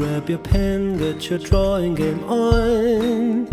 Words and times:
Grab 0.00 0.30
your 0.30 0.38
pen, 0.38 0.96
get 0.96 1.28
your 1.28 1.38
drawing 1.38 1.94
game 1.94 2.24
on. 2.24 3.46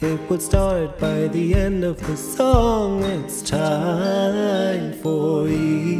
It 0.00 0.18
would 0.28 0.42
start 0.42 0.98
by 0.98 1.28
the 1.28 1.54
end 1.54 1.84
of 1.84 2.04
the 2.04 2.16
song. 2.16 3.04
It's 3.04 3.40
time 3.40 4.94
for 4.94 5.46
Ikigai. 5.46 5.94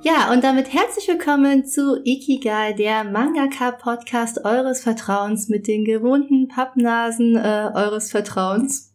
Ja, 0.00 0.32
und 0.32 0.42
damit 0.42 0.72
herzlich 0.72 1.06
willkommen 1.06 1.66
zu 1.66 2.00
Ikigai, 2.02 2.72
der 2.72 3.04
Mangaka-Podcast 3.04 4.46
eures 4.46 4.80
Vertrauens 4.80 5.50
mit 5.50 5.68
den 5.68 5.84
gewohnten 5.84 6.48
Pappnasen 6.48 7.36
äh, 7.36 7.72
eures 7.74 8.10
Vertrauens. 8.10 8.94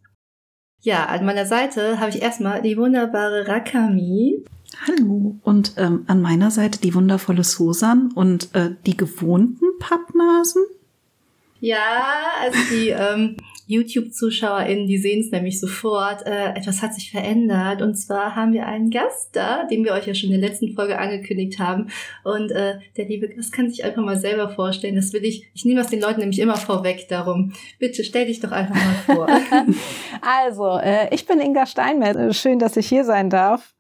Ja, 0.82 1.06
an 1.06 1.24
meiner 1.24 1.46
Seite 1.46 2.00
habe 2.00 2.10
ich 2.10 2.24
erstmal 2.24 2.64
die 2.64 2.78
wunderbare 2.78 3.48
Rakami. 3.48 4.44
Hallo. 4.88 5.36
Und 5.44 5.74
ähm, 5.78 6.04
an 6.08 6.22
meiner 6.22 6.52
Seite 6.52 6.80
die 6.80 6.94
wundervolle 6.94 7.44
Susan 7.44 8.12
und 8.14 8.54
äh, 8.54 8.72
die 8.86 8.96
gewohnten 8.96 9.66
Pappnasen. 9.80 10.64
Ja, 11.60 12.06
also 12.42 12.60
die 12.70 12.90
ähm, 12.90 13.38
YouTube-ZuschauerInnen, 13.66 14.86
die 14.86 15.00
sehen 15.00 15.22
es 15.22 15.32
nämlich 15.32 15.60
sofort. 15.60 16.28
Äh, 16.28 16.50
etwas 16.50 16.84
hat 16.84 16.94
sich 16.94 17.10
verändert. 17.10 17.82
Und 17.82 17.96
zwar 17.96 18.36
haben 18.36 18.54
wir 18.54 18.68
einen 18.68 18.92
Gast 18.92 19.36
da, 19.36 19.64
den 19.64 19.84
wir 19.84 19.94
euch 19.94 20.06
ja 20.06 20.14
schon 20.14 20.30
in 20.30 20.40
der 20.40 20.50
letzten 20.50 20.76
Folge 20.76 21.00
angekündigt 21.00 21.58
haben. 21.58 21.88
Und 22.24 22.52
äh, 22.52 22.76
der 22.96 23.06
liebe 23.06 23.28
Gast 23.30 23.52
kann 23.52 23.70
sich 23.70 23.84
einfach 23.84 24.04
mal 24.04 24.20
selber 24.20 24.50
vorstellen. 24.50 24.96
Das 24.96 25.14
will 25.14 25.26
ich, 25.26 25.50
ich 25.56 25.66
nehme 25.66 25.82
das 25.82 25.90
den 25.90 26.02
Leuten 26.02 26.20
nämlich 26.20 26.40
immer 26.40 26.58
vorweg 26.58 27.08
darum. 27.10 27.54
Bitte 27.80 28.04
stell 28.04 28.28
dich 28.28 28.40
doch 28.40 28.52
einfach 28.52 28.76
mal 28.76 29.16
vor. 29.16 29.28
also, 30.22 30.78
äh, 30.78 31.14
ich 31.16 31.26
bin 31.26 31.40
Inga 31.40 31.66
Steinmetz. 31.66 32.38
Schön, 32.38 32.60
dass 32.60 32.78
ich 32.78 32.88
hier 32.88 33.06
sein 33.06 33.32
darf. 33.32 33.75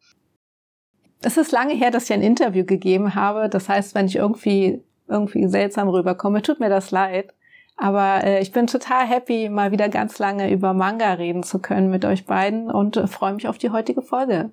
Es 1.25 1.37
ist 1.37 1.51
lange 1.51 1.73
her, 1.73 1.91
dass 1.91 2.05
ich 2.05 2.13
ein 2.13 2.21
Interview 2.21 2.65
gegeben 2.65 3.15
habe. 3.15 3.49
Das 3.49 3.67
heißt, 3.67 3.95
wenn 3.95 4.05
ich 4.05 4.15
irgendwie 4.15 4.81
irgendwie 5.07 5.47
seltsam 5.47 5.89
rüberkomme, 5.89 6.41
tut 6.41 6.59
mir 6.59 6.69
das 6.69 6.91
leid. 6.91 7.33
Aber 7.77 8.23
äh, 8.23 8.41
ich 8.41 8.51
bin 8.51 8.67
total 8.67 9.05
happy, 9.05 9.49
mal 9.49 9.71
wieder 9.71 9.89
ganz 9.89 10.17
lange 10.19 10.51
über 10.51 10.73
Manga 10.73 11.13
reden 11.13 11.43
zu 11.43 11.59
können 11.59 11.89
mit 11.89 12.05
euch 12.05 12.25
beiden 12.25 12.71
und 12.71 12.95
äh, 12.95 13.07
freue 13.07 13.33
mich 13.33 13.47
auf 13.47 13.57
die 13.57 13.69
heutige 13.69 14.01
Folge. 14.01 14.51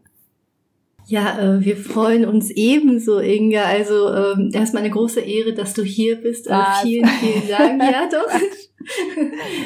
Ja, 1.06 1.38
äh, 1.38 1.64
wir 1.64 1.76
freuen 1.76 2.24
uns 2.24 2.50
ebenso, 2.50 3.18
Inga. 3.20 3.64
Also 3.64 4.12
ähm, 4.12 4.50
erstmal 4.52 4.82
eine 4.82 4.92
große 4.92 5.20
Ehre, 5.20 5.52
dass 5.52 5.74
du 5.74 5.82
hier 5.82 6.16
bist. 6.20 6.48
Äh, 6.48 6.62
vielen, 6.82 7.06
vielen 7.06 7.48
Dank. 7.48 7.82
ja, 7.92 8.08
doch. 8.10 8.40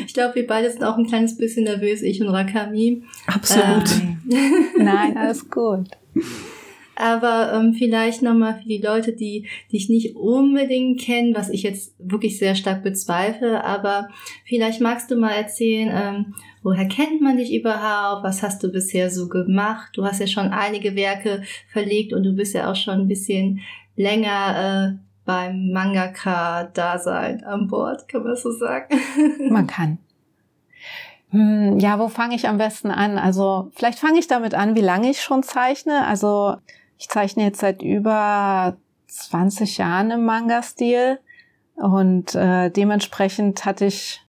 ich 0.07 0.13
glaube, 0.13 0.35
wir 0.35 0.47
beide 0.47 0.71
sind 0.71 0.85
auch 0.85 0.99
ein 0.99 1.07
kleines 1.07 1.37
bisschen 1.37 1.65
nervös, 1.65 2.03
ich 2.03 2.21
und 2.21 2.29
Rakami. 2.29 3.05
Absolut. 3.27 3.91
Ähm. 4.01 4.67
Nein, 4.79 5.17
alles 5.17 5.49
gut. 5.49 5.89
Aber 6.97 7.53
ähm, 7.53 7.75
vielleicht 7.75 8.23
nochmal 8.23 8.59
für 8.61 8.69
die 8.69 8.81
Leute, 8.81 9.13
die 9.13 9.47
dich 9.71 9.89
nicht 9.89 10.17
unbedingt 10.17 11.01
kennen, 11.01 11.35
was 11.35 11.51
ich 11.51 11.63
jetzt 11.63 11.95
wirklich 11.99 12.39
sehr 12.39 12.55
stark 12.55 12.83
bezweifle, 12.83 13.63
aber 13.65 14.09
vielleicht 14.47 14.81
magst 14.81 15.11
du 15.11 15.17
mal 15.17 15.33
erzählen, 15.33 15.91
ähm, 15.93 16.35
woher 16.63 16.89
kennt 16.89 17.21
man 17.21 17.37
dich 17.37 17.55
überhaupt? 17.55 18.25
Was 18.25 18.43
hast 18.43 18.63
du 18.63 18.73
bisher 18.73 19.11
so 19.11 19.29
gemacht? 19.29 19.91
Du 19.95 20.05
hast 20.05 20.21
ja 20.21 20.27
schon 20.27 20.49
einige 20.49 20.97
Werke 20.97 21.43
verlegt 21.71 22.13
und 22.13 22.23
du 22.23 22.33
bist 22.33 22.55
ja 22.55 22.71
auch 22.71 22.77
schon 22.77 23.01
ein 23.01 23.09
bisschen 23.09 23.61
länger 23.95 24.97
äh, 24.97 25.07
beim 25.27 25.73
Mangaka-Dasein 25.73 27.45
an 27.45 27.67
Bord, 27.69 28.09
kann 28.09 28.23
man 28.23 28.37
so 28.37 28.53
sagen? 28.53 28.99
Man 29.51 29.67
kann. 29.67 29.99
Hm, 31.31 31.79
ja, 31.79 31.99
wo 31.99 32.09
fange 32.09 32.37
ich 32.37 32.49
am 32.49 32.59
besten 32.59 32.91
an? 32.91 33.19
Also 33.19 33.71
vielleicht 33.75 33.99
fange 33.99 34.19
ich 34.19 34.29
damit 34.29 34.55
an, 34.55 34.77
wie 34.77 34.81
lange 34.81 35.11
ich 35.11 35.21
schon 35.21 35.43
zeichne. 35.43 36.07
Also 36.07 36.57
ich 36.99 37.09
zeichne 37.09 37.45
jetzt 37.45 37.61
seit 37.61 37.83
über 37.83 38.77
20 39.09 39.79
Jahren 39.79 40.11
im 40.11 40.25
Manga-Stil 40.25 41.19
und 41.77 42.35
äh, 42.35 42.71
dementsprechend 42.71 43.65
hatte 43.65 43.87
ich 43.87 44.23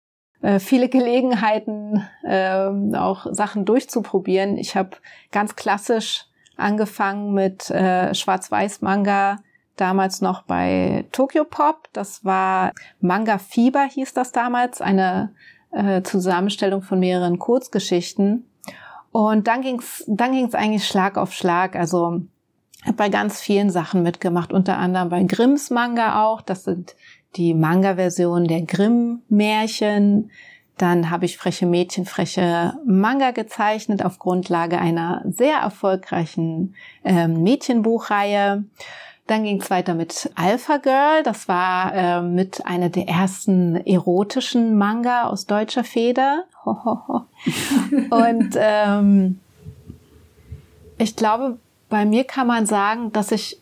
äh, 0.43 0.59
viele 0.59 0.89
Gelegenheiten, 0.91 2.07
äh, 2.25 2.97
auch 2.97 3.27
Sachen 3.31 3.65
durchzuprobieren. 3.65 4.59
Ich 4.59 4.77
habe 4.77 4.91
ganz 5.31 5.57
klassisch 5.57 6.27
angefangen 6.57 7.35
mit 7.35 7.71
äh, 7.71 8.15
Schwarz-Weiß-Manga, 8.15 9.39
damals 9.77 10.21
noch 10.23 10.43
bei 10.43 11.05
Tokyo 11.13 11.45
Pop. 11.45 11.89
Das 11.93 12.25
war 12.25 12.73
Manga 13.01 13.39
Fieber 13.39 13.85
hieß 13.85 14.15
das 14.15 14.33
damals, 14.33 14.81
eine 14.81 15.35
äh, 15.71 16.03
Zusammenstellung 16.03 16.83
von 16.83 16.99
mehreren 16.99 17.39
Kurzgeschichten. 17.39 18.49
Und 19.13 19.47
dann 19.47 19.63
ging's, 19.63 20.05
dann 20.07 20.33
ging's 20.33 20.55
eigentlich 20.55 20.87
Schlag 20.87 21.17
auf 21.17 21.33
Schlag. 21.33 21.77
Also 21.77 22.23
habe 22.87 22.97
bei 22.97 23.09
ganz 23.09 23.41
vielen 23.41 23.71
Sachen 23.71 24.03
mitgemacht, 24.03 24.53
unter 24.53 24.79
anderem 24.79 25.09
bei 25.09 25.23
Grimms 25.25 25.71
Manga 25.71 26.25
auch. 26.25 26.41
Das 26.41 26.65
sind 26.65 26.95
die 27.37 27.55
Manga-Versionen 27.55 28.47
der 28.47 28.63
Grimm-Märchen. 28.63 30.31
Dann 30.79 31.11
habe 31.11 31.25
ich 31.25 31.39
freche 31.39 31.67
Mädchen, 31.67 32.05
freche 32.05 32.75
Manga 32.85 33.31
gezeichnet 33.31 34.05
auf 34.05 34.19
Grundlage 34.19 34.79
einer 34.79 35.23
sehr 35.27 35.57
erfolgreichen 35.59 36.75
ähm, 37.03 37.43
Mädchenbuchreihe. 37.43 38.65
Dann 39.27 39.43
ging 39.43 39.61
es 39.61 39.71
weiter 39.71 39.95
mit 39.95 40.31
Alpha 40.35 40.77
Girl. 40.77 41.23
Das 41.25 41.49
war 41.49 41.95
äh, 41.95 42.23
mit 42.23 42.65
einer 42.67 42.91
der 42.91 43.09
ersten 43.09 43.75
erotischen 43.75 44.77
Manga 44.77 45.25
aus 45.25 45.47
deutscher 45.47 45.83
Feder. 45.83 46.45
Und 46.65 48.55
ähm, 48.57 49.41
ich 50.99 51.17
glaube, 51.17 51.59
bei 51.97 52.05
mir 52.05 52.25
kann 52.25 52.47
man 52.47 52.67
sagen, 52.67 53.11
dass 53.13 53.33
ich 53.33 53.59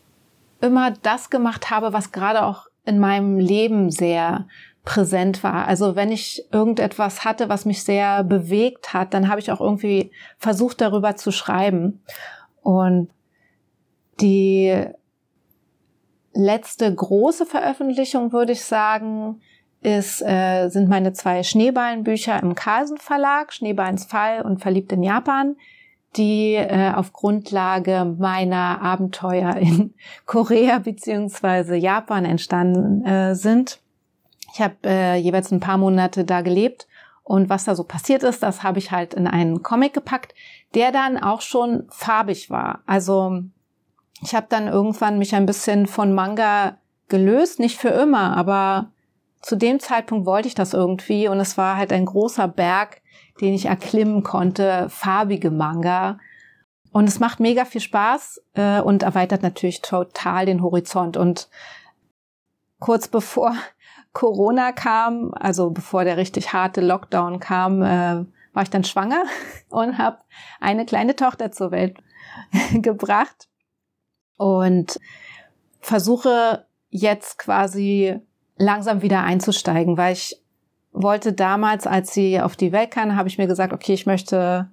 immer 0.61 0.91
das 0.91 1.31
gemacht 1.31 1.71
habe, 1.71 1.93
was 1.93 2.11
gerade 2.11 2.43
auch 2.43 2.67
in 2.85 2.99
meinem 2.99 3.39
Leben 3.39 3.93
sehr 3.93 4.49
präsent 4.85 5.45
war. 5.45 5.69
Also 5.69 5.95
wenn 5.95 6.11
ich 6.11 6.45
irgendetwas 6.51 7.25
hatte, 7.25 7.49
was 7.49 7.65
mich 7.65 7.85
sehr 7.85 8.25
bewegt 8.25 8.93
hat, 8.93 9.15
dann 9.15 9.29
habe 9.29 9.39
ich 9.39 9.53
auch 9.53 9.61
irgendwie 9.61 10.11
versucht, 10.37 10.81
darüber 10.81 11.15
zu 11.15 11.31
schreiben. 11.31 12.03
Und 12.61 13.09
die 14.21 14.85
letzte 16.33 16.93
große 16.93 17.47
Veröffentlichung, 17.47 18.33
würde 18.33 18.51
ich 18.51 18.65
sagen, 18.65 19.41
ist, 19.81 20.23
äh, 20.23 20.71
sind 20.71 20.89
meine 20.89 21.13
zwei 21.13 21.45
Schneeballenbücher 21.45 22.43
im 22.43 22.57
Carlsen 22.57 22.99
Verlag, 22.99 23.53
Schneeballens 23.53 24.07
Fall 24.07 24.43
und 24.43 24.61
Verliebt 24.61 24.91
in 24.91 25.05
Japan, 25.05 25.55
die 26.17 26.55
äh, 26.55 26.93
auf 26.95 27.13
Grundlage 27.13 28.05
meiner 28.19 28.81
Abenteuer 28.81 29.57
in 29.57 29.95
Korea 30.27 30.79
beziehungsweise 30.79 31.77
Japan 31.77 32.25
entstanden 32.25 33.05
äh, 33.05 33.35
sind. 33.35 33.81
Ich 34.53 34.61
habe 34.61 34.75
äh, 34.85 35.17
jeweils 35.17 35.51
ein 35.51 35.61
paar 35.61 35.79
Monate 35.79 36.25
da 36.25 36.41
gelebt 36.41 36.87
und 37.25 37.49
was 37.49 37.65
da 37.65 37.75
so 37.75 37.85
passiert 37.85 38.23
ist, 38.23 38.43
das 38.43 38.63
habe 38.63 38.79
ich 38.79 38.93
halt 38.93 39.15
in 39.15 39.27
einen 39.27 39.63
Comic 39.63 39.95
gepackt, 39.95 40.35
der 40.75 40.93
dann 40.93 41.19
auch 41.19 41.41
schon 41.41 41.85
farbig 41.89 42.51
war. 42.51 42.81
Also 42.87 43.41
ich 44.23 44.35
habe 44.35 44.47
dann 44.49 44.69
irgendwann 44.69 45.19
mich 45.19 45.35
ein 45.35 45.47
bisschen 45.47 45.87
von 45.87 46.13
Manga 46.13 46.79
gelöst, 47.09 47.59
nicht 47.61 47.79
für 47.79 47.89
immer, 47.89 48.37
aber 48.37 48.91
zu 49.41 49.57
dem 49.57 49.81
Zeitpunkt 49.81 50.27
wollte 50.27 50.49
ich 50.49 50.55
das 50.55 50.73
irgendwie 50.73 51.29
und 51.29 51.41
es 51.41 51.59
war 51.59 51.77
halt 51.77 51.93
ein 51.93 52.07
großer 52.07 52.49
Berg, 52.49 53.03
den 53.41 53.55
ich 53.55 53.67
erklimmen 53.67 54.23
konnte, 54.23 54.89
farbige 54.89 55.51
Manga. 55.51 56.19
Und 56.93 57.09
es 57.09 57.19
macht 57.19 57.41
mega 57.41 57.65
viel 57.65 57.81
Spaß 57.81 58.43
äh, 58.55 58.81
und 58.81 59.03
erweitert 59.03 59.43
natürlich 59.43 59.83
total 59.83 60.47
den 60.47 60.63
Horizont. 60.63 61.17
Und 61.17 61.49
kurz 62.79 63.09
bevor 63.09 63.55
Corona 64.13 64.71
kam, 64.73 65.33
also 65.35 65.71
bevor 65.71 66.05
der 66.05 66.17
richtig 66.17 66.53
harte 66.53 66.81
Lockdown 66.81 67.41
kam, 67.41 67.83
äh, 67.83 68.25
war 68.53 68.63
ich 68.63 68.71
dann 68.71 68.85
schwanger 68.85 69.25
und 69.69 69.99
habe 69.99 70.19
eine 70.61 70.87
kleine 70.87 71.17
Tochter 71.17 71.51
zur 71.51 71.73
Welt 71.73 71.99
gebracht 72.73 73.49
und 74.37 75.01
versuche 75.81 76.67
jetzt 76.91 77.39
quasi 77.39 78.21
langsam 78.57 79.03
wieder 79.03 79.23
einzusteigen, 79.25 79.97
weil 79.97 80.13
ich 80.13 80.41
wollte 80.95 81.33
damals, 81.33 81.87
als 81.87 82.15
sie 82.15 82.41
auf 82.41 82.57
die 82.57 82.73
Welt 82.73 82.93
kam, 82.93 83.17
habe 83.17 83.29
ich 83.29 83.37
mir 83.37 83.47
gesagt, 83.47 83.73
okay, 83.73 83.93
ich 83.93 84.07
möchte 84.07 84.69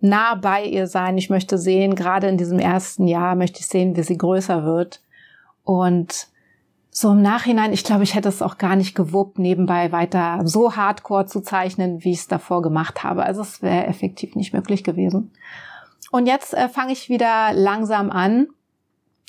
nah 0.00 0.34
bei 0.34 0.64
ihr 0.64 0.86
sein, 0.86 1.18
ich 1.18 1.30
möchte 1.30 1.58
sehen, 1.58 1.94
gerade 1.94 2.28
in 2.28 2.36
diesem 2.36 2.58
ersten 2.58 3.08
Jahr 3.08 3.34
möchte 3.34 3.60
ich 3.60 3.66
sehen, 3.66 3.96
wie 3.96 4.02
sie 4.02 4.18
größer 4.18 4.64
wird. 4.64 5.00
Und 5.64 6.28
so 6.90 7.10
im 7.12 7.22
Nachhinein, 7.22 7.72
ich 7.72 7.84
glaube, 7.84 8.04
ich 8.04 8.14
hätte 8.14 8.28
es 8.28 8.42
auch 8.42 8.58
gar 8.58 8.76
nicht 8.76 8.94
gewuppt, 8.94 9.38
nebenbei 9.38 9.92
weiter 9.92 10.40
so 10.44 10.76
hardcore 10.76 11.26
zu 11.26 11.40
zeichnen, 11.40 12.04
wie 12.04 12.12
ich 12.12 12.20
es 12.20 12.28
davor 12.28 12.62
gemacht 12.62 13.02
habe. 13.02 13.24
Also 13.24 13.40
es 13.42 13.62
wäre 13.62 13.86
effektiv 13.86 14.36
nicht 14.36 14.52
möglich 14.52 14.84
gewesen. 14.84 15.32
Und 16.10 16.26
jetzt 16.26 16.54
äh, 16.54 16.68
fange 16.68 16.92
ich 16.92 17.08
wieder 17.08 17.52
langsam 17.52 18.10
an, 18.10 18.48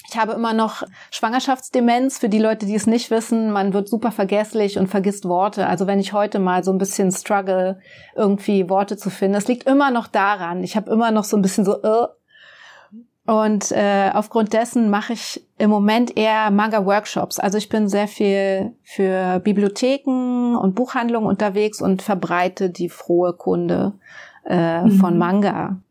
ich 0.09 0.17
habe 0.17 0.33
immer 0.33 0.53
noch 0.53 0.83
Schwangerschaftsdemenz. 1.11 2.17
Für 2.19 2.29
die 2.29 2.39
Leute, 2.39 2.65
die 2.65 2.75
es 2.75 2.87
nicht 2.87 3.11
wissen, 3.11 3.51
man 3.51 3.73
wird 3.73 3.89
super 3.89 4.11
vergesslich 4.11 4.79
und 4.79 4.87
vergisst 4.87 5.25
Worte. 5.25 5.67
Also 5.67 5.85
wenn 5.85 5.99
ich 5.99 6.13
heute 6.13 6.39
mal 6.39 6.63
so 6.63 6.71
ein 6.71 6.77
bisschen 6.77 7.11
struggle, 7.11 7.79
irgendwie 8.15 8.69
Worte 8.69 8.95
zu 8.95 9.09
finden, 9.09 9.35
es 9.35 9.47
liegt 9.47 9.67
immer 9.67 9.91
noch 9.91 10.07
daran. 10.07 10.63
Ich 10.63 10.77
habe 10.77 10.91
immer 10.91 11.11
noch 11.11 11.25
so 11.25 11.35
ein 11.35 11.41
bisschen 11.41 11.65
so, 11.65 11.83
uh. 11.83 12.07
Und 13.25 13.73
äh, 13.73 14.09
aufgrund 14.13 14.53
dessen 14.53 14.89
mache 14.89 15.11
ich 15.11 15.45
im 15.57 15.69
Moment 15.69 16.15
eher 16.15 16.49
Manga-Workshops. 16.49 17.39
Also 17.39 17.57
ich 17.57 17.67
bin 17.67 17.89
sehr 17.89 18.07
viel 18.07 18.73
für 18.83 19.39
Bibliotheken 19.39 20.55
und 20.55 20.75
Buchhandlungen 20.75 21.27
unterwegs 21.27 21.81
und 21.81 22.01
verbreite 22.01 22.69
die 22.69 22.87
frohe 22.87 23.33
Kunde 23.33 23.91
äh, 24.45 24.83
mhm. 24.83 24.91
von 24.91 25.17
Manga. 25.17 25.81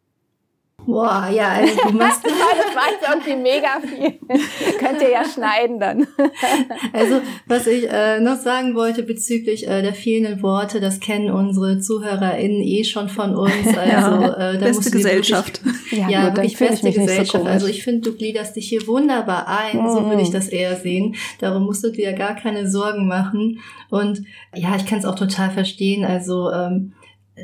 Boah, 0.86 1.28
ja, 1.34 1.48
also 1.48 1.74
du 1.88 1.96
machst. 1.96 2.20
das 2.24 2.32
war 2.32 2.84
jetzt 2.90 3.08
irgendwie 3.08 3.36
mega 3.42 3.80
viel. 3.80 4.18
Könnt 4.78 5.02
ihr 5.02 5.10
ja 5.10 5.24
schneiden 5.24 5.80
dann. 5.80 6.06
also, 6.92 7.20
was 7.46 7.66
ich 7.66 7.90
äh, 7.90 8.20
noch 8.20 8.36
sagen 8.36 8.76
wollte 8.76 9.02
bezüglich 9.02 9.66
äh, 9.66 9.82
der 9.82 9.94
fehlenden 9.94 10.42
Worte, 10.42 10.80
das 10.80 11.00
kennen 11.00 11.30
unsere 11.30 11.80
ZuhörerInnen 11.80 12.62
eh 12.62 12.84
schon 12.84 13.08
von 13.08 13.34
uns. 13.34 13.66
Also, 13.66 13.80
ja, 13.80 14.52
äh, 14.52 14.58
da 14.58 14.66
beste 14.66 14.92
Gesellschaft. 14.92 15.64
Wirklich, 15.64 16.00
ja, 16.00 16.08
ja 16.08 16.24
wirklich 16.36 16.56
beste 16.56 16.92
Gesellschaft. 16.92 17.44
So 17.44 17.50
also, 17.50 17.66
ich 17.66 17.82
finde, 17.82 18.08
du 18.08 18.16
gliederst 18.16 18.54
dich 18.54 18.68
hier 18.68 18.86
wunderbar 18.86 19.48
ein. 19.48 19.82
Mhm. 19.82 19.88
So 19.88 20.08
würde 20.08 20.22
ich 20.22 20.30
das 20.30 20.48
eher 20.48 20.76
sehen. 20.76 21.16
Darum 21.40 21.64
musst 21.64 21.82
du 21.82 21.90
dir 21.90 22.12
gar 22.12 22.36
keine 22.36 22.70
Sorgen 22.70 23.08
machen. 23.08 23.58
Und 23.90 24.22
ja, 24.54 24.76
ich 24.76 24.86
kann 24.86 25.00
es 25.00 25.04
auch 25.04 25.16
total 25.16 25.50
verstehen. 25.50 26.04
Also, 26.04 26.52
ähm, 26.52 26.92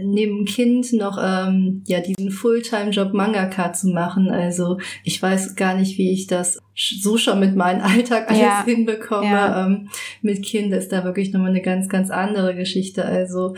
neben 0.01 0.45
Kind 0.45 0.93
noch 0.95 1.19
ähm, 1.23 1.83
ja 1.87 2.01
diesen 2.01 2.31
Fulltime-Job 2.31 3.13
Mangaka 3.13 3.73
zu 3.73 3.89
machen. 3.89 4.31
Also 4.31 4.79
ich 5.05 5.21
weiß 5.21 5.55
gar 5.57 5.75
nicht, 5.75 5.99
wie 5.99 6.13
ich 6.13 6.27
das 6.27 6.59
so 6.75 7.19
schon 7.19 7.41
mit 7.41 7.57
meinem 7.57 7.83
Alltag 7.83 8.29
alles 8.29 8.41
ja. 8.41 8.65
hinbekomme. 8.65 9.27
Ja. 9.27 9.67
Ähm, 9.67 9.89
mit 10.23 10.45
Kind 10.45 10.73
ist 10.73 10.93
da 10.93 11.05
wirklich 11.05 11.33
nochmal 11.33 11.51
eine 11.51 11.63
ganz, 11.63 11.89
ganz 11.89 12.11
andere 12.11 12.55
Geschichte. 12.55 13.05
Also 13.05 13.55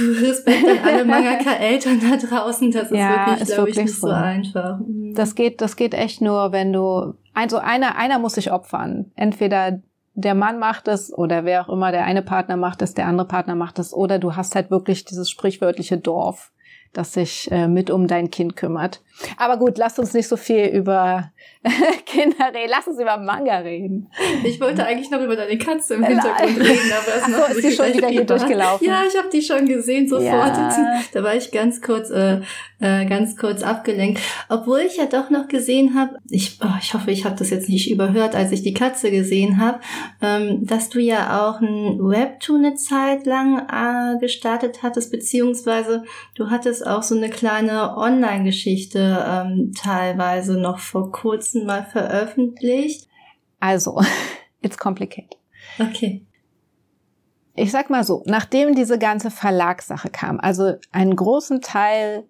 Respekt 0.00 0.64
an 0.66 0.78
alle 0.84 1.04
Mangaka-Eltern 1.04 2.00
da 2.00 2.16
draußen. 2.16 2.70
Das 2.70 2.90
ist 2.90 2.98
ja, 2.98 3.26
wirklich, 3.28 3.48
glaube 3.48 3.70
ich, 3.70 3.76
nicht 3.76 3.94
so. 3.94 4.08
so 4.08 4.12
einfach. 4.12 4.78
Mhm. 4.80 5.14
Das 5.14 5.34
geht, 5.34 5.60
das 5.60 5.76
geht 5.76 5.94
echt 5.94 6.20
nur, 6.20 6.52
wenn 6.52 6.72
du, 6.72 7.14
also 7.32 7.58
einer, 7.58 7.96
einer 7.96 8.18
muss 8.18 8.34
sich 8.34 8.50
opfern. 8.50 9.12
Entweder 9.14 9.80
der 10.14 10.34
Mann 10.34 10.58
macht 10.58 10.88
es 10.88 11.12
oder 11.12 11.44
wer 11.44 11.62
auch 11.62 11.68
immer, 11.68 11.90
der 11.90 12.04
eine 12.04 12.22
Partner 12.22 12.56
macht 12.56 12.82
es, 12.82 12.94
der 12.94 13.06
andere 13.06 13.26
Partner 13.26 13.56
macht 13.56 13.78
es 13.78 13.92
oder 13.92 14.18
du 14.18 14.36
hast 14.36 14.54
halt 14.54 14.70
wirklich 14.70 15.04
dieses 15.04 15.28
sprichwörtliche 15.28 15.98
Dorf, 15.98 16.52
das 16.92 17.12
sich 17.12 17.50
äh, 17.50 17.66
mit 17.66 17.90
um 17.90 18.06
dein 18.06 18.30
Kind 18.30 18.56
kümmert. 18.56 19.02
Aber 19.36 19.56
gut, 19.58 19.78
lasst 19.78 19.98
uns 19.98 20.12
nicht 20.12 20.28
so 20.28 20.36
viel 20.36 20.66
über 20.66 21.30
Kinder 22.06 22.52
reden. 22.52 22.68
Lass 22.68 22.86
uns 22.86 22.98
über 22.98 23.16
Manga 23.16 23.58
reden. 23.58 24.10
Ich 24.44 24.60
wollte 24.60 24.84
eigentlich 24.84 25.10
noch 25.10 25.20
über 25.20 25.36
deine 25.36 25.56
Katze 25.56 25.94
im 25.94 26.04
Hintergrund 26.04 26.58
reden, 26.58 26.92
aber 26.92 27.16
es 27.16 27.22
Ach 27.22 27.48
so, 27.48 27.54
ist 27.54 27.64
die 27.64 27.72
schon 27.72 27.94
wieder 27.94 28.08
hier 28.08 28.24
durchgelaufen? 28.24 28.86
Ja, 28.86 29.02
ich 29.08 29.16
habe 29.16 29.28
die 29.32 29.40
schon 29.40 29.66
gesehen 29.66 30.08
sofort. 30.08 30.24
Ja. 30.24 30.70
Da 31.12 31.22
war 31.22 31.34
ich 31.34 31.52
ganz 31.52 31.80
kurz, 31.80 32.10
äh, 32.10 32.40
äh, 32.80 33.04
ganz 33.06 33.36
kurz 33.36 33.62
abgelenkt. 33.62 34.20
Obwohl 34.48 34.80
ich 34.80 34.96
ja 34.96 35.06
doch 35.06 35.30
noch 35.30 35.48
gesehen 35.48 35.94
habe, 35.94 36.18
ich, 36.28 36.58
oh, 36.62 36.76
ich 36.80 36.92
hoffe, 36.92 37.10
ich 37.10 37.24
habe 37.24 37.36
das 37.36 37.50
jetzt 37.50 37.68
nicht 37.68 37.90
überhört, 37.90 38.34
als 38.34 38.50
ich 38.50 38.62
die 38.62 38.74
Katze 38.74 39.10
gesehen 39.10 39.60
habe, 39.60 39.80
ähm, 40.20 40.66
dass 40.66 40.88
du 40.88 40.98
ja 40.98 41.46
auch 41.46 41.60
ein 41.60 41.98
Webtoon 42.00 42.64
eine 42.64 42.74
Zeit 42.74 43.26
lang 43.26 43.66
äh, 43.68 44.18
gestartet 44.18 44.82
hattest, 44.82 45.12
beziehungsweise 45.12 46.04
du 46.34 46.50
hattest 46.50 46.86
auch 46.86 47.02
so 47.02 47.16
eine 47.16 47.30
kleine 47.30 47.96
Online-Geschichte 47.96 49.03
ähm, 49.04 49.72
teilweise 49.72 50.58
noch 50.58 50.78
vor 50.78 51.12
kurzem 51.12 51.66
Mal 51.66 51.84
veröffentlicht? 51.84 53.08
Also, 53.60 54.00
it's 54.62 54.78
complicated. 54.78 55.36
Okay. 55.78 56.26
Ich 57.56 57.70
sag 57.70 57.88
mal 57.88 58.04
so, 58.04 58.22
nachdem 58.26 58.74
diese 58.74 58.98
ganze 58.98 59.30
Verlagssache 59.30 60.10
kam, 60.10 60.40
also 60.40 60.74
einen 60.90 61.14
großen 61.14 61.60
Teil 61.60 62.24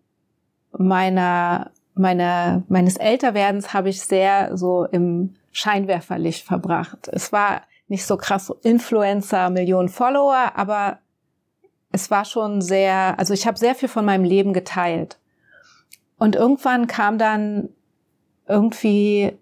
meiner, 0.76 1.71
meiner, 1.94 2.62
meines 2.69 2.97
Älterwerdens 2.97 3.73
habe 3.73 3.88
ich 3.88 4.03
sehr 4.03 4.56
so 4.56 4.85
im 4.85 5.35
Scheinwerferlicht 5.53 6.44
verbracht. 6.44 7.09
Es 7.09 7.32
war 7.32 7.62
nicht 7.88 8.05
so 8.05 8.17
krass 8.17 8.47
so 8.47 8.55
Influencer, 8.62 9.50
Millionen 9.50 9.88
Follower, 9.88 10.53
aber 10.56 10.99
es 11.91 12.11
war 12.11 12.25
schon 12.25 12.61
sehr, 12.61 13.19
also 13.19 13.32
ich 13.32 13.47
habe 13.47 13.59
sehr 13.59 13.75
viel 13.75 13.88
von 13.88 14.05
meinem 14.05 14.25
Leben 14.25 14.53
geteilt. 14.53 15.19
Und 16.19 16.37
irgendwann 16.37 16.87
kam 16.87 17.19
dann 17.19 17.69
irgendwie 18.47 19.33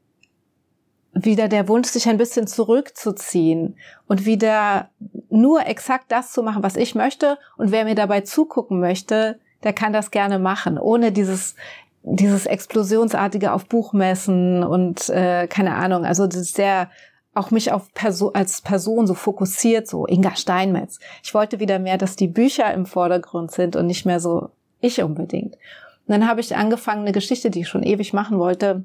wieder 1.15 1.49
der 1.49 1.69
Wunsch, 1.69 1.89
sich 1.89 2.09
ein 2.09 2.17
bisschen 2.17 2.47
zurückzuziehen 2.47 3.77
und 4.07 4.25
wieder 4.25 4.89
nur 5.29 5.67
exakt 5.67 6.11
das 6.11 6.33
zu 6.33 6.43
machen, 6.43 6.63
was 6.63 6.77
ich 6.77 6.95
möchte. 6.95 7.39
Und 7.59 7.71
wer 7.71 7.85
mir 7.85 7.95
dabei 7.95 8.23
zugucken 8.23 8.81
möchte, 8.81 9.39
der 9.63 9.73
kann 9.73 9.93
das 9.93 10.11
gerne 10.11 10.39
machen, 10.39 10.79
ohne 10.79 11.13
dieses 11.13 11.55
dieses 12.05 12.47
explosionsartige 12.47 13.53
auf 13.53 13.67
Buchmessen 13.67 14.65
und 14.65 15.09
äh, 15.09 15.47
keine 15.47 15.77
Ahnung. 15.77 16.05
Also 16.05 16.27
das 16.27 16.53
sehr 16.53 16.91
auch 17.35 17.51
mich 17.51 17.73
auf 17.73 17.95
Perso 17.95 18.31
als 18.31 18.61
Person 18.61 19.07
so 19.07 19.15
fokussiert, 19.15 19.89
so 19.89 20.07
Inga 20.07 20.37
Steinmetz. 20.37 20.99
Ich 21.23 21.33
wollte 21.33 21.61
wieder 21.61 21.79
mehr, 21.79 21.97
dass 21.97 22.17
die 22.17 22.29
Bücher 22.29 22.73
im 22.75 22.87
Vordergrund 22.87 23.53
sind 23.53 23.77
und 23.77 23.87
nicht 23.87 24.05
mehr 24.05 24.21
so 24.21 24.51
ich 24.81 25.03
unbedingt. 25.03 25.57
Und 26.13 26.21
dann 26.21 26.29
habe 26.29 26.43
ich 26.43 26.55
angefangen, 26.55 27.01
eine 27.01 27.13
Geschichte, 27.13 27.49
die 27.49 27.61
ich 27.61 27.69
schon 27.69 27.83
ewig 27.83 28.13
machen 28.13 28.39
wollte, 28.39 28.85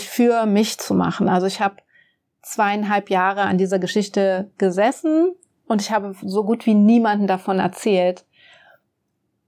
für 0.00 0.46
mich 0.46 0.78
zu 0.78 0.94
machen. 0.94 1.28
Also 1.28 1.46
ich 1.46 1.60
habe 1.60 1.76
zweieinhalb 2.40 3.10
Jahre 3.10 3.42
an 3.42 3.58
dieser 3.58 3.78
Geschichte 3.78 4.50
gesessen 4.56 5.34
und 5.66 5.82
ich 5.82 5.90
habe 5.90 6.14
so 6.22 6.42
gut 6.42 6.64
wie 6.64 6.72
niemanden 6.72 7.26
davon 7.26 7.58
erzählt. 7.58 8.24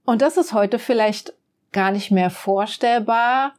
Und 0.05 0.21
das 0.21 0.37
ist 0.37 0.53
heute 0.53 0.77
vielleicht 0.77 1.33
gar 1.71 1.89
nicht 1.89 2.11
mehr 2.11 2.29
vorstellbar, 2.29 3.55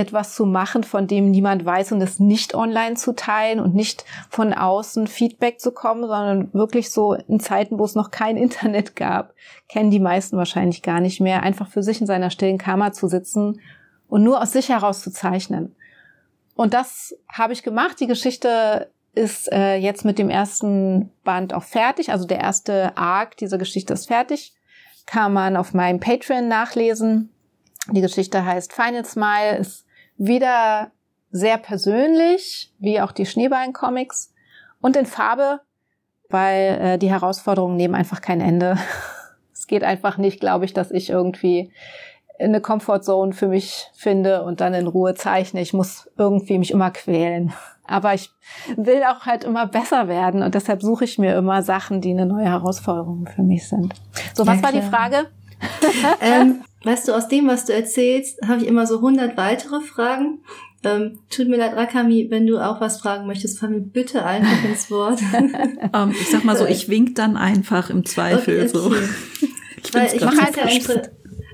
etwas 0.00 0.34
zu 0.34 0.46
machen, 0.46 0.82
von 0.82 1.06
dem 1.06 1.30
niemand 1.30 1.64
weiß 1.64 1.92
und 1.92 2.00
es 2.00 2.18
nicht 2.18 2.54
online 2.54 2.94
zu 2.94 3.12
teilen 3.12 3.60
und 3.60 3.74
nicht 3.74 4.04
von 4.30 4.54
außen 4.54 5.06
Feedback 5.06 5.60
zu 5.60 5.72
kommen, 5.72 6.02
sondern 6.02 6.52
wirklich 6.54 6.90
so 6.90 7.12
in 7.12 7.38
Zeiten, 7.38 7.78
wo 7.78 7.84
es 7.84 7.94
noch 7.94 8.10
kein 8.10 8.36
Internet 8.38 8.96
gab, 8.96 9.34
kennen 9.68 9.90
die 9.90 10.00
meisten 10.00 10.36
wahrscheinlich 10.36 10.82
gar 10.82 11.00
nicht 11.00 11.20
mehr, 11.20 11.42
einfach 11.42 11.68
für 11.68 11.82
sich 11.82 12.00
in 12.00 12.06
seiner 12.06 12.30
stillen 12.30 12.58
Kammer 12.58 12.92
zu 12.92 13.08
sitzen 13.08 13.60
und 14.08 14.24
nur 14.24 14.42
aus 14.42 14.52
sich 14.52 14.70
heraus 14.70 15.02
zu 15.02 15.12
zeichnen. 15.12 15.76
Und 16.54 16.74
das 16.74 17.14
habe 17.30 17.52
ich 17.52 17.62
gemacht. 17.62 18.00
Die 18.00 18.06
Geschichte 18.06 18.90
ist 19.14 19.52
äh, 19.52 19.76
jetzt 19.76 20.04
mit 20.04 20.18
dem 20.18 20.30
ersten 20.30 21.10
Band 21.24 21.52
auch 21.52 21.62
fertig. 21.62 22.10
Also 22.10 22.26
der 22.26 22.40
erste 22.40 22.96
Arc 22.96 23.36
dieser 23.36 23.58
Geschichte 23.58 23.92
ist 23.92 24.08
fertig. 24.08 24.54
Kann 25.06 25.32
man 25.32 25.56
auf 25.56 25.74
meinem 25.74 26.00
Patreon 26.00 26.48
nachlesen. 26.48 27.30
Die 27.90 28.00
Geschichte 28.00 28.44
heißt 28.44 28.72
Final 28.72 29.04
Smile, 29.04 29.56
ist 29.58 29.86
wieder 30.20 30.92
sehr 31.30 31.56
persönlich, 31.56 32.72
wie 32.78 33.00
auch 33.00 33.12
die 33.12 33.26
Schneeballen-Comics. 33.26 34.32
Und 34.80 34.96
in 34.96 35.06
Farbe, 35.06 35.60
weil 36.28 36.78
äh, 36.80 36.98
die 36.98 37.10
Herausforderungen 37.10 37.76
nehmen 37.76 37.94
einfach 37.94 38.20
kein 38.20 38.40
Ende. 38.40 38.76
es 39.52 39.66
geht 39.66 39.82
einfach 39.82 40.18
nicht, 40.18 40.38
glaube 40.38 40.66
ich, 40.66 40.74
dass 40.74 40.90
ich 40.90 41.10
irgendwie 41.10 41.72
eine 42.38 42.60
Comfortzone 42.60 43.32
für 43.32 43.48
mich 43.48 43.88
finde 43.94 44.42
und 44.42 44.60
dann 44.60 44.74
in 44.74 44.86
Ruhe 44.86 45.14
zeichne. 45.14 45.60
Ich 45.60 45.72
muss 45.72 46.10
irgendwie 46.16 46.58
mich 46.58 46.70
immer 46.70 46.90
quälen. 46.90 47.52
Aber 47.84 48.14
ich 48.14 48.30
will 48.76 49.02
auch 49.02 49.26
halt 49.26 49.42
immer 49.42 49.66
besser 49.66 50.06
werden 50.06 50.44
und 50.44 50.54
deshalb 50.54 50.80
suche 50.80 51.04
ich 51.04 51.18
mir 51.18 51.34
immer 51.34 51.62
Sachen, 51.62 52.00
die 52.00 52.10
eine 52.10 52.24
neue 52.24 52.44
Herausforderung 52.44 53.26
für 53.26 53.42
mich 53.42 53.68
sind. 53.68 53.94
So, 54.32 54.46
was 54.46 54.62
war 54.62 54.70
die 54.70 54.82
Frage? 54.82 55.26
ähm, 56.20 56.62
weißt 56.84 57.08
du, 57.08 57.12
aus 57.12 57.28
dem, 57.28 57.46
was 57.46 57.64
du 57.64 57.72
erzählst, 57.72 58.38
habe 58.46 58.62
ich 58.62 58.68
immer 58.68 58.86
so 58.86 58.96
100 58.96 59.36
weitere 59.36 59.80
Fragen. 59.80 60.40
Ähm, 60.82 61.18
tut 61.28 61.48
mir 61.48 61.58
leid, 61.58 61.76
Rakami, 61.76 62.28
wenn 62.30 62.46
du 62.46 62.58
auch 62.58 62.80
was 62.80 63.00
fragen 63.00 63.26
möchtest, 63.26 63.58
fall 63.58 63.68
mir 63.68 63.80
bitte 63.80 64.24
einfach 64.24 64.64
ins 64.64 64.90
Wort. 64.90 65.20
um, 65.20 65.50
ähm, 65.92 66.14
ich 66.18 66.30
sag 66.30 66.44
mal 66.44 66.56
so, 66.56 66.64
ich 66.64 66.88
wink 66.88 67.16
dann 67.16 67.36
einfach 67.36 67.90
im 67.90 68.06
Zweifel. 68.06 68.68
Okay, 68.68 68.76
okay. 68.76 68.78
So. 68.78 68.94
Ich, 69.82 69.94
Weil 69.94 70.14
ich 70.14 70.20
mache 70.22 70.42
halt 70.42 70.56
ja 70.56 70.66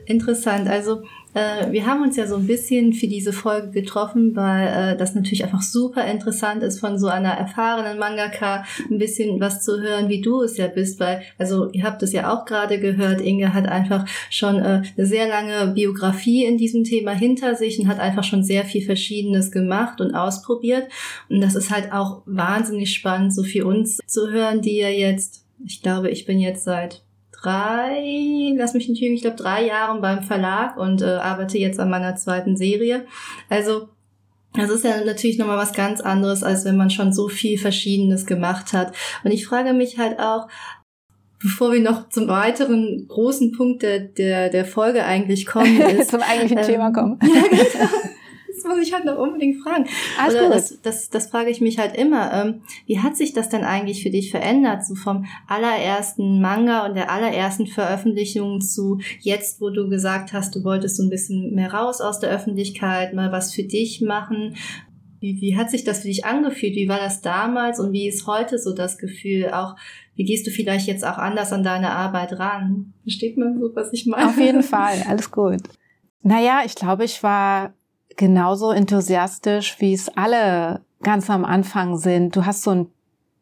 Interessant. 0.07 0.69
Also 0.69 1.03
äh, 1.35 1.71
wir 1.73 1.85
haben 1.85 2.03
uns 2.03 2.17
ja 2.17 2.27
so 2.27 2.37
ein 2.37 2.47
bisschen 2.47 2.93
für 2.93 3.09
diese 3.09 3.33
Folge 3.33 3.71
getroffen, 3.71 4.37
weil 4.37 4.69
äh, 4.69 4.97
das 4.97 5.15
natürlich 5.15 5.45
einfach 5.45 5.63
super 5.63 6.07
interessant 6.07 6.63
ist, 6.63 6.79
von 6.79 6.99
so 6.99 7.09
einer 7.09 7.33
erfahrenen 7.33 7.99
Mangaka 7.99 8.65
ein 8.89 8.99
bisschen 8.99 9.41
was 9.41 9.65
zu 9.65 9.81
hören, 9.81 10.09
wie 10.09 10.23
du 10.23 10.43
es 10.43 10.57
ja 10.57 10.69
bist. 10.69 11.01
Weil, 11.01 11.23
also 11.39 11.69
ihr 11.73 11.83
habt 11.83 12.03
es 12.05 12.13
ja 12.13 12.33
auch 12.33 12.45
gerade 12.45 12.79
gehört, 12.79 13.21
Inge 13.21 13.53
hat 13.53 13.67
einfach 13.67 14.07
schon 14.31 14.57
äh, 14.57 14.83
eine 14.97 15.07
sehr 15.07 15.29
lange 15.29 15.73
Biografie 15.75 16.45
in 16.45 16.57
diesem 16.57 16.85
Thema 16.85 17.11
hinter 17.11 17.57
sich 17.57 17.81
und 17.81 17.89
hat 17.89 17.99
einfach 17.99 18.25
schon 18.25 18.45
sehr 18.45 18.65
viel 18.65 18.85
Verschiedenes 18.85 19.51
gemacht 19.51 20.01
und 20.01 20.15
ausprobiert. 20.15 20.89
Und 21.29 21.41
das 21.41 21.57
ist 21.57 21.71
halt 21.71 21.93
auch 21.93 22.23
wahnsinnig 22.27 22.95
spannend, 22.95 23.35
so 23.35 23.43
für 23.43 23.67
uns 23.67 23.99
zu 24.07 24.31
hören, 24.31 24.63
die 24.63 24.79
ja 24.79 24.89
jetzt, 24.89 25.45
ich 25.65 25.83
glaube, 25.83 26.11
ich 26.11 26.27
bin 26.27 26.39
jetzt 26.39 26.63
seit 26.63 27.03
drei, 27.47 28.55
lass 28.57 28.75
mich 28.75 28.89
nicht 28.89 29.01
lügen, 29.01 29.15
ich 29.15 29.23
glaube 29.23 29.37
drei 29.37 29.67
Jahren 29.67 30.01
beim 30.01 30.23
Verlag 30.23 30.77
und 30.77 31.03
äh, 31.03 31.05
arbeite 31.05 31.59
jetzt 31.59 31.79
an 31.79 31.91
meiner 31.91 32.17
zweiten 32.17 32.57
Serie. 32.57 33.07
Also 33.49 33.89
das 34.55 34.71
ist 34.71 34.85
ja 34.85 35.05
natürlich 35.05 35.39
nochmal 35.39 35.59
was 35.59 35.73
ganz 35.73 36.01
anderes, 36.01 36.43
als 36.43 36.65
wenn 36.65 36.77
man 36.77 36.91
schon 36.91 37.13
so 37.13 37.29
viel 37.29 37.59
Verschiedenes 37.59 38.27
gemacht 38.27 38.73
hat. 38.73 38.95
Und 39.23 39.31
ich 39.31 39.47
frage 39.47 39.75
mich 39.75 39.99
halt 39.99 40.19
auch, 40.19 40.49
bevor 41.39 41.73
wir 41.73 41.81
noch 41.81 42.09
zum 42.09 42.29
weiteren 42.29 43.07
großen 43.07 43.53
Punkt 43.53 43.83
der, 43.83 44.01
der, 44.01 44.49
der 44.49 44.65
Folge 44.65 45.05
eigentlich 45.05 45.47
kommen, 45.47 45.81
ist, 45.99 46.11
zum 46.11 46.23
eigentlichen 46.23 46.59
ähm, 46.59 46.67
Thema 46.67 46.93
kommen. 46.93 47.19
Ja, 47.29 47.43
genau. 47.43 48.16
Muss 48.67 48.87
ich 48.87 48.93
halt 48.93 49.05
noch 49.05 49.19
unbedingt 49.19 49.63
fragen. 49.63 49.87
Also 50.19 50.39
das, 50.49 50.81
das, 50.83 51.11
das 51.11 51.29
frage 51.29 51.51
ich 51.51 51.61
mich 51.61 51.79
halt 51.79 51.97
immer. 51.97 52.33
Ähm, 52.33 52.63
wie 52.87 53.01
hat 53.01 53.17
sich 53.17 53.33
das 53.33 53.49
denn 53.49 53.65
eigentlich 53.65 54.03
für 54.03 54.11
dich 54.11 54.31
verändert? 54.31 54.85
So 54.85 54.95
vom 54.95 55.27
allerersten 55.47 56.41
Manga 56.41 56.87
und 56.87 56.95
der 56.95 57.11
allerersten 57.11 57.67
Veröffentlichung 57.67 58.61
zu 58.61 58.99
jetzt, 59.21 59.61
wo 59.61 59.71
du 59.71 59.89
gesagt 59.89 60.33
hast, 60.33 60.55
du 60.55 60.65
wolltest 60.65 60.97
so 60.97 61.03
ein 61.03 61.11
bisschen 61.11 61.55
mehr 61.55 61.73
raus 61.73 62.01
aus 62.01 62.21
der 62.21 62.31
Öffentlichkeit, 62.31 63.15
mal 63.15 63.33
was 63.33 63.55
für 63.55 63.65
dich 63.65 64.01
machen. 64.01 64.57
Wie, 65.21 65.41
wie 65.41 65.57
hat 65.57 65.71
sich 65.71 65.85
das 65.85 66.01
für 66.01 66.09
dich 66.09 66.25
angefühlt? 66.25 66.75
Wie 66.75 66.89
war 66.89 66.99
das 66.99 67.23
damals 67.23 67.81
und 67.81 67.93
wie 67.93 68.07
ist 68.07 68.27
heute 68.27 68.59
so 68.59 68.75
das 68.75 68.99
Gefühl? 68.99 69.51
Auch 69.51 69.77
wie 70.15 70.25
gehst 70.25 70.47
du 70.47 70.51
vielleicht 70.51 70.87
jetzt 70.87 71.07
auch 71.07 71.19
anders 71.19 71.53
an 71.53 71.63
deine 71.63 71.91
Arbeit 71.91 72.39
ran? 72.39 72.95
Versteht 73.03 73.37
man 73.37 73.59
so, 73.59 73.71
was 73.75 73.93
ich 73.93 74.07
meine? 74.07 74.29
Auf 74.29 74.39
jeden 74.39 74.63
Fall, 74.63 75.03
alles 75.07 75.31
gut. 75.31 75.61
Naja, 76.23 76.63
ich 76.65 76.75
glaube, 76.75 77.05
ich 77.05 77.23
war 77.23 77.75
genauso 78.17 78.71
enthusiastisch, 78.73 79.77
wie 79.81 79.93
es 79.93 80.09
alle 80.17 80.85
ganz 81.03 81.31
am 81.31 81.45
Anfang 81.45 81.99
sind. 81.99 82.35
Du 82.35 82.47
hast 82.47 82.63
so 82.63 82.71
ein, 82.71 82.91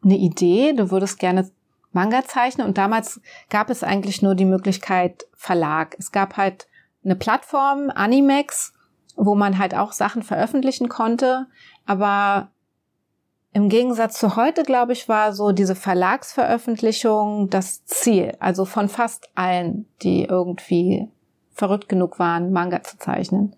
eine 0.03 0.17
Idee, 0.17 0.73
du 0.73 0.91
würdest 0.91 1.19
gerne 1.19 1.51
Manga 1.93 2.25
zeichnen 2.25 2.67
und 2.67 2.77
damals 2.77 3.21
gab 3.51 3.71
es 3.71 3.85
eigentlich 3.85 4.21
nur 4.21 4.35
die 4.35 4.45
Möglichkeit 4.45 5.27
Verlag. 5.35 5.97
Es 5.99 6.11
gab 6.11 6.37
halt 6.37 6.67
eine 7.05 7.15
Plattform, 7.15 7.91
Animex, 7.95 8.73
wo 9.17 9.35
man 9.35 9.59
halt 9.59 9.75
auch 9.75 9.93
Sachen 9.93 10.23
veröffentlichen 10.23 10.89
konnte, 10.89 11.47
aber 11.87 12.51
im 13.53 13.69
Gegensatz 13.69 14.19
zu 14.19 14.35
heute, 14.35 14.65
glaube 14.65 14.93
ich, 14.93 15.09
war 15.09 15.33
so 15.33 15.53
diese 15.53 15.77
Verlagsveröffentlichung 15.77 17.51
das 17.51 17.85
Ziel. 17.85 18.37
Also 18.41 18.65
von 18.65 18.89
fast 18.89 19.29
allen, 19.37 19.87
die 20.03 20.25
irgendwie 20.25 21.09
verrückt 21.53 21.89
genug 21.89 22.19
waren, 22.19 22.53
Manga 22.53 22.83
zu 22.83 22.99
zeichnen. 22.99 23.55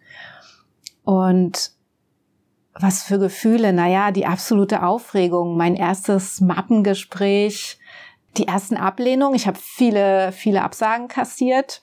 Und 1.06 1.70
was 2.74 3.04
für 3.04 3.20
Gefühle? 3.20 3.72
Naja, 3.72 4.10
die 4.10 4.26
absolute 4.26 4.82
Aufregung, 4.82 5.56
mein 5.56 5.76
erstes 5.76 6.40
Mappengespräch, 6.40 7.78
die 8.36 8.48
ersten 8.48 8.76
Ablehnungen. 8.76 9.36
Ich 9.36 9.46
habe 9.46 9.56
viele, 9.56 10.32
viele 10.32 10.62
Absagen 10.62 11.06
kassiert. 11.06 11.80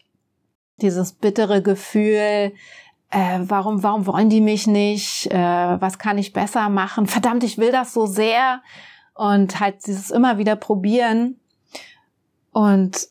Dieses 0.81 1.13
bittere 1.13 1.61
Gefühl, 1.61 2.51
äh, 3.11 3.39
warum, 3.39 3.81
warum 3.81 4.05
wollen 4.07 4.29
die 4.29 4.41
mich 4.41 4.67
nicht? 4.67 5.31
Äh, 5.31 5.37
was 5.37 5.97
kann 5.99 6.17
ich 6.17 6.33
besser 6.33 6.67
machen? 6.67 7.07
Verdammt, 7.07 7.45
ich 7.45 7.57
will 7.57 7.71
das 7.71 7.93
so 7.93 8.05
sehr. 8.05 8.61
Und 9.15 9.61
halt 9.61 9.87
dieses 9.87 10.11
immer 10.11 10.37
wieder 10.37 10.57
probieren. 10.57 11.39
Und 12.51 13.07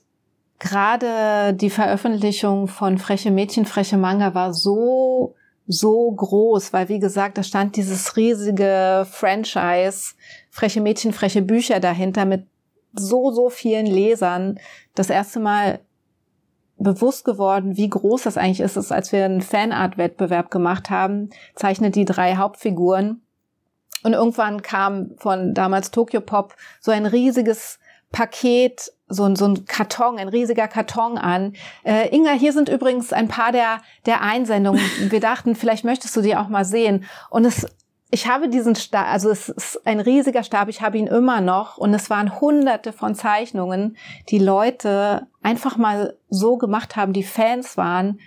gerade 0.59 1.55
die 1.55 1.71
Veröffentlichung 1.71 2.69
von 2.69 2.99
Freche 2.99 3.31
Mädchen, 3.31 3.65
Freche 3.65 3.97
Manga 3.97 4.35
war 4.35 4.53
so, 4.53 5.35
so 5.67 6.11
groß, 6.11 6.73
weil 6.73 6.89
wie 6.89 6.99
gesagt, 6.99 7.39
da 7.39 7.43
stand 7.43 7.77
dieses 7.77 8.17
riesige 8.17 9.07
Franchise, 9.11 10.15
Freche 10.51 10.81
Mädchen, 10.81 11.13
Freche 11.13 11.43
Bücher 11.43 11.81
dahinter 11.81 12.25
mit 12.25 12.47
so, 12.95 13.31
so 13.31 13.49
vielen 13.49 13.87
Lesern. 13.87 14.59
Das 14.95 15.09
erste 15.09 15.41
Mal 15.41 15.81
bewusst 16.79 17.25
geworden, 17.25 17.77
wie 17.77 17.89
groß 17.89 18.23
das 18.23 18.37
eigentlich 18.37 18.61
ist, 18.61 18.77
ist 18.77 18.93
als 18.93 19.13
wir 19.13 19.25
einen 19.25 19.41
Fanart-Wettbewerb 19.41 20.51
gemacht 20.51 20.91
haben, 20.91 21.31
zeichnet 21.55 21.95
die 21.95 22.05
drei 22.05 22.37
Hauptfiguren. 22.37 23.23
Und 24.03 24.15
irgendwann 24.15 24.63
kam 24.63 25.13
von 25.17 25.55
damals 25.55 25.93
Tokyo 25.93 26.21
Pop 26.21 26.57
so 26.81 26.91
ein 26.91 27.07
riesiges 27.07 27.79
Paket, 28.11 28.93
so, 29.13 29.25
ein 29.25 29.37
so 29.37 29.47
ein 29.47 29.65
Karton, 29.67 30.19
ein 30.19 30.29
riesiger 30.29 30.69
Karton 30.69 31.19
an. 31.19 31.55
Äh, 31.85 32.15
Inga, 32.15 32.33
hier 32.33 32.53
sind 32.53 32.69
übrigens 32.69 33.13
ein 33.13 33.29
paar 33.29 33.53
der, 33.53 33.81
der 34.07 34.23
Einsendungen. 34.23 34.81
Wir 35.11 35.21
dachten, 35.21 35.55
vielleicht 35.55 35.85
möchtest 35.85 36.17
du 36.17 36.23
die 36.23 36.37
auch 36.37 36.49
mal 36.49 36.65
sehen. 36.65 37.05
Und 37.31 37.45
es, 37.45 37.67
ich 38.11 38.29
habe 38.29 38.49
diesen 38.49 38.75
Stab, 38.75 39.07
also 39.07 39.31
es 39.31 39.49
ist 39.49 39.87
ein 39.87 40.01
riesiger 40.01 40.43
Stab, 40.43 40.69
ich 40.69 40.83
habe 40.83 40.99
ihn 40.99 41.07
immer 41.07 41.41
noch. 41.41 41.79
Und 41.79 41.95
es 41.95 42.11
waren 42.11 42.41
hunderte 42.41 42.93
von 42.93 43.15
Zeichnungen, 43.15 43.97
die 44.29 44.39
Leute 44.39 45.27
einfach 45.43 45.77
mal 45.77 46.17
so 46.29 46.57
gemacht 46.57 46.97
haben, 46.97 47.13
die 47.13 47.25
Fans 47.25 47.77
waren. 47.77 48.21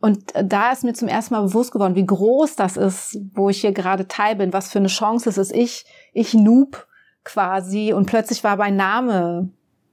Und 0.00 0.32
da 0.42 0.72
ist 0.72 0.82
mir 0.82 0.94
zum 0.94 1.08
ersten 1.08 1.34
Mal 1.34 1.42
bewusst 1.42 1.72
geworden, 1.72 1.94
wie 1.94 2.06
groß 2.06 2.56
das 2.56 2.78
ist, 2.78 3.18
wo 3.34 3.50
ich 3.50 3.60
hier 3.60 3.72
gerade 3.72 4.08
teil 4.08 4.36
bin, 4.36 4.52
was 4.52 4.70
für 4.70 4.78
eine 4.78 4.88
Chance 4.88 5.28
es 5.28 5.36
ist. 5.36 5.52
Ich, 5.52 5.84
ich 6.14 6.32
Noob 6.32 6.86
quasi 7.22 7.92
und 7.92 8.06
plötzlich 8.06 8.42
war 8.42 8.56
mein 8.56 8.76
Name 8.76 9.50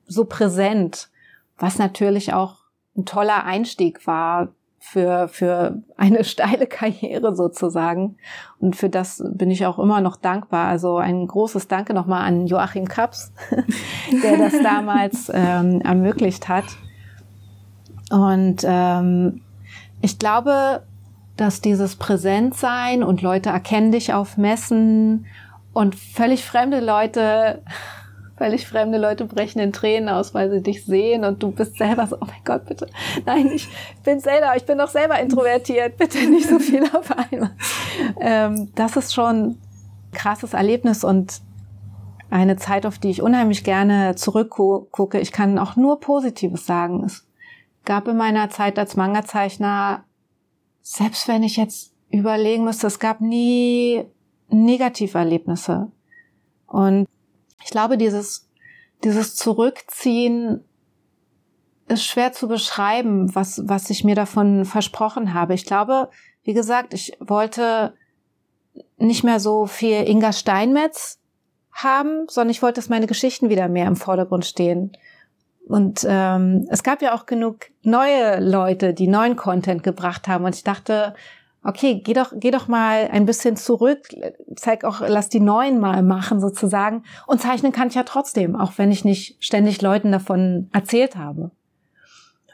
so 0.07 0.25
präsent, 0.25 1.09
was 1.57 1.77
natürlich 1.77 2.33
auch 2.33 2.57
ein 2.95 3.05
toller 3.05 3.43
Einstieg 3.43 4.07
war 4.07 4.49
für, 4.79 5.27
für 5.27 5.81
eine 5.97 6.23
steile 6.23 6.67
Karriere 6.67 7.35
sozusagen. 7.35 8.17
Und 8.59 8.75
für 8.75 8.89
das 8.89 9.23
bin 9.33 9.51
ich 9.51 9.65
auch 9.65 9.79
immer 9.79 10.01
noch 10.01 10.15
dankbar. 10.15 10.67
Also 10.67 10.97
ein 10.97 11.27
großes 11.27 11.67
Danke 11.67 11.93
nochmal 11.93 12.25
an 12.25 12.47
Joachim 12.47 12.87
Kaps, 12.87 13.33
der 14.23 14.37
das 14.37 14.53
damals 14.61 15.31
ähm, 15.33 15.81
ermöglicht 15.81 16.47
hat. 16.47 16.65
Und 18.09 18.63
ähm, 18.63 19.41
ich 20.01 20.17
glaube, 20.17 20.83
dass 21.35 21.61
dieses 21.61 21.95
Präsentsein 21.97 23.03
und 23.03 23.21
Leute 23.21 23.49
erkennen 23.49 23.91
dich 23.91 24.13
auf 24.13 24.37
Messen 24.37 25.25
und 25.73 25.95
völlig 25.95 26.43
fremde 26.45 26.79
Leute, 26.79 27.61
völlig 28.37 28.67
fremde 28.67 28.97
Leute 28.97 29.25
brechen 29.25 29.59
in 29.59 29.73
Tränen 29.73 30.09
aus, 30.09 30.33
weil 30.33 30.51
sie 30.51 30.61
dich 30.61 30.85
sehen 30.85 31.25
und 31.25 31.41
du 31.41 31.51
bist 31.51 31.77
selber 31.77 32.05
so, 32.05 32.17
oh 32.17 32.25
mein 32.25 32.43
Gott, 32.45 32.65
bitte, 32.65 32.87
nein, 33.25 33.51
ich 33.53 33.67
bin 34.03 34.19
selber, 34.19 34.55
ich 34.55 34.65
bin 34.65 34.77
doch 34.77 34.89
selber 34.89 35.19
introvertiert, 35.19 35.97
bitte 35.97 36.19
nicht 36.29 36.47
so 36.47 36.59
viel 36.59 36.83
auf 36.93 37.11
einmal. 37.11 37.55
Ähm, 38.19 38.71
das 38.75 38.95
ist 38.95 39.13
schon 39.13 39.35
ein 39.35 39.61
krasses 40.11 40.53
Erlebnis 40.53 41.03
und 41.03 41.41
eine 42.29 42.57
Zeit, 42.57 42.85
auf 42.85 42.99
die 42.99 43.09
ich 43.09 43.21
unheimlich 43.21 43.63
gerne 43.63 44.15
zurückgucke. 44.15 45.19
Ich 45.19 45.31
kann 45.31 45.57
auch 45.57 45.75
nur 45.75 45.99
Positives 45.99 46.65
sagen. 46.65 47.03
Es 47.05 47.25
gab 47.85 48.07
in 48.07 48.17
meiner 48.17 48.49
Zeit 48.49 48.77
als 48.77 48.95
Manga-Zeichner, 48.95 50.03
selbst 50.81 51.27
wenn 51.27 51.43
ich 51.43 51.57
jetzt 51.57 51.93
überlegen 52.09 52.65
müsste, 52.65 52.87
es 52.87 52.99
gab 52.99 53.21
nie 53.21 54.03
Negativerlebnisse. 54.49 55.91
Und 56.67 57.07
ich 57.63 57.71
glaube, 57.71 57.97
dieses, 57.97 58.49
dieses 59.03 59.35
Zurückziehen 59.35 60.63
ist 61.87 62.05
schwer 62.05 62.33
zu 62.33 62.47
beschreiben, 62.47 63.33
was, 63.33 63.61
was 63.65 63.89
ich 63.89 64.03
mir 64.03 64.15
davon 64.15 64.65
versprochen 64.65 65.33
habe. 65.33 65.53
Ich 65.53 65.65
glaube, 65.65 66.09
wie 66.43 66.53
gesagt, 66.53 66.93
ich 66.93 67.17
wollte 67.19 67.93
nicht 68.97 69.23
mehr 69.23 69.39
so 69.39 69.65
viel 69.65 70.07
Inga 70.07 70.33
Steinmetz 70.33 71.19
haben, 71.71 72.27
sondern 72.27 72.51
ich 72.51 72.61
wollte, 72.61 72.81
dass 72.81 72.89
meine 72.89 73.07
Geschichten 73.07 73.49
wieder 73.49 73.67
mehr 73.67 73.87
im 73.87 73.95
Vordergrund 73.95 74.45
stehen. 74.45 74.91
Und 75.67 76.05
ähm, 76.07 76.65
es 76.69 76.83
gab 76.83 77.01
ja 77.01 77.13
auch 77.13 77.25
genug 77.25 77.65
neue 77.83 78.39
Leute, 78.39 78.93
die 78.93 79.07
neuen 79.07 79.35
Content 79.35 79.83
gebracht 79.83 80.27
haben. 80.27 80.45
Und 80.45 80.55
ich 80.55 80.63
dachte, 80.63 81.13
okay, 81.67 81.99
geh 82.01 82.13
doch, 82.13 82.31
geh 82.33 82.49
doch 82.49 82.69
mal 82.69 83.09
ein 83.11 83.25
bisschen 83.25 83.57
zurück, 83.57 84.07
zeig 84.55 84.85
auch, 84.85 85.01
lass 85.01 85.27
die 85.27 85.41
Neuen 85.41 85.79
mal 85.79 86.01
machen 86.01 86.39
sozusagen. 86.39 87.03
Und 87.27 87.41
zeichnen 87.41 87.73
kann 87.73 87.89
ich 87.89 87.95
ja 87.95 88.03
trotzdem, 88.03 88.55
auch 88.55 88.71
wenn 88.77 88.89
ich 88.89 89.03
nicht 89.03 89.43
ständig 89.43 89.81
Leuten 89.81 90.13
davon 90.13 90.69
erzählt 90.71 91.17
habe. 91.17 91.51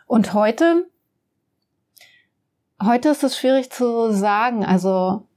Und 0.08 0.34
heute, 0.34 0.88
heute 2.82 3.10
ist 3.10 3.24
es 3.24 3.38
schwierig 3.38 3.72
zu 3.72 4.12
sagen. 4.12 4.66
Also 4.66 5.28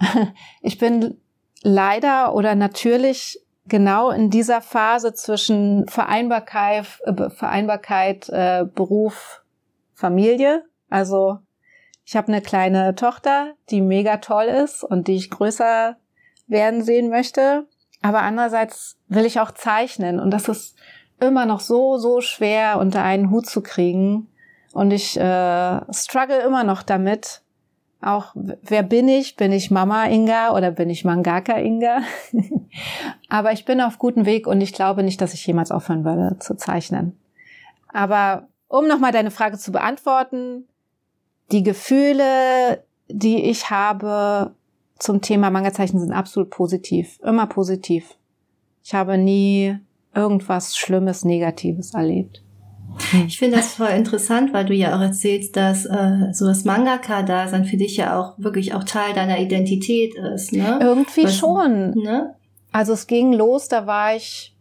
ich 0.60 0.78
bin 0.78 1.20
leider 1.62 2.34
oder 2.34 2.56
natürlich 2.56 3.40
genau 3.66 4.10
in 4.10 4.30
dieser 4.30 4.60
Phase 4.60 5.14
zwischen 5.14 5.86
Vereinbarkeit, 5.86 6.86
äh, 7.04 7.30
Vereinbarkeit 7.30 8.28
äh, 8.28 8.64
Beruf, 8.74 9.44
Familie. 9.94 10.64
Also 10.88 11.38
ich 12.10 12.16
habe 12.16 12.26
eine 12.26 12.42
kleine 12.42 12.96
Tochter, 12.96 13.52
die 13.70 13.80
mega 13.80 14.16
toll 14.16 14.46
ist 14.46 14.82
und 14.82 15.06
die 15.06 15.14
ich 15.14 15.30
größer 15.30 15.94
werden 16.48 16.82
sehen 16.82 17.08
möchte. 17.08 17.68
Aber 18.02 18.22
andererseits 18.22 18.98
will 19.06 19.24
ich 19.24 19.38
auch 19.38 19.52
zeichnen 19.52 20.18
und 20.18 20.32
das 20.32 20.48
ist 20.48 20.74
immer 21.20 21.46
noch 21.46 21.60
so, 21.60 21.98
so 21.98 22.20
schwer 22.20 22.80
unter 22.80 23.04
einen 23.04 23.30
Hut 23.30 23.46
zu 23.46 23.62
kriegen. 23.62 24.26
Und 24.72 24.90
ich 24.90 25.16
äh, 25.20 25.80
struggle 25.92 26.40
immer 26.40 26.64
noch 26.64 26.82
damit. 26.82 27.42
Auch, 28.00 28.32
wer 28.34 28.82
bin 28.82 29.06
ich? 29.06 29.36
Bin 29.36 29.52
ich 29.52 29.70
Mama 29.70 30.06
Inga 30.06 30.56
oder 30.56 30.72
bin 30.72 30.90
ich 30.90 31.04
Mangaka 31.04 31.58
Inga? 31.58 32.00
Aber 33.28 33.52
ich 33.52 33.64
bin 33.64 33.80
auf 33.80 34.00
gutem 34.00 34.26
Weg 34.26 34.48
und 34.48 34.60
ich 34.62 34.72
glaube 34.72 35.04
nicht, 35.04 35.20
dass 35.20 35.32
ich 35.32 35.46
jemals 35.46 35.70
aufhören 35.70 36.04
würde 36.04 36.40
zu 36.40 36.56
zeichnen. 36.56 37.16
Aber 37.86 38.48
um 38.66 38.88
nochmal 38.88 39.12
deine 39.12 39.30
Frage 39.30 39.58
zu 39.58 39.70
beantworten, 39.70 40.66
die 41.52 41.62
Gefühle, 41.62 42.84
die 43.08 43.44
ich 43.44 43.70
habe 43.70 44.54
zum 44.98 45.20
Thema 45.20 45.50
Manga-Zeichen 45.50 45.98
sind 45.98 46.12
absolut 46.12 46.50
positiv. 46.50 47.18
Immer 47.22 47.46
positiv. 47.46 48.16
Ich 48.84 48.94
habe 48.94 49.18
nie 49.18 49.76
irgendwas 50.14 50.76
Schlimmes, 50.76 51.24
Negatives 51.24 51.94
erlebt. 51.94 52.42
Ich 53.26 53.38
finde 53.38 53.56
das 53.56 53.74
voll 53.74 53.90
interessant, 53.90 54.52
weil 54.52 54.66
du 54.66 54.74
ja 54.74 54.96
auch 54.96 55.00
erzählst, 55.00 55.56
dass 55.56 55.86
äh, 55.86 56.32
so 56.32 56.46
das 56.46 56.64
Mangaka-Dasein 56.64 57.64
für 57.64 57.76
dich 57.76 57.96
ja 57.96 58.18
auch 58.18 58.34
wirklich 58.38 58.74
auch 58.74 58.84
Teil 58.84 59.14
deiner 59.14 59.38
Identität 59.38 60.14
ist, 60.16 60.52
ne? 60.52 60.78
Irgendwie 60.82 61.24
Was, 61.24 61.36
schon. 61.36 61.92
Ne? 61.92 62.34
Also 62.72 62.92
es 62.92 63.06
ging 63.06 63.32
los, 63.32 63.68
da 63.68 63.86
war 63.86 64.16
ich 64.16 64.54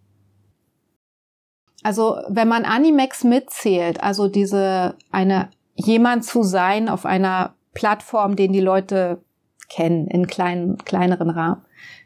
also 1.81 2.17
wenn 2.27 2.47
man 2.47 2.65
Animex 2.65 3.23
mitzählt, 3.23 4.03
also 4.03 4.27
diese 4.27 4.95
eine 5.11 5.49
jemand 5.79 6.25
zu 6.25 6.43
sein 6.43 6.89
auf 6.89 7.05
einer 7.05 7.55
Plattform, 7.73 8.35
den 8.35 8.51
die 8.51 8.59
Leute 8.59 9.23
kennen 9.69 10.07
in 10.07 10.27
kleinen 10.27 10.77
kleineren 10.79 11.29
Rahmen, 11.29 11.61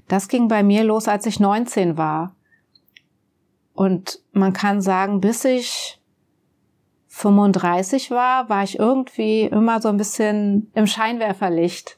das 0.07 0.27
ging 0.27 0.47
bei 0.47 0.63
mir 0.63 0.83
los, 0.83 1.07
als 1.07 1.25
ich 1.25 1.39
19 1.39 1.97
war. 1.97 2.35
Und 3.73 4.19
man 4.31 4.53
kann 4.53 4.81
sagen, 4.81 5.21
bis 5.21 5.45
ich 5.45 5.99
35 7.07 8.11
war, 8.11 8.49
war 8.49 8.63
ich 8.63 8.77
irgendwie 8.77 9.43
immer 9.43 9.81
so 9.81 9.89
ein 9.89 9.97
bisschen 9.97 10.71
im 10.75 10.85
Scheinwerferlicht. 10.85 11.97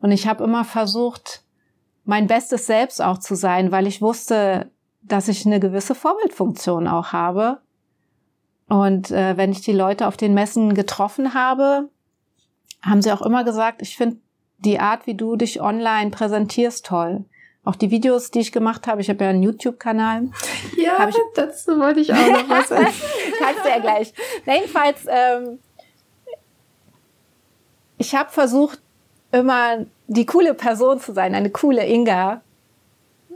Und 0.00 0.12
ich 0.12 0.26
habe 0.26 0.44
immer 0.44 0.64
versucht, 0.64 1.44
mein 2.04 2.26
bestes 2.26 2.66
Selbst 2.66 3.02
auch 3.02 3.18
zu 3.18 3.34
sein, 3.34 3.72
weil 3.72 3.86
ich 3.86 4.00
wusste, 4.00 4.70
dass 5.02 5.28
ich 5.28 5.44
eine 5.44 5.60
gewisse 5.60 5.94
Vorbildfunktion 5.94 6.86
auch 6.88 7.12
habe. 7.12 7.60
Und 8.68 9.10
äh, 9.10 9.36
wenn 9.36 9.52
ich 9.52 9.60
die 9.60 9.72
Leute 9.72 10.06
auf 10.06 10.16
den 10.16 10.34
Messen 10.34 10.74
getroffen 10.74 11.34
habe, 11.34 11.88
haben 12.82 13.02
sie 13.02 13.12
auch 13.12 13.22
immer 13.22 13.44
gesagt, 13.44 13.82
ich 13.82 13.96
finde 13.96 14.16
die 14.58 14.80
Art, 14.80 15.06
wie 15.06 15.14
du 15.14 15.36
dich 15.36 15.60
online 15.60 16.10
präsentierst, 16.10 16.86
toll. 16.86 17.24
Auch 17.64 17.76
die 17.76 17.90
Videos, 17.90 18.30
die 18.30 18.40
ich 18.40 18.52
gemacht 18.52 18.86
habe, 18.86 19.00
ich 19.00 19.08
habe 19.08 19.24
ja 19.24 19.30
einen 19.30 19.42
YouTube-Kanal. 19.42 20.28
Ja, 20.76 21.08
ich, 21.08 21.16
dazu 21.34 21.78
wollte 21.78 22.00
ich 22.00 22.12
auch 22.12 22.16
noch 22.16 22.48
was 22.48 22.68
sagen. 22.68 22.86
Kannst 23.38 23.64
du 23.64 23.68
ja 23.68 23.78
gleich. 23.78 24.12
Na, 24.44 24.54
jedenfalls, 24.54 25.06
ähm, 25.08 25.58
ich 27.96 28.14
habe 28.14 28.30
versucht, 28.30 28.80
immer 29.32 29.86
die 30.06 30.26
coole 30.26 30.54
Person 30.54 31.00
zu 31.00 31.12
sein, 31.12 31.34
eine 31.34 31.50
coole 31.50 31.86
Inga 31.86 32.42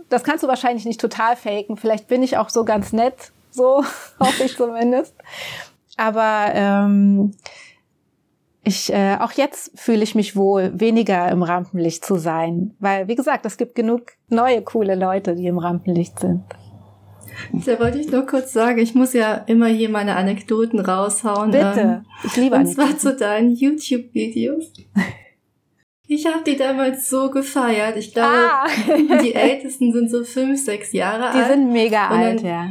das 0.08 0.24
kannst 0.24 0.42
du 0.42 0.48
wahrscheinlich 0.48 0.84
nicht 0.84 1.00
total 1.00 1.36
faken. 1.36 1.76
Vielleicht 1.76 2.08
bin 2.08 2.22
ich 2.22 2.36
auch 2.36 2.48
so 2.48 2.64
ganz 2.64 2.92
nett, 2.92 3.32
so 3.50 3.84
hoffe 4.20 4.44
ich 4.44 4.56
zumindest. 4.56 5.14
Aber 5.96 6.52
ähm, 6.54 7.32
ich, 8.68 8.92
äh, 8.92 9.16
auch 9.18 9.32
jetzt 9.32 9.72
fühle 9.74 10.02
ich 10.02 10.14
mich 10.14 10.36
wohl, 10.36 10.72
weniger 10.78 11.30
im 11.30 11.42
Rampenlicht 11.42 12.04
zu 12.04 12.16
sein. 12.16 12.74
Weil, 12.78 13.08
wie 13.08 13.14
gesagt, 13.14 13.46
es 13.46 13.56
gibt 13.56 13.74
genug 13.74 14.12
neue, 14.28 14.62
coole 14.62 14.94
Leute, 14.94 15.34
die 15.34 15.46
im 15.46 15.58
Rampenlicht 15.58 16.20
sind. 16.20 16.42
Da 17.52 17.78
wollte 17.78 17.98
ich 17.98 18.10
nur 18.10 18.26
kurz 18.26 18.52
sagen, 18.52 18.78
ich 18.78 18.94
muss 18.94 19.12
ja 19.12 19.34
immer 19.46 19.68
hier 19.68 19.88
meine 19.88 20.16
Anekdoten 20.16 20.80
raushauen. 20.80 21.50
Bitte, 21.50 21.80
ähm, 21.80 22.06
ich 22.24 22.36
liebe 22.36 22.56
Und 22.56 22.62
Anekdoten. 22.62 22.98
zwar 22.98 22.98
zu 22.98 23.16
deinen 23.16 23.54
YouTube-Videos. 23.54 24.72
Ich 26.06 26.26
habe 26.26 26.42
die 26.44 26.56
damals 26.56 27.08
so 27.08 27.30
gefeiert. 27.30 27.96
Ich 27.96 28.12
glaube, 28.12 28.50
ah. 28.50 28.66
die 29.22 29.34
Ältesten 29.34 29.92
sind 29.92 30.10
so 30.10 30.24
fünf, 30.24 30.62
sechs 30.62 30.92
Jahre 30.92 31.32
die 31.32 31.38
alt. 31.38 31.48
Die 31.48 31.52
sind 31.52 31.72
mega 31.72 32.08
alt, 32.08 32.42
ja 32.42 32.70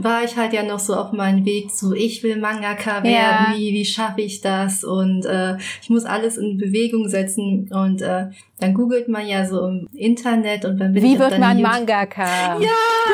war 0.00 0.24
ich 0.24 0.36
halt 0.36 0.52
ja 0.52 0.62
noch 0.62 0.78
so 0.78 0.94
auf 0.94 1.12
meinem 1.12 1.44
Weg 1.44 1.74
zu, 1.74 1.94
ich 1.94 2.22
will 2.22 2.36
Mangaka 2.36 3.02
werden, 3.02 3.12
ja. 3.12 3.54
wie, 3.54 3.72
wie 3.72 3.84
schaffe 3.84 4.20
ich 4.20 4.40
das? 4.40 4.84
Und 4.84 5.24
äh, 5.24 5.56
ich 5.82 5.90
muss 5.90 6.04
alles 6.04 6.36
in 6.36 6.58
Bewegung 6.58 7.08
setzen. 7.08 7.70
Und 7.72 8.02
äh, 8.02 8.26
dann 8.60 8.74
googelt 8.74 9.08
man 9.08 9.26
ja 9.26 9.44
so 9.46 9.66
im 9.66 9.88
Internet 9.94 10.64
und 10.64 10.78
dann 10.78 10.92
bin 10.92 11.02
Wie 11.02 11.14
ich 11.14 11.18
wird 11.18 11.38
man 11.38 11.60
Mangaka? 11.60 12.58
Ja, 12.58 12.70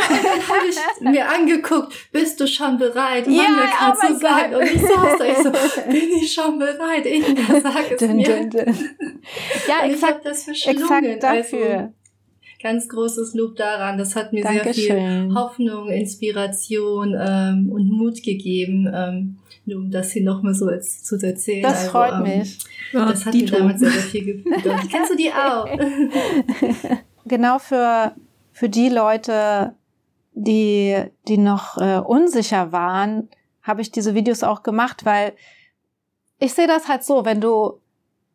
und 0.09 0.25
dann 0.25 0.49
habe 0.49 0.67
ich 0.69 1.01
mir 1.01 1.29
angeguckt, 1.29 1.93
bist 2.13 2.41
du 2.41 2.47
schon 2.47 2.79
bereit, 2.79 3.27
Mangaka 3.27 3.89
ja, 3.89 3.95
oh 3.95 4.07
zu 4.07 4.19
sein? 4.19 4.55
Und 4.55 4.63
ich 4.63 4.81
saß 4.81 5.19
da, 5.19 5.25
ich 5.25 5.37
so, 5.39 5.51
bin 5.91 6.11
ich 6.23 6.33
schon 6.33 6.59
bereit? 6.59 7.07
Inga, 7.07 7.61
sag 7.61 7.91
es 7.91 7.99
dün, 7.99 8.17
mir. 8.17 8.25
Dün, 8.25 8.51
dün. 8.51 8.75
Ja, 9.69 9.87
exakt, 9.87 10.21
ich 10.25 10.31
das 10.31 10.49
exakt 10.49 11.07
also 11.07 11.21
dafür. 11.21 11.71
Also, 11.71 12.00
ganz 12.62 12.88
großes 12.88 13.35
Lob 13.35 13.57
daran. 13.57 13.99
Das 13.99 14.17
hat 14.17 14.33
mir 14.33 14.43
Dankeschön. 14.43 14.73
sehr 14.75 15.23
viel 15.23 15.35
Hoffnung, 15.35 15.88
Inspiration 15.88 17.16
ähm, 17.18 17.70
und 17.70 17.90
Mut 17.90 18.23
gegeben, 18.23 18.90
ähm, 18.92 19.38
nur 19.66 19.79
um 19.79 19.90
das 19.90 20.12
hier 20.12 20.25
nochmal 20.25 20.55
so 20.55 20.66
als, 20.66 21.03
zu 21.03 21.16
erzählen. 21.16 21.62
Das 21.62 21.81
also, 21.81 21.90
freut 21.90 22.12
ähm, 22.14 22.38
mich. 22.38 22.59
Das 22.92 23.27
hat 23.27 23.35
mir 23.35 23.46
damals 23.46 23.81
sehr, 23.81 23.90
sehr 23.90 24.03
viel 24.03 24.25
gefühlt. 24.25 24.90
Kennst 24.90 25.12
du 25.12 25.16
die 25.16 25.31
auch? 25.31 25.66
genau 27.27 27.59
für, 27.59 28.14
für 28.53 28.68
die 28.68 28.88
Leute, 28.88 29.75
die, 30.33 30.96
die 31.29 31.38
noch 31.38 31.79
äh, 31.79 31.99
unsicher 31.99 32.73
waren, 32.73 33.29
habe 33.62 33.83
ich 33.83 33.90
diese 33.90 34.14
Videos 34.14 34.42
auch 34.42 34.62
gemacht, 34.62 35.05
weil 35.05 35.33
ich 36.38 36.55
sehe 36.55 36.66
das 36.66 36.88
halt 36.88 37.05
so, 37.05 37.25
wenn 37.25 37.40
du 37.40 37.81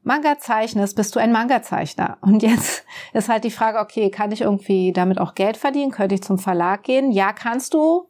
Manga 0.06 0.38
zeichnest, 0.38 0.96
bist 0.96 1.16
du 1.16 1.20
ein 1.20 1.32
Manga-Zeichner. 1.32 2.20
Und 2.22 2.44
jetzt 2.44 2.86
ist 3.14 3.28
halt 3.28 3.44
die 3.44 3.52
Frage, 3.52 3.80
okay, 3.80 4.12
kann 4.12 4.32
ich 4.32 4.42
irgendwie 4.42 4.94
damit 4.94 5.20
auch 5.20 5.34
Geld 5.34 5.58
verdienen? 5.58 5.92
Könnte 5.92 6.14
ich 6.14 6.22
zum 6.22 6.38
Verlag 6.38 6.84
gehen? 6.84 7.12
Ja, 7.12 7.34
kannst 7.34 7.74
du. 7.74 8.08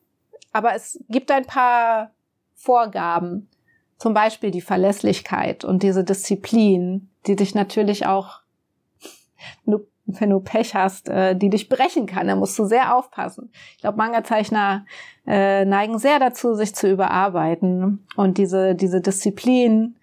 Aber 0.51 0.75
es 0.75 0.99
gibt 1.08 1.31
ein 1.31 1.45
paar 1.45 2.12
Vorgaben. 2.53 3.49
Zum 3.97 4.13
Beispiel 4.13 4.51
die 4.51 4.60
Verlässlichkeit 4.60 5.63
und 5.63 5.84
diese 5.84 6.03
Disziplin, 6.03 7.10
die 7.27 7.38
dich 7.38 7.55
natürlich 7.55 8.05
auch, 8.05 8.41
wenn 9.65 10.29
du 10.29 10.39
Pech 10.41 10.75
hast, 10.75 11.08
äh, 11.08 11.34
die 11.34 11.49
dich 11.49 11.69
brechen 11.69 12.08
kann. 12.08 12.27
Da 12.27 12.36
musst 12.36 12.60
du 12.60 12.65
sehr 12.65 12.93
aufpassen. 12.93 13.53
Ich 13.75 13.81
glaube, 13.81 13.97
Manga-Zeichner 13.97 14.86
äh, 15.25 15.63
neigen 15.63 15.97
sehr 15.97 16.19
dazu, 16.19 16.55
sich 16.55 16.75
zu 16.75 16.91
überarbeiten. 16.91 18.05
Und 18.17 18.38
diese, 18.38 18.75
diese 18.75 18.99
Disziplin, 18.99 19.95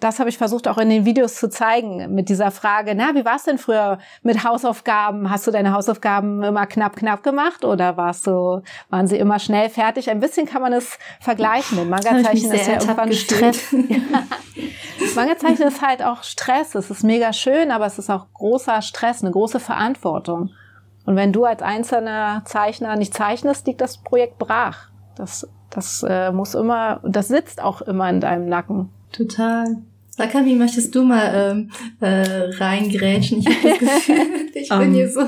das 0.00 0.20
habe 0.20 0.28
ich 0.28 0.38
versucht 0.38 0.68
auch 0.68 0.78
in 0.78 0.90
den 0.90 1.04
Videos 1.04 1.34
zu 1.34 1.48
zeigen 1.48 2.14
mit 2.14 2.28
dieser 2.28 2.52
Frage, 2.52 2.94
na, 2.94 3.14
wie 3.14 3.24
war 3.24 3.34
es 3.34 3.44
denn 3.44 3.58
früher 3.58 3.98
mit 4.22 4.44
Hausaufgaben? 4.44 5.28
Hast 5.28 5.46
du 5.46 5.50
deine 5.50 5.72
Hausaufgaben 5.72 6.42
immer 6.44 6.66
knapp, 6.66 6.94
knapp 6.94 7.24
gemacht 7.24 7.64
oder 7.64 7.96
warst 7.96 8.26
du, 8.28 8.62
waren 8.90 9.08
sie 9.08 9.16
immer 9.16 9.40
schnell 9.40 9.68
fertig? 9.68 10.08
Ein 10.08 10.20
bisschen 10.20 10.46
kann 10.46 10.62
man 10.62 10.72
es 10.72 10.98
vergleichen. 11.20 11.78
Mit 11.78 11.88
Manga-Zeichen 11.88 12.52
ist 12.52 12.68
ja 12.68 12.74
irgendwann 12.74 13.12
Stress. 13.12 13.74
Manga-Zeichen 15.16 15.66
ist 15.66 15.82
halt 15.82 16.04
auch 16.04 16.22
Stress. 16.22 16.76
Es 16.76 16.90
ist 16.90 17.02
mega 17.02 17.32
schön, 17.32 17.72
aber 17.72 17.86
es 17.86 17.98
ist 17.98 18.08
auch 18.08 18.26
großer 18.34 18.82
Stress, 18.82 19.22
eine 19.22 19.32
große 19.32 19.58
Verantwortung. 19.58 20.50
Und 21.06 21.16
wenn 21.16 21.32
du 21.32 21.44
als 21.44 21.62
einzelner 21.62 22.42
Zeichner 22.44 22.94
nicht 22.94 23.14
zeichnest, 23.14 23.66
liegt 23.66 23.80
das 23.80 23.98
Projekt 23.98 24.38
brach. 24.38 24.90
Das, 25.16 25.48
das 25.70 26.04
äh, 26.08 26.30
muss 26.30 26.54
immer, 26.54 27.00
das 27.02 27.26
sitzt 27.26 27.60
auch 27.60 27.82
immer 27.82 28.08
in 28.10 28.20
deinem 28.20 28.48
Nacken. 28.48 28.90
Total. 29.12 29.78
Saka, 30.10 30.44
wie 30.44 30.56
möchtest 30.56 30.94
du 30.94 31.04
mal 31.04 31.52
ähm, 31.52 31.70
äh, 32.00 32.50
reingrätschen? 32.56 33.38
Ich 33.38 33.46
habe 33.46 33.68
das 33.68 33.78
Gefühl, 34.06 34.50
ich 34.52 34.68
bin 34.68 34.88
um, 34.88 34.94
hier 34.94 35.08
so. 35.08 35.20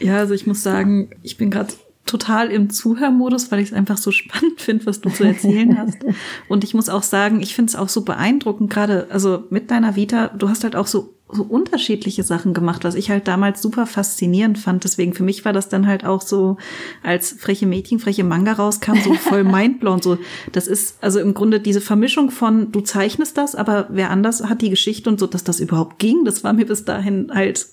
ja, 0.00 0.18
also 0.18 0.32
ich 0.32 0.46
muss 0.46 0.62
sagen, 0.62 1.10
ich 1.22 1.36
bin 1.36 1.50
gerade 1.50 1.74
total 2.06 2.50
im 2.50 2.70
Zuhörmodus, 2.70 3.50
weil 3.50 3.60
ich 3.60 3.68
es 3.68 3.74
einfach 3.74 3.96
so 3.96 4.10
spannend 4.12 4.60
finde, 4.60 4.86
was 4.86 5.00
du 5.00 5.10
zu 5.10 5.24
erzählen 5.24 5.78
hast. 5.78 5.98
Und 6.48 6.64
ich 6.64 6.74
muss 6.74 6.88
auch 6.88 7.02
sagen, 7.02 7.40
ich 7.40 7.54
finde 7.54 7.70
es 7.70 7.76
auch 7.76 7.88
so 7.88 8.02
beeindruckend, 8.02 8.70
gerade 8.70 9.08
also 9.10 9.44
mit 9.50 9.70
deiner 9.70 9.96
Vita, 9.96 10.28
du 10.28 10.48
hast 10.48 10.64
halt 10.64 10.76
auch 10.76 10.86
so 10.86 11.13
so 11.32 11.42
unterschiedliche 11.42 12.22
Sachen 12.22 12.52
gemacht, 12.52 12.84
was 12.84 12.94
ich 12.94 13.10
halt 13.10 13.26
damals 13.26 13.62
super 13.62 13.86
faszinierend 13.86 14.58
fand. 14.58 14.84
Deswegen 14.84 15.14
für 15.14 15.22
mich 15.22 15.44
war 15.44 15.52
das 15.52 15.68
dann 15.68 15.86
halt 15.86 16.04
auch 16.04 16.20
so, 16.20 16.58
als 17.02 17.32
freche 17.32 17.66
Mädchen, 17.66 17.98
freche 17.98 18.24
Manga 18.24 18.52
rauskam, 18.52 18.96
so 19.02 19.14
voll 19.14 19.44
mindblown. 19.44 20.02
So, 20.02 20.18
das 20.52 20.66
ist 20.66 21.02
also 21.02 21.20
im 21.20 21.34
Grunde 21.34 21.60
diese 21.60 21.80
Vermischung 21.80 22.30
von, 22.30 22.72
du 22.72 22.80
zeichnest 22.80 23.38
das, 23.38 23.54
aber 23.54 23.88
wer 23.90 24.10
anders 24.10 24.44
hat 24.44 24.60
die 24.60 24.70
Geschichte 24.70 25.08
und 25.08 25.18
so, 25.18 25.26
dass 25.26 25.44
das 25.44 25.60
überhaupt 25.60 25.98
ging, 25.98 26.24
das 26.24 26.44
war 26.44 26.52
mir 26.52 26.66
bis 26.66 26.84
dahin 26.84 27.30
halt 27.32 27.66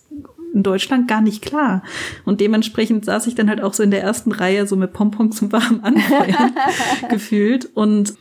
in 0.53 0.63
Deutschland 0.63 1.07
gar 1.07 1.21
nicht 1.21 1.41
klar. 1.41 1.83
Und 2.25 2.41
dementsprechend 2.41 3.05
saß 3.05 3.27
ich 3.27 3.35
dann 3.35 3.49
halt 3.49 3.61
auch 3.61 3.73
so 3.73 3.83
in 3.83 3.91
der 3.91 4.01
ersten 4.01 4.31
Reihe 4.31 4.67
so 4.67 4.75
mit 4.75 4.93
Pompons 4.93 5.41
und 5.41 5.51
warm 5.51 5.79
Anfeuern 5.81 6.53
gefühlt. 7.09 7.69
Und 7.73 8.15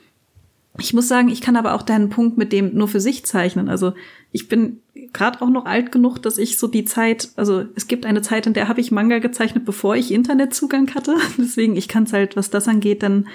ich 0.79 0.95
muss 0.95 1.09
sagen, 1.09 1.29
ich 1.29 1.41
kann 1.41 1.57
aber 1.57 1.75
auch 1.75 1.83
deinen 1.83 2.11
Punkt 2.11 2.39
mit 2.39 2.53
dem 2.53 2.75
nur 2.75 2.89
für 2.89 3.01
sich 3.01 3.25
zeichnen. 3.25 3.69
Also 3.69 3.93
ich 4.33 4.49
bin 4.49 4.81
gerade 5.13 5.43
auch 5.43 5.51
noch 5.51 5.67
alt 5.67 5.91
genug, 5.91 6.19
dass 6.19 6.39
ich 6.39 6.59
so 6.59 6.69
die 6.69 6.85
Zeit, 6.85 7.31
also 7.37 7.65
es 7.75 7.89
gibt 7.89 8.07
eine 8.07 8.23
Zeit, 8.23 8.47
in 8.47 8.55
der 8.55 8.69
habe 8.69 8.81
ich 8.81 8.93
Manga 8.93 9.19
gezeichnet, 9.19 9.65
bevor 9.65 9.97
ich 9.97 10.13
Internetzugang 10.13 10.95
hatte. 10.95 11.17
Deswegen, 11.39 11.77
ich 11.77 11.89
kann 11.89 12.05
es 12.05 12.13
halt, 12.13 12.37
was 12.37 12.51
das 12.51 12.69
angeht, 12.69 13.03
dann 13.03 13.29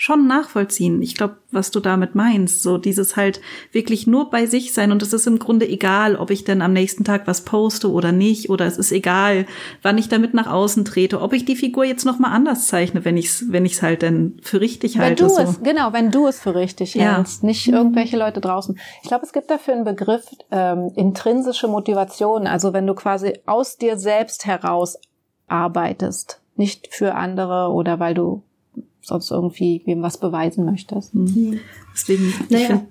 schon 0.00 0.28
nachvollziehen. 0.28 1.02
Ich 1.02 1.16
glaube, 1.16 1.38
was 1.50 1.72
du 1.72 1.80
damit 1.80 2.14
meinst, 2.14 2.62
so 2.62 2.78
dieses 2.78 3.16
halt 3.16 3.40
wirklich 3.72 4.06
nur 4.06 4.30
bei 4.30 4.46
sich 4.46 4.72
sein 4.72 4.92
und 4.92 5.02
es 5.02 5.12
ist 5.12 5.26
im 5.26 5.40
Grunde 5.40 5.68
egal, 5.68 6.14
ob 6.14 6.30
ich 6.30 6.44
denn 6.44 6.62
am 6.62 6.72
nächsten 6.72 7.02
Tag 7.02 7.26
was 7.26 7.40
poste 7.40 7.90
oder 7.90 8.12
nicht 8.12 8.48
oder 8.48 8.64
es 8.64 8.78
ist 8.78 8.92
egal, 8.92 9.44
wann 9.82 9.98
ich 9.98 10.08
damit 10.08 10.34
nach 10.34 10.46
außen 10.46 10.84
trete, 10.84 11.20
ob 11.20 11.32
ich 11.32 11.44
die 11.44 11.56
Figur 11.56 11.84
jetzt 11.84 12.04
noch 12.04 12.20
mal 12.20 12.30
anders 12.30 12.68
zeichne, 12.68 13.04
wenn 13.04 13.16
ich's 13.16 13.46
wenn 13.48 13.66
ich's 13.66 13.82
halt 13.82 14.02
denn 14.02 14.38
für 14.40 14.60
richtig 14.60 14.94
wenn 14.94 15.02
halte. 15.02 15.24
Du 15.24 15.30
so. 15.30 15.42
es, 15.42 15.62
genau, 15.64 15.92
wenn 15.92 16.12
du 16.12 16.28
es 16.28 16.38
für 16.38 16.54
richtig 16.54 16.94
ja. 16.94 17.16
hältst, 17.16 17.42
nicht 17.42 17.66
mhm. 17.66 17.74
irgendwelche 17.74 18.16
Leute 18.16 18.40
draußen. 18.40 18.78
Ich 19.02 19.08
glaube, 19.08 19.26
es 19.26 19.32
gibt 19.32 19.50
dafür 19.50 19.74
einen 19.74 19.84
Begriff 19.84 20.26
ähm, 20.52 20.92
intrinsische 20.94 21.66
Motivation, 21.66 22.46
also 22.46 22.72
wenn 22.72 22.86
du 22.86 22.94
quasi 22.94 23.32
aus 23.46 23.76
dir 23.76 23.98
selbst 23.98 24.46
heraus 24.46 24.96
arbeitest, 25.48 26.40
nicht 26.54 26.94
für 26.94 27.16
andere 27.16 27.72
oder 27.72 27.98
weil 27.98 28.14
du 28.14 28.44
sonst 29.00 29.30
irgendwie 29.30 29.82
wem 29.86 30.02
was 30.02 30.18
beweisen 30.18 30.64
möchtest. 30.64 31.14
Mhm. 31.14 31.60
Deswegen, 31.94 32.32
naja. 32.50 32.66
find, 32.66 32.82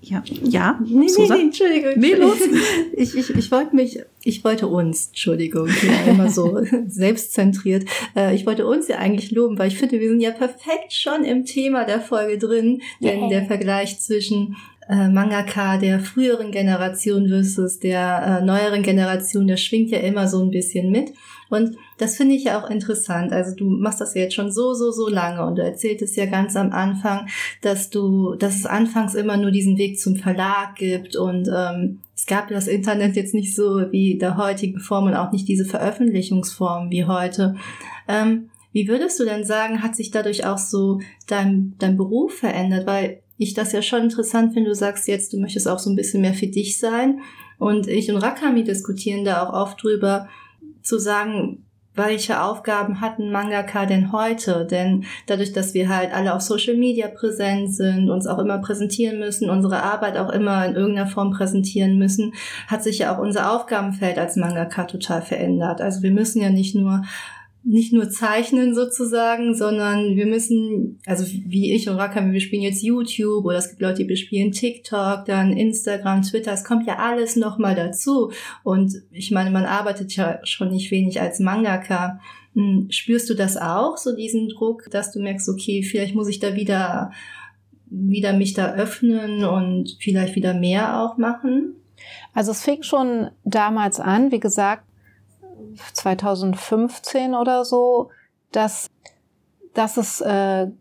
ja, 0.00 0.22
ja. 0.42 0.80
Nee, 0.84 1.06
nee, 1.16 1.28
nee, 1.28 1.42
Entschuldigung. 1.42 1.92
Nee, 1.96 2.14
los. 2.14 2.36
Ich, 2.96 3.16
ich, 3.16 3.30
ich 3.30 3.50
wollte 3.50 3.74
mich, 3.74 3.98
ich 4.22 4.44
wollte 4.44 4.66
uns, 4.68 5.08
Entschuldigung, 5.08 5.66
ich 5.68 5.80
bin 5.80 5.90
ja 5.90 6.12
immer 6.12 6.30
so 6.30 6.60
selbstzentriert. 6.86 7.84
Äh, 8.14 8.34
Ich 8.34 8.46
wollte 8.46 8.66
uns 8.66 8.88
ja 8.88 8.98
eigentlich 8.98 9.30
loben, 9.32 9.58
weil 9.58 9.68
ich 9.68 9.78
finde, 9.78 10.00
wir 10.00 10.08
sind 10.08 10.20
ja 10.20 10.30
perfekt 10.30 10.92
schon 10.92 11.24
im 11.24 11.44
Thema 11.44 11.84
der 11.84 12.00
Folge 12.00 12.38
drin, 12.38 12.80
denn 13.02 13.20
Yeah. 13.20 13.28
der 13.28 13.44
Vergleich 13.46 14.00
zwischen 14.00 14.56
äh, 14.88 15.08
Mangaka 15.08 15.78
der 15.78 16.00
früheren 16.00 16.50
Generation 16.50 17.28
versus 17.28 17.78
der 17.78 18.40
äh, 18.42 18.44
neueren 18.44 18.82
Generation, 18.82 19.46
der 19.46 19.56
schwingt 19.56 19.90
ja 19.90 19.98
immer 19.98 20.28
so 20.28 20.42
ein 20.42 20.50
bisschen 20.50 20.90
mit. 20.90 21.12
Und 21.50 21.76
das 21.98 22.16
finde 22.16 22.34
ich 22.34 22.44
ja 22.44 22.60
auch 22.60 22.70
interessant. 22.70 23.32
Also 23.32 23.54
du 23.54 23.66
machst 23.66 24.00
das 24.00 24.14
ja 24.14 24.22
jetzt 24.22 24.34
schon 24.34 24.50
so, 24.50 24.74
so, 24.74 24.90
so 24.90 25.08
lange 25.08 25.44
und 25.44 25.56
du 25.56 25.62
erzähltest 25.62 26.16
ja 26.16 26.26
ganz 26.26 26.56
am 26.56 26.72
Anfang, 26.72 27.28
dass 27.62 27.90
du, 27.90 28.34
dass 28.34 28.56
es 28.56 28.66
anfangs 28.66 29.14
immer 29.14 29.36
nur 29.36 29.50
diesen 29.50 29.78
Weg 29.78 29.98
zum 29.98 30.16
Verlag 30.16 30.76
gibt 30.76 31.16
und 31.16 31.48
ähm, 31.54 32.00
es 32.16 32.26
gab 32.26 32.48
das 32.48 32.68
Internet 32.68 33.16
jetzt 33.16 33.34
nicht 33.34 33.54
so 33.54 33.90
wie 33.90 34.18
der 34.18 34.36
heutigen 34.36 34.80
Form 34.80 35.06
und 35.06 35.14
auch 35.14 35.32
nicht 35.32 35.48
diese 35.48 35.64
Veröffentlichungsform 35.64 36.90
wie 36.90 37.04
heute. 37.04 37.56
Ähm, 38.08 38.50
wie 38.72 38.88
würdest 38.88 39.18
du 39.20 39.24
denn 39.24 39.44
sagen, 39.44 39.82
hat 39.82 39.94
sich 39.94 40.10
dadurch 40.10 40.44
auch 40.46 40.58
so 40.58 41.00
dein, 41.26 41.74
dein 41.78 41.96
Beruf 41.96 42.34
verändert? 42.34 42.86
Weil 42.86 43.20
ich 43.38 43.54
das 43.54 43.72
ja 43.72 43.82
schon 43.82 44.02
interessant 44.02 44.52
finde, 44.52 44.70
du 44.70 44.74
sagst 44.74 45.08
jetzt, 45.08 45.32
du 45.32 45.38
möchtest 45.38 45.68
auch 45.68 45.78
so 45.78 45.90
ein 45.90 45.96
bisschen 45.96 46.20
mehr 46.20 46.34
für 46.34 46.46
dich 46.46 46.78
sein. 46.78 47.20
Und 47.58 47.86
ich 47.88 48.10
und 48.10 48.16
Rakami 48.16 48.64
diskutieren 48.64 49.24
da 49.24 49.44
auch 49.46 49.52
oft 49.52 49.82
drüber, 49.82 50.28
zu 50.84 50.98
sagen, 50.98 51.64
welche 51.96 52.42
Aufgaben 52.42 53.00
hat 53.00 53.18
ein 53.18 53.30
Mangaka 53.30 53.86
denn 53.86 54.12
heute? 54.12 54.66
Denn 54.68 55.04
dadurch, 55.26 55.52
dass 55.52 55.74
wir 55.74 55.88
halt 55.88 56.12
alle 56.12 56.34
auf 56.34 56.42
Social 56.42 56.76
Media 56.76 57.06
präsent 57.08 57.74
sind, 57.74 58.10
uns 58.10 58.26
auch 58.26 58.38
immer 58.38 58.58
präsentieren 58.58 59.20
müssen, 59.20 59.48
unsere 59.48 59.82
Arbeit 59.82 60.16
auch 60.16 60.30
immer 60.30 60.66
in 60.66 60.74
irgendeiner 60.74 61.08
Form 61.08 61.30
präsentieren 61.30 61.98
müssen, 61.98 62.34
hat 62.66 62.82
sich 62.82 62.98
ja 62.98 63.14
auch 63.14 63.20
unser 63.20 63.52
Aufgabenfeld 63.52 64.18
als 64.18 64.36
Mangaka 64.36 64.84
total 64.84 65.22
verändert. 65.22 65.80
Also 65.80 66.02
wir 66.02 66.10
müssen 66.10 66.42
ja 66.42 66.50
nicht 66.50 66.74
nur 66.74 67.02
nicht 67.66 67.94
nur 67.94 68.10
zeichnen 68.10 68.74
sozusagen, 68.74 69.54
sondern 69.54 70.16
wir 70.16 70.26
müssen, 70.26 70.98
also 71.06 71.24
wie 71.26 71.72
ich 71.72 71.88
und 71.88 71.96
Rakami, 71.96 72.34
wir 72.34 72.40
spielen 72.40 72.62
jetzt 72.62 72.82
YouTube 72.82 73.46
oder 73.46 73.56
es 73.56 73.70
gibt 73.70 73.80
Leute, 73.80 74.02
die 74.02 74.04
bespielen 74.04 74.52
TikTok, 74.52 75.24
dann 75.24 75.56
Instagram, 75.56 76.22
Twitter, 76.22 76.52
es 76.52 76.64
kommt 76.64 76.86
ja 76.86 76.96
alles 76.98 77.36
nochmal 77.36 77.74
dazu. 77.74 78.30
Und 78.64 78.92
ich 79.10 79.30
meine, 79.30 79.50
man 79.50 79.64
arbeitet 79.64 80.14
ja 80.14 80.40
schon 80.44 80.68
nicht 80.68 80.90
wenig 80.90 81.22
als 81.22 81.40
Mangaka. 81.40 82.20
Hm, 82.54 82.88
Spürst 82.90 83.30
du 83.30 83.34
das 83.34 83.56
auch, 83.56 83.96
so 83.96 84.14
diesen 84.14 84.50
Druck, 84.50 84.90
dass 84.90 85.10
du 85.10 85.20
merkst, 85.20 85.48
okay, 85.48 85.82
vielleicht 85.82 86.14
muss 86.14 86.28
ich 86.28 86.40
da 86.40 86.54
wieder, 86.54 87.12
wieder 87.88 88.34
mich 88.34 88.52
da 88.52 88.74
öffnen 88.74 89.42
und 89.42 89.96
vielleicht 90.00 90.36
wieder 90.36 90.52
mehr 90.52 91.00
auch 91.00 91.16
machen? 91.16 91.76
Also 92.34 92.50
es 92.50 92.62
fing 92.62 92.82
schon 92.82 93.30
damals 93.44 94.00
an, 94.00 94.32
wie 94.32 94.40
gesagt, 94.40 94.84
2015 95.92 97.34
oder 97.34 97.64
so, 97.64 98.10
dass, 98.52 98.90
dass 99.74 99.96
es 99.96 100.20
äh, 100.20 100.26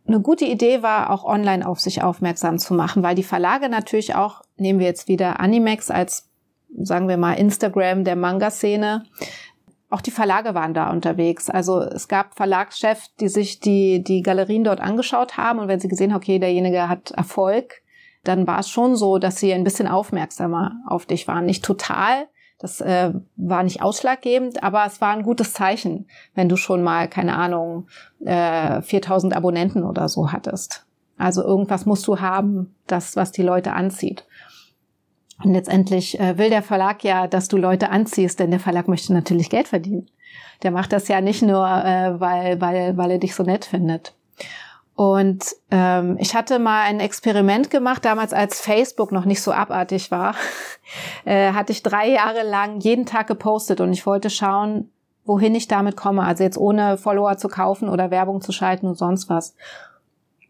eine 0.07 0.19
gute 0.21 0.45
Idee 0.45 0.83
war, 0.83 1.09
auch 1.09 1.23
online 1.23 1.67
auf 1.67 1.79
sich 1.79 2.03
aufmerksam 2.03 2.59
zu 2.59 2.73
machen, 2.73 3.03
weil 3.03 3.15
die 3.15 3.23
Verlage 3.23 3.69
natürlich 3.69 4.15
auch, 4.15 4.41
nehmen 4.57 4.79
wir 4.79 4.87
jetzt 4.87 5.07
wieder 5.07 5.39
Animex 5.39 5.91
als, 5.91 6.29
sagen 6.77 7.07
wir 7.07 7.17
mal, 7.17 7.33
Instagram 7.33 8.03
der 8.03 8.15
Manga-Szene, 8.15 9.05
auch 9.93 10.01
die 10.01 10.11
Verlage 10.11 10.55
waren 10.55 10.73
da 10.73 10.89
unterwegs. 10.89 11.51
Also 11.51 11.79
es 11.79 12.07
gab 12.07 12.35
Verlagschefs, 12.35 13.13
die 13.19 13.27
sich 13.27 13.59
die, 13.59 14.03
die 14.03 14.23
Galerien 14.23 14.63
dort 14.63 14.81
angeschaut 14.81 15.37
haben 15.37 15.59
und 15.59 15.67
wenn 15.67 15.79
sie 15.79 15.87
gesehen 15.87 16.11
haben, 16.11 16.17
okay, 16.17 16.39
derjenige 16.39 16.89
hat 16.89 17.11
Erfolg, 17.11 17.83
dann 18.23 18.47
war 18.47 18.59
es 18.59 18.69
schon 18.69 18.95
so, 18.95 19.19
dass 19.19 19.37
sie 19.37 19.53
ein 19.53 19.63
bisschen 19.63 19.87
aufmerksamer 19.87 20.77
auf 20.87 21.05
dich 21.05 21.27
waren. 21.27 21.45
Nicht 21.45 21.63
total, 21.63 22.27
das 22.63 22.79
äh, 22.79 23.11
war 23.35 23.61
nicht 23.63 23.81
ausschlaggebend, 23.81 24.63
aber 24.63 24.85
es 24.85 25.01
war 25.01 25.13
ein 25.13 25.23
gutes 25.23 25.51
Zeichen, 25.51 26.07
wenn 26.33 26.47
du 26.47 26.55
schon 26.55 26.81
mal, 26.81 27.09
keine 27.09 27.35
Ahnung, 27.35 27.87
äh, 28.23 28.81
4000 28.81 29.35
Abonnenten 29.35 29.83
oder 29.83 30.07
so 30.07 30.31
hattest. 30.31 30.85
Also 31.17 31.43
irgendwas 31.43 31.85
musst 31.85 32.07
du 32.07 32.21
haben, 32.21 32.73
das, 32.87 33.17
was 33.17 33.33
die 33.33 33.41
Leute 33.41 33.73
anzieht. 33.73 34.25
Und 35.43 35.51
letztendlich 35.51 36.17
äh, 36.21 36.37
will 36.37 36.49
der 36.49 36.63
Verlag 36.63 37.03
ja, 37.03 37.27
dass 37.27 37.49
du 37.49 37.57
Leute 37.57 37.89
anziehst, 37.89 38.39
denn 38.39 38.51
der 38.51 38.61
Verlag 38.61 38.87
möchte 38.87 39.11
natürlich 39.11 39.49
Geld 39.49 39.67
verdienen. 39.67 40.09
Der 40.61 40.71
macht 40.71 40.93
das 40.93 41.09
ja 41.09 41.19
nicht 41.19 41.41
nur, 41.41 41.67
äh, 41.67 42.17
weil, 42.17 42.61
weil, 42.61 42.95
weil 42.95 43.11
er 43.11 43.17
dich 43.17 43.35
so 43.35 43.43
nett 43.43 43.65
findet. 43.65 44.15
Und 44.95 45.55
ähm, 45.71 46.17
ich 46.19 46.35
hatte 46.35 46.59
mal 46.59 46.83
ein 46.83 46.99
Experiment 46.99 47.71
gemacht, 47.71 48.05
damals 48.05 48.31
als 48.31 48.61
Facebook 48.61 49.11
noch 49.11 49.25
nicht 49.25 49.41
so 49.41 49.51
abartig 49.51 50.11
war, 50.11 50.35
äh, 51.25 51.51
hatte 51.53 51.71
ich 51.71 51.81
drei 51.81 52.09
Jahre 52.09 52.43
lang 52.43 52.79
jeden 52.79 53.05
Tag 53.05 53.27
gepostet 53.27 53.81
und 53.81 53.91
ich 53.91 54.05
wollte 54.05 54.29
schauen, 54.29 54.91
wohin 55.25 55.55
ich 55.55 55.67
damit 55.67 55.95
komme. 55.95 56.23
Also 56.23 56.43
jetzt 56.43 56.57
ohne 56.57 56.97
Follower 56.97 57.37
zu 57.37 57.47
kaufen 57.47 57.89
oder 57.89 58.11
Werbung 58.11 58.41
zu 58.41 58.51
schalten 58.51 58.85
und 58.85 58.97
sonst 58.97 59.29
was. 59.29 59.55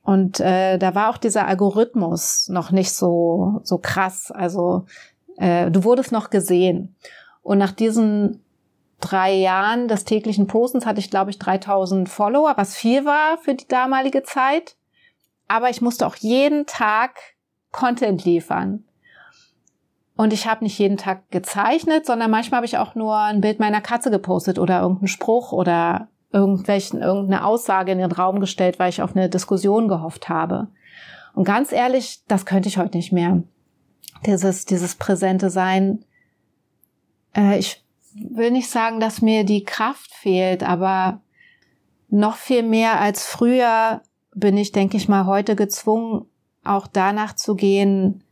Und 0.04 0.42
äh, 0.42 0.78
da 0.78 0.94
war 0.94 1.10
auch 1.10 1.18
dieser 1.18 1.48
Algorithmus 1.48 2.50
noch 2.50 2.72
nicht 2.72 2.92
so 2.92 3.62
so 3.64 3.78
krass. 3.78 4.30
Also 4.30 4.86
äh, 5.38 5.72
du 5.72 5.86
wurdest 5.86 6.12
noch 6.12 6.30
gesehen. 6.30 6.96
Und 7.44 7.60
nach 7.60 7.72
diesen 7.72 8.44
drei 9.00 9.34
Jahren 9.34 9.88
des 9.88 10.06
täglichen 10.06 10.48
Postens 10.48 10.86
hatte 10.86 11.00
ich, 11.00 11.10
glaube 11.10 11.32
ich, 11.32 11.40
3000 11.40 12.08
Follower, 12.10 12.54
was 12.56 12.76
viel 12.76 13.06
war 13.06 13.38
für 13.38 13.54
die 13.56 13.68
damalige 13.68 14.24
Zeit. 14.24 14.76
Aber 15.48 15.70
ich 15.70 15.82
musste 15.82 16.08
auch 16.08 16.16
jeden 16.16 16.66
Tag 16.66 17.20
Content 17.72 18.24
liefern. 18.24 18.86
Und 20.16 20.32
ich 20.32 20.48
habe 20.48 20.64
nicht 20.64 20.78
jeden 20.78 20.98
Tag 20.98 21.30
gezeichnet, 21.32 22.06
sondern 22.06 22.30
manchmal 22.30 22.58
habe 22.58 22.66
ich 22.66 22.78
auch 22.78 22.96
nur 22.96 23.18
ein 23.18 23.42
Bild 23.42 23.60
meiner 23.60 23.82
Katze 23.82 24.12
gepostet 24.12 24.60
oder 24.60 24.80
irgendeinen 24.82 25.08
Spruch 25.08 25.52
oder 25.52 26.08
irgendwelchen, 26.32 27.02
irgendeine 27.02 27.46
Aussage 27.46 27.92
in 27.92 27.98
den 27.98 28.12
Raum 28.12 28.40
gestellt, 28.40 28.80
weil 28.80 28.90
ich 28.90 29.02
auf 29.02 29.16
eine 29.16 29.30
Diskussion 29.30 29.88
gehofft 29.88 30.30
habe. 30.30 30.68
Und 31.34 31.46
ganz 31.46 31.72
ehrlich, 31.72 32.22
das 32.28 32.46
könnte 32.46 32.70
ich 32.70 32.78
heute 32.78 32.98
nicht 32.98 33.12
mehr. 33.12 33.44
Dieses, 34.26 34.66
dieses 34.66 34.96
präsente 34.96 35.50
Sein. 35.50 36.06
Äh, 37.36 37.58
ich 37.58 37.83
will 38.16 38.52
nicht 38.52 38.70
sagen, 38.70 39.00
dass 39.00 39.22
mir 39.22 39.44
die 39.44 39.64
Kraft 39.64 40.14
fehlt, 40.14 40.64
aber 40.64 41.22
noch 42.10 42.36
viel 42.36 42.64
mehr 42.64 43.00
als 43.00 43.26
früher 43.26 44.02
bin 44.36 44.58
ich, 44.58 44.72
denke 44.72 44.98
ich 44.98 45.10
mal, 45.10 45.26
heute 45.26 45.56
gezwungen, 45.56 46.26
auch 46.64 46.88
danach 46.88 47.36
zu 47.36 47.56
gehen, 47.56 48.24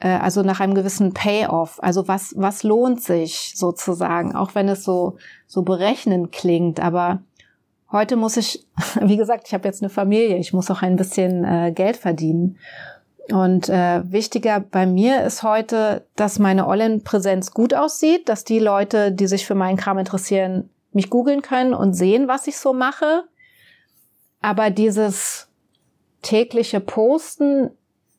äh, 0.00 0.08
also 0.08 0.42
nach 0.42 0.60
einem 0.60 0.74
gewissen 0.74 1.14
Payoff. 1.14 1.82
Also 1.82 2.08
was, 2.08 2.34
was 2.36 2.62
lohnt 2.62 3.02
sich 3.02 3.52
sozusagen, 3.56 4.34
auch 4.34 4.54
wenn 4.54 4.68
es 4.68 4.84
so, 4.84 5.16
so 5.46 5.62
berechnend 5.62 6.32
klingt. 6.32 6.80
Aber 6.80 7.22
heute 7.90 8.16
muss 8.16 8.36
ich, 8.36 8.66
wie 9.00 9.16
gesagt, 9.16 9.44
ich 9.46 9.54
habe 9.54 9.66
jetzt 9.66 9.82
eine 9.82 9.90
Familie, 9.90 10.36
ich 10.36 10.52
muss 10.52 10.70
auch 10.70 10.82
ein 10.82 10.96
bisschen 10.96 11.44
äh, 11.44 11.72
Geld 11.72 11.96
verdienen. 11.96 12.58
Und 13.30 13.68
äh, 13.68 14.10
wichtiger 14.10 14.60
bei 14.60 14.86
mir 14.86 15.22
ist 15.22 15.42
heute, 15.42 16.06
dass 16.16 16.38
meine 16.38 16.66
Online-Präsenz 16.66 17.50
gut 17.52 17.74
aussieht, 17.74 18.28
dass 18.28 18.44
die 18.44 18.58
Leute, 18.58 19.12
die 19.12 19.26
sich 19.26 19.46
für 19.46 19.54
meinen 19.54 19.76
Kram 19.76 19.98
interessieren, 19.98 20.70
mich 20.92 21.10
googeln 21.10 21.42
können 21.42 21.74
und 21.74 21.92
sehen, 21.92 22.28
was 22.28 22.46
ich 22.46 22.56
so 22.56 22.72
mache. 22.72 23.24
Aber 24.40 24.70
dieses 24.70 25.48
tägliche 26.22 26.80
Posten, 26.80 27.70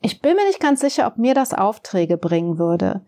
ich 0.02 0.22
bin 0.22 0.36
mir 0.36 0.46
nicht 0.46 0.60
ganz 0.60 0.82
sicher, 0.82 1.08
ob 1.08 1.18
mir 1.18 1.34
das 1.34 1.54
Aufträge 1.54 2.18
bringen 2.18 2.60
würde. 2.60 3.02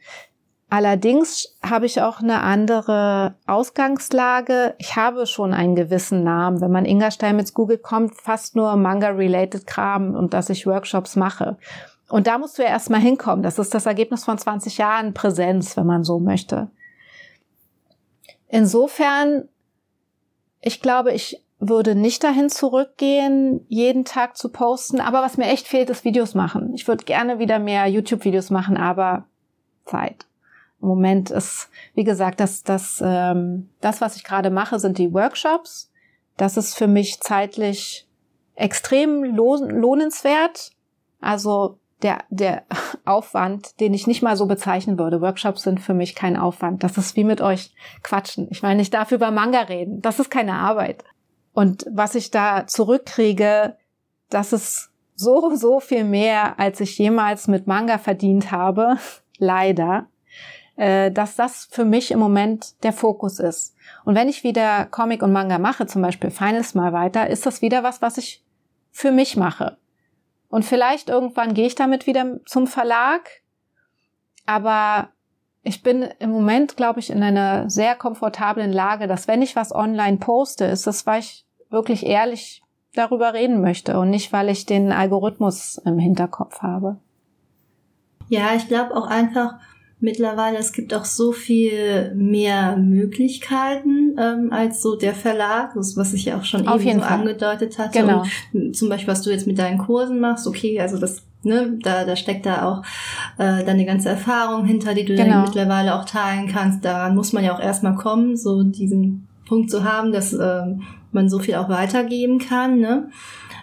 Allerdings 0.74 1.58
habe 1.62 1.86
ich 1.86 2.02
auch 2.02 2.22
eine 2.22 2.40
andere 2.42 3.36
Ausgangslage. 3.46 4.74
Ich 4.78 4.96
habe 4.96 5.28
schon 5.28 5.54
einen 5.54 5.76
gewissen 5.76 6.24
Namen. 6.24 6.62
Wenn 6.62 6.72
man 6.72 6.86
Inga 6.86 7.12
Steinmetz 7.12 7.54
googelt, 7.54 7.84
kommt 7.84 8.16
fast 8.16 8.56
nur 8.56 8.78
Manga-related 8.78 9.68
Kram 9.68 10.16
und 10.16 10.34
dass 10.34 10.50
ich 10.50 10.66
Workshops 10.66 11.18
mache. 11.18 11.58
Und 12.12 12.28
da 12.28 12.38
musst 12.38 12.58
du 12.58 12.64
ja 12.64 12.70
erstmal 12.70 13.00
hinkommen. 13.00 13.42
Das 13.42 13.58
ist 13.58 13.74
das 13.74 13.86
Ergebnis 13.86 14.26
von 14.26 14.38
20 14.38 14.78
Jahren 14.78 15.14
Präsenz, 15.14 15.78
wenn 15.78 15.86
man 15.86 16.04
so 16.04 16.20
möchte. 16.20 16.70
Insofern, 18.50 19.48
ich 20.60 20.82
glaube, 20.82 21.14
ich 21.14 21.42
würde 21.60 21.96
nicht 21.96 22.24
dahin 22.24 22.50
zurückgehen, 22.50 23.66
jeden 23.70 24.04
Tag 24.04 24.36
zu 24.36 24.50
posten. 24.50 25.00
Aber 25.00 25.22
was 25.22 25.38
mir 25.38 25.46
echt 25.46 25.68
fehlt, 25.68 25.90
ist 25.90 26.04
Videos 26.04 26.34
machen. 26.34 26.74
Ich 26.74 26.88
würde 26.88 27.06
gerne 27.06 27.40
wieder 27.40 27.60
mehr 27.60 27.88
YouTube-Videos 27.88 28.50
machen, 28.50 28.76
aber 28.76 29.26
Zeit. 29.86 30.26
Im 30.82 30.90
Moment 30.90 31.30
ist, 31.30 31.70
wie 31.94 32.04
gesagt, 32.04 32.42
das, 32.42 32.64
das, 32.64 33.02
ähm, 33.06 33.70
das, 33.80 34.02
was 34.02 34.18
ich 34.18 34.26
gerade 34.26 34.50
mache, 34.50 34.80
sind 34.80 34.98
die 34.98 35.14
Workshops. 35.14 35.92
Das 36.36 36.58
ist 36.58 36.76
für 36.76 36.88
mich 36.88 37.22
zeitlich 37.22 38.06
extrem 38.56 39.24
lohnenswert. 39.24 40.72
Also 41.22 41.78
der, 42.04 42.20
der 42.30 42.64
Aufwand, 43.06 43.80
den 43.80 43.94
ich 43.94 44.08
nicht 44.08 44.22
mal 44.22 44.36
so 44.36 44.46
bezeichnen 44.46 44.98
würde. 44.98 45.22
Workshops 45.22 45.64
sind 45.64 45.80
für 45.80 45.94
mich 45.94 46.16
kein 46.16 46.38
Aufwand. 46.38 46.84
Das 46.84 46.98
ist 46.98 47.16
wie 47.16 47.24
mit 47.24 47.42
euch 47.42 47.74
quatschen. 48.04 48.48
Ich 48.52 48.64
meine, 48.64 48.82
ich 48.82 48.90
darf 48.90 49.12
über 49.12 49.32
Manga 49.32 49.62
reden. 49.62 50.02
Das 50.02 50.20
ist 50.20 50.30
keine 50.30 50.54
Arbeit. 50.54 51.04
Und 51.54 51.86
was 51.92 52.16
ich 52.16 52.32
da 52.32 52.66
zurückkriege, 52.68 53.76
das 54.30 54.54
ist 54.54 54.92
so, 55.16 55.56
so 55.56 55.80
viel 55.80 56.04
mehr, 56.04 56.60
als 56.60 56.80
ich 56.80 56.98
jemals 56.98 57.48
mit 57.48 57.68
Manga 57.68 57.98
verdient 57.98 58.52
habe, 58.52 58.98
leider, 59.38 60.08
äh, 60.78 61.12
dass 61.12 61.36
das 61.36 61.68
für 61.70 61.86
mich 61.86 62.12
im 62.12 62.20
Moment 62.20 62.82
der 62.84 62.94
Fokus 62.94 63.40
ist. 63.40 63.76
Und 64.06 64.16
wenn 64.16 64.30
ich 64.30 64.44
wieder 64.44 64.86
Comic 64.86 65.22
und 65.22 65.32
Manga 65.32 65.60
mache, 65.60 65.86
zum 65.86 66.02
Beispiel 66.02 66.32
Finals 66.32 66.74
mal 66.74 66.94
weiter, 66.94 67.30
ist 67.30 67.46
das 67.46 67.62
wieder 67.62 67.84
was, 67.84 68.02
was 68.02 68.18
ich 68.18 68.44
für 68.92 69.12
mich 69.12 69.38
mache. 69.38 69.78
Und 70.52 70.66
vielleicht 70.66 71.10
irgendwann 71.10 71.54
gehe 71.54 71.66
ich 71.66 71.76
damit 71.76 72.06
wieder 72.06 72.40
zum 72.46 72.68
Verlag. 72.68 73.30
Aber 74.46 75.10
ich 75.64 75.82
bin 75.82 76.04
im 76.20 76.30
Moment, 76.30 76.76
glaube 76.76 77.00
ich, 77.00 77.10
in 77.10 77.24
einer 77.24 77.70
sehr 77.70 77.96
komfortablen 77.96 78.74
Lage, 78.74 79.08
dass 79.08 79.28
wenn 79.28 79.42
ich 79.42 79.56
was 79.56 79.74
online 79.74 80.18
poste, 80.18 80.66
ist 80.66 80.86
das, 80.88 81.08
weil 81.08 81.22
ich 81.22 81.46
wirklich 81.70 82.06
ehrlich 82.06 82.62
darüber 82.94 83.34
reden 83.34 83.62
möchte 83.62 83.98
und 83.98 84.10
nicht, 84.10 84.34
weil 84.34 84.50
ich 84.50 84.66
den 84.66 84.92
Algorithmus 84.92 85.78
im 85.86 85.98
Hinterkopf 85.98 86.62
habe. 86.62 86.98
Ja, 88.28 88.54
ich 88.54 88.68
glaube 88.68 88.96
auch 88.96 89.08
einfach 89.08 89.54
mittlerweile, 90.02 90.58
es 90.58 90.74
gibt 90.74 90.94
auch 90.94 91.06
so 91.06 91.32
viel 91.32 92.14
mehr 92.16 92.76
Möglichkeiten 92.76 94.16
ähm, 94.20 94.52
als 94.52 94.82
so 94.82 94.96
der 94.96 95.14
Verlag, 95.14 95.76
was 95.76 96.14
ich 96.14 96.26
ja 96.26 96.38
auch 96.38 96.44
schon 96.44 96.68
Auf 96.68 96.84
eben 96.84 97.00
so 97.00 97.06
Fall. 97.06 97.20
angedeutet 97.20 97.78
hatte. 97.78 98.00
Genau. 98.00 98.24
Und 98.54 98.76
zum 98.76 98.90
Beispiel, 98.90 99.08
was 99.14 99.22
du 99.22 99.30
jetzt 99.30 99.48
mit 99.48 99.60
deinen 99.60 99.78
Kursen 99.78 100.20
machst, 100.20 100.48
okay, 100.48 100.80
also 100.80 100.98
das 100.98 101.24
Ne, 101.44 101.80
da, 101.82 102.06
da 102.06 102.16
steckt 102.16 102.46
da 102.46 102.70
auch 102.70 102.84
äh, 103.40 103.66
deine 103.66 103.84
ganze 103.84 104.10
Erfahrung 104.10 104.64
hinter, 104.64 104.94
die 104.94 105.06
du 105.06 105.16
genau. 105.16 105.28
dann 105.28 105.42
mittlerweile 105.42 105.96
auch 105.96 106.06
teilen 106.06 106.48
kannst. 106.48 106.86
Daran 106.86 107.16
muss 107.16 107.34
man 107.34 107.44
ja 107.44 107.56
auch 107.56 107.60
erstmal 107.60 107.96
kommen, 107.96 108.38
so 108.38 108.62
diesen 108.62 109.28
Punkt 109.48 109.72
zu 109.72 109.84
haben, 109.84 110.12
dass 110.12 110.34
ähm, 110.34 110.84
man 111.12 111.30
so 111.30 111.40
viel 111.40 111.56
auch 111.56 111.68
weitergeben 111.68 112.38
kann. 112.38 112.80
Ne? 112.80 113.10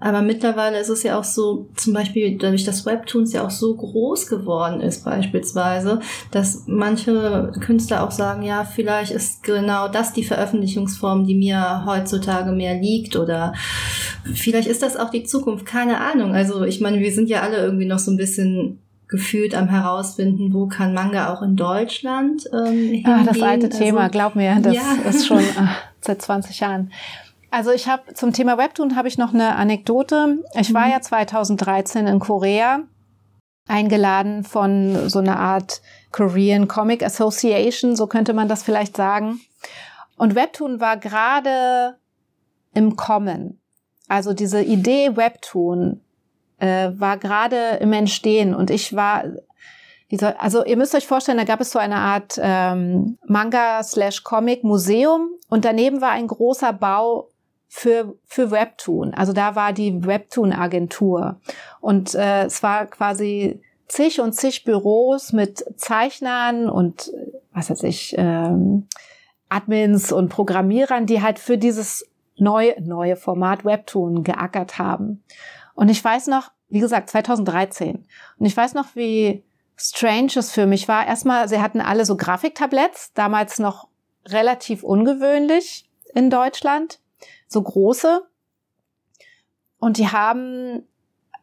Aber 0.00 0.22
mittlerweile 0.22 0.78
ist 0.78 0.88
es 0.88 1.02
ja 1.02 1.18
auch 1.18 1.24
so, 1.24 1.68
zum 1.76 1.92
Beispiel 1.92 2.38
dadurch, 2.38 2.64
dass 2.64 2.86
Webtoons 2.86 3.32
ja 3.32 3.44
auch 3.44 3.50
so 3.50 3.74
groß 3.74 4.26
geworden 4.26 4.80
ist 4.80 5.04
beispielsweise, 5.04 6.00
dass 6.30 6.64
manche 6.66 7.52
Künstler 7.60 8.04
auch 8.04 8.10
sagen, 8.10 8.42
ja, 8.42 8.64
vielleicht 8.64 9.12
ist 9.12 9.42
genau 9.42 9.88
das 9.88 10.12
die 10.12 10.24
Veröffentlichungsform, 10.24 11.26
die 11.26 11.34
mir 11.34 11.84
heutzutage 11.86 12.52
mehr 12.52 12.74
liegt 12.74 13.16
oder 13.16 13.54
vielleicht 14.34 14.68
ist 14.68 14.82
das 14.82 14.96
auch 14.96 15.10
die 15.10 15.24
Zukunft, 15.24 15.66
keine 15.66 16.00
Ahnung. 16.00 16.34
Also 16.34 16.64
ich 16.64 16.80
meine, 16.80 17.00
wir 17.00 17.12
sind 17.12 17.28
ja 17.28 17.42
alle 17.42 17.58
irgendwie 17.58 17.86
noch 17.86 17.98
so 17.98 18.10
ein 18.10 18.16
bisschen 18.16 18.78
gefühlt 19.08 19.54
am 19.54 19.68
herausfinden, 19.68 20.52
wo 20.52 20.66
kann 20.66 20.92
Manga 20.92 21.32
auch 21.32 21.42
in 21.42 21.56
Deutschland 21.56 22.44
ähm, 22.52 23.02
Ah, 23.04 23.22
das 23.24 23.40
alte 23.40 23.66
also, 23.66 23.78
Thema, 23.78 24.08
glaub 24.08 24.36
mir, 24.36 24.58
das 24.60 24.76
ja. 24.76 25.08
ist 25.08 25.26
schon 25.26 25.42
ach, 25.58 25.82
seit 26.00 26.20
20 26.20 26.60
Jahren. 26.60 26.92
Also 27.50 27.70
ich 27.70 27.88
habe 27.88 28.14
zum 28.14 28.32
Thema 28.32 28.58
Webtoon 28.58 28.96
habe 28.96 29.08
ich 29.08 29.18
noch 29.18 29.32
eine 29.32 29.56
Anekdote. 29.56 30.44
Ich 30.54 30.74
war 30.74 30.86
mhm. 30.86 30.92
ja 30.92 31.00
2013 31.00 32.06
in 32.06 32.18
Korea 32.18 32.80
eingeladen 33.66 34.44
von 34.44 35.08
so 35.08 35.18
einer 35.18 35.38
Art 35.38 35.82
Korean 36.10 36.68
Comic 36.68 37.02
Association, 37.02 37.96
so 37.96 38.06
könnte 38.06 38.32
man 38.32 38.48
das 38.48 38.62
vielleicht 38.62 38.96
sagen. 38.96 39.40
Und 40.16 40.34
Webtoon 40.34 40.80
war 40.80 40.96
gerade 40.96 41.96
im 42.74 42.96
Kommen. 42.96 43.60
Also 44.08 44.32
diese 44.32 44.62
Idee 44.62 45.16
Webtoon 45.16 46.00
äh, 46.58 46.90
war 46.94 47.18
gerade 47.18 47.78
im 47.80 47.92
Entstehen 47.92 48.54
und 48.54 48.70
ich 48.70 48.94
war 48.94 49.24
also 50.38 50.64
ihr 50.64 50.78
müsst 50.78 50.94
euch 50.94 51.06
vorstellen, 51.06 51.36
da 51.36 51.44
gab 51.44 51.60
es 51.60 51.70
so 51.70 51.78
eine 51.78 51.96
Art 51.96 52.40
ähm, 52.40 53.18
Manga 53.26 53.82
slash 53.82 54.24
Comic 54.24 54.64
Museum 54.64 55.28
und 55.50 55.66
daneben 55.66 56.00
war 56.00 56.12
ein 56.12 56.26
großer 56.26 56.72
Bau 56.72 57.28
für, 57.68 58.16
für 58.24 58.50
Webtoon. 58.50 59.14
Also 59.14 59.32
da 59.32 59.54
war 59.54 59.72
die 59.72 60.04
Webtoon-Agentur. 60.04 61.40
Und 61.80 62.14
äh, 62.14 62.44
es 62.44 62.62
war 62.62 62.86
quasi 62.86 63.60
zig 63.86 64.20
und 64.20 64.32
zig 64.32 64.64
Büros 64.64 65.32
mit 65.32 65.64
Zeichnern 65.76 66.68
und 66.68 67.12
was 67.52 67.70
weiß 67.70 67.82
ich, 67.84 68.14
ähm, 68.18 68.86
Admins 69.48 70.12
und 70.12 70.28
Programmierern, 70.28 71.06
die 71.06 71.22
halt 71.22 71.38
für 71.38 71.58
dieses 71.58 72.06
neue, 72.36 72.80
neue 72.80 73.16
Format 73.16 73.64
Webtoon 73.64 74.22
geackert 74.22 74.78
haben. 74.78 75.24
Und 75.74 75.88
ich 75.88 76.02
weiß 76.02 76.26
noch, 76.28 76.50
wie 76.68 76.80
gesagt, 76.80 77.10
2013. 77.10 78.06
Und 78.38 78.46
ich 78.46 78.56
weiß 78.56 78.74
noch, 78.74 78.94
wie 78.94 79.44
strange 79.76 80.32
es 80.36 80.52
für 80.52 80.66
mich 80.66 80.86
war. 80.88 81.06
Erstmal, 81.06 81.48
sie 81.48 81.60
hatten 81.60 81.80
alle 81.80 82.04
so 82.04 82.16
Grafiktabletts, 82.16 83.12
damals 83.14 83.58
noch 83.58 83.88
relativ 84.26 84.82
ungewöhnlich 84.82 85.88
in 86.14 86.30
Deutschland 86.30 87.00
so 87.48 87.62
große. 87.62 88.22
Und 89.78 89.98
die 89.98 90.08
haben 90.08 90.84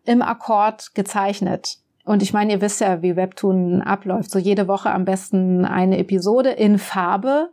im 0.06 0.22
Akkord 0.22 0.94
gezeichnet. 0.96 1.80
Und 2.06 2.22
ich 2.22 2.34
meine, 2.34 2.54
ihr 2.54 2.62
wisst 2.62 2.82
ja, 2.82 3.02
wie 3.02 3.16
Webtoon 3.16 3.82
abläuft. 3.82 4.30
So 4.30 4.40
jede 4.40 4.68
Woche 4.68 4.92
am 4.92 5.06
besten 5.06 5.66
eine 5.66 5.98
Episode 5.98 6.52
in 6.52 6.78
Farbe. 6.78 7.50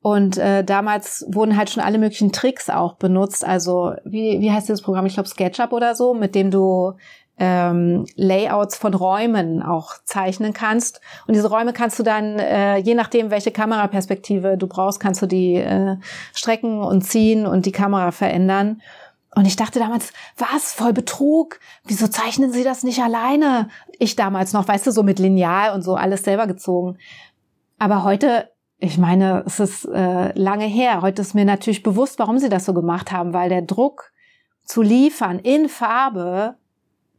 Und 0.00 0.38
äh, 0.38 0.62
damals 0.62 1.26
wurden 1.28 1.56
halt 1.56 1.70
schon 1.70 1.82
alle 1.82 1.98
möglichen 1.98 2.30
Tricks 2.30 2.70
auch 2.70 2.94
benutzt. 2.94 3.44
Also 3.44 3.94
wie, 4.04 4.40
wie 4.40 4.52
heißt 4.52 4.68
dieses 4.68 4.82
Programm? 4.82 5.06
Ich 5.06 5.14
glaube 5.14 5.28
SketchUp 5.28 5.72
oder 5.72 5.96
so, 5.96 6.14
mit 6.14 6.36
dem 6.36 6.52
du 6.52 6.94
ähm, 7.38 8.06
Layouts 8.16 8.76
von 8.76 8.94
Räumen 8.94 9.62
auch 9.62 9.94
zeichnen 10.04 10.52
kannst. 10.52 11.00
Und 11.26 11.34
diese 11.34 11.48
Räume 11.48 11.72
kannst 11.72 11.98
du 11.98 12.02
dann, 12.02 12.38
äh, 12.38 12.78
je 12.78 12.94
nachdem, 12.94 13.30
welche 13.30 13.50
Kameraperspektive 13.50 14.56
du 14.58 14.66
brauchst, 14.66 15.00
kannst 15.00 15.22
du 15.22 15.26
die 15.26 15.54
äh, 15.54 15.96
strecken 16.34 16.80
und 16.80 17.02
ziehen 17.02 17.46
und 17.46 17.66
die 17.66 17.72
Kamera 17.72 18.10
verändern. 18.10 18.80
Und 19.34 19.46
ich 19.46 19.56
dachte 19.56 19.78
damals, 19.78 20.12
was, 20.36 20.72
voll 20.72 20.92
Betrug? 20.92 21.60
Wieso 21.84 22.08
zeichnen 22.08 22.52
sie 22.52 22.64
das 22.64 22.82
nicht 22.82 23.00
alleine? 23.02 23.68
Ich 23.98 24.16
damals 24.16 24.52
noch, 24.52 24.66
weißt 24.66 24.86
du, 24.86 24.90
so 24.90 25.02
mit 25.02 25.18
Lineal 25.18 25.74
und 25.74 25.82
so 25.82 25.94
alles 25.94 26.24
selber 26.24 26.46
gezogen. 26.46 26.98
Aber 27.78 28.02
heute, 28.02 28.50
ich 28.78 28.98
meine, 28.98 29.44
es 29.46 29.60
ist 29.60 29.84
äh, 29.84 30.36
lange 30.36 30.64
her. 30.64 31.02
Heute 31.02 31.22
ist 31.22 31.34
mir 31.34 31.44
natürlich 31.44 31.84
bewusst, 31.84 32.18
warum 32.18 32.38
sie 32.38 32.48
das 32.48 32.64
so 32.64 32.74
gemacht 32.74 33.12
haben, 33.12 33.32
weil 33.32 33.48
der 33.48 33.62
Druck 33.62 34.12
zu 34.64 34.82
liefern 34.82 35.38
in 35.38 35.68
Farbe 35.68 36.56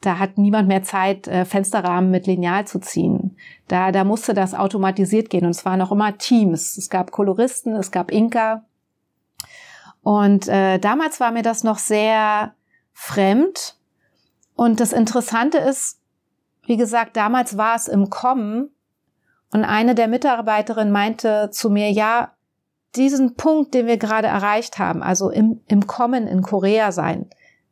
da 0.01 0.17
hat 0.17 0.37
niemand 0.37 0.67
mehr 0.67 0.83
Zeit, 0.83 1.27
äh, 1.27 1.45
Fensterrahmen 1.45 2.09
mit 2.09 2.25
Lineal 2.25 2.65
zu 2.65 2.79
ziehen. 2.79 3.37
Da, 3.67 3.91
da 3.91 4.03
musste 4.03 4.33
das 4.33 4.53
automatisiert 4.53 5.29
gehen 5.29 5.45
und 5.45 5.51
es 5.51 5.65
waren 5.65 5.81
auch 5.81 5.91
immer 5.91 6.17
Teams. 6.17 6.77
Es 6.77 6.89
gab 6.89 7.11
Koloristen, 7.11 7.75
es 7.75 7.91
gab 7.91 8.11
Inka. 8.11 8.63
Und 10.01 10.47
äh, 10.47 10.79
damals 10.79 11.19
war 11.19 11.31
mir 11.31 11.43
das 11.43 11.63
noch 11.63 11.77
sehr 11.77 12.53
fremd. 12.93 13.75
Und 14.55 14.79
das 14.79 14.93
Interessante 14.93 15.57
ist, 15.57 15.99
wie 16.65 16.77
gesagt, 16.77 17.17
damals 17.17 17.57
war 17.57 17.75
es 17.75 17.87
im 17.87 18.09
Kommen 18.09 18.69
und 19.51 19.63
eine 19.63 19.95
der 19.95 20.07
Mitarbeiterinnen 20.07 20.93
meinte 20.93 21.49
zu 21.51 21.69
mir, 21.69 21.91
ja, 21.91 22.33
diesen 22.95 23.35
Punkt, 23.35 23.73
den 23.73 23.87
wir 23.87 23.97
gerade 23.97 24.27
erreicht 24.27 24.79
haben, 24.79 25.03
also 25.03 25.29
im, 25.29 25.61
im 25.67 25.87
Kommen 25.87 26.27
in 26.27 26.41
Korea 26.41 26.91
sein, 26.91 27.29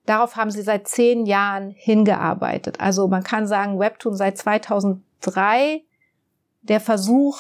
Darauf 0.08 0.38
haben 0.38 0.52
sie 0.52 0.62
seit 0.62 0.88
zehn 0.88 1.26
Jahren 1.26 1.70
hingearbeitet. 1.70 2.80
Also 2.80 3.10
man 3.10 3.24
kann 3.24 3.46
sagen, 3.46 3.78
Webtoon 3.78 4.16
seit 4.16 4.38
2003, 4.38 5.84
der 6.62 6.80
Versuch, 6.80 7.38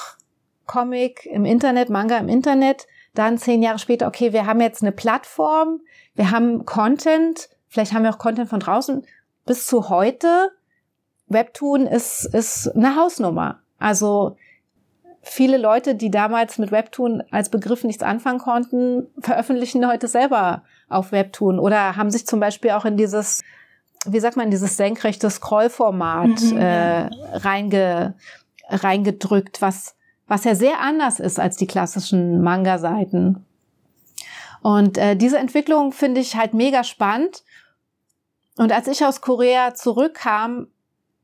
Comic 0.66 1.26
im 1.26 1.46
Internet, 1.46 1.90
Manga 1.90 2.18
im 2.18 2.28
Internet, 2.28 2.86
dann 3.14 3.38
zehn 3.38 3.64
Jahre 3.64 3.80
später, 3.80 4.06
okay, 4.06 4.34
wir 4.34 4.46
haben 4.46 4.60
jetzt 4.60 4.84
eine 4.84 4.92
Plattform, 4.92 5.80
wir 6.14 6.30
haben 6.30 6.66
Content, 6.66 7.48
vielleicht 7.70 7.94
haben 7.94 8.04
wir 8.04 8.10
auch 8.10 8.18
Content 8.18 8.50
von 8.50 8.60
draußen, 8.60 9.08
bis 9.46 9.66
zu 9.66 9.88
heute. 9.88 10.52
Webtoon 11.28 11.88
ist, 11.88 12.26
ist 12.26 12.68
eine 12.76 12.98
Hausnummer. 12.98 13.62
Also 13.80 14.36
viele 15.22 15.58
Leute, 15.58 15.96
die 15.96 16.12
damals 16.12 16.58
mit 16.58 16.72
Webtoon 16.72 17.24
als 17.32 17.48
Begriff 17.48 17.86
nichts 17.86 18.04
anfangen 18.04 18.40
konnten, 18.40 19.08
veröffentlichen 19.20 19.88
heute 19.88 20.10
selber 20.10 20.64
auf 20.90 21.12
Webtoon 21.12 21.60
oder 21.60 21.96
haben 21.96 22.12
sich 22.12 22.26
zum 22.26 22.40
Beispiel 22.40 22.72
auch 22.72 22.86
in 22.86 22.98
dieses, 22.98 23.44
wie 24.06 24.20
sagt 24.20 24.38
man, 24.38 24.52
dieses 24.52 24.78
senkrechte 24.78 25.30
Scrollformat 25.30 26.42
mhm. 26.42 26.58
äh, 26.58 27.10
reinge, 27.34 28.16
reingedrückt, 28.70 29.62
was, 29.62 29.96
was 30.28 30.44
ja 30.44 30.56
sehr 30.56 30.80
anders 30.80 31.20
ist 31.20 31.40
als 31.40 31.58
die 31.58 31.68
klassischen 31.68 32.42
Manga-Seiten. 32.42 33.46
Und 34.62 34.98
äh, 34.98 35.16
diese 35.16 35.38
Entwicklung 35.38 35.92
finde 35.92 36.22
ich 36.22 36.36
halt 36.36 36.54
mega 36.54 36.84
spannend. 36.84 37.44
Und 38.58 38.72
als 38.72 38.88
ich 38.88 39.06
aus 39.06 39.22
Korea 39.22 39.74
zurückkam, 39.76 40.68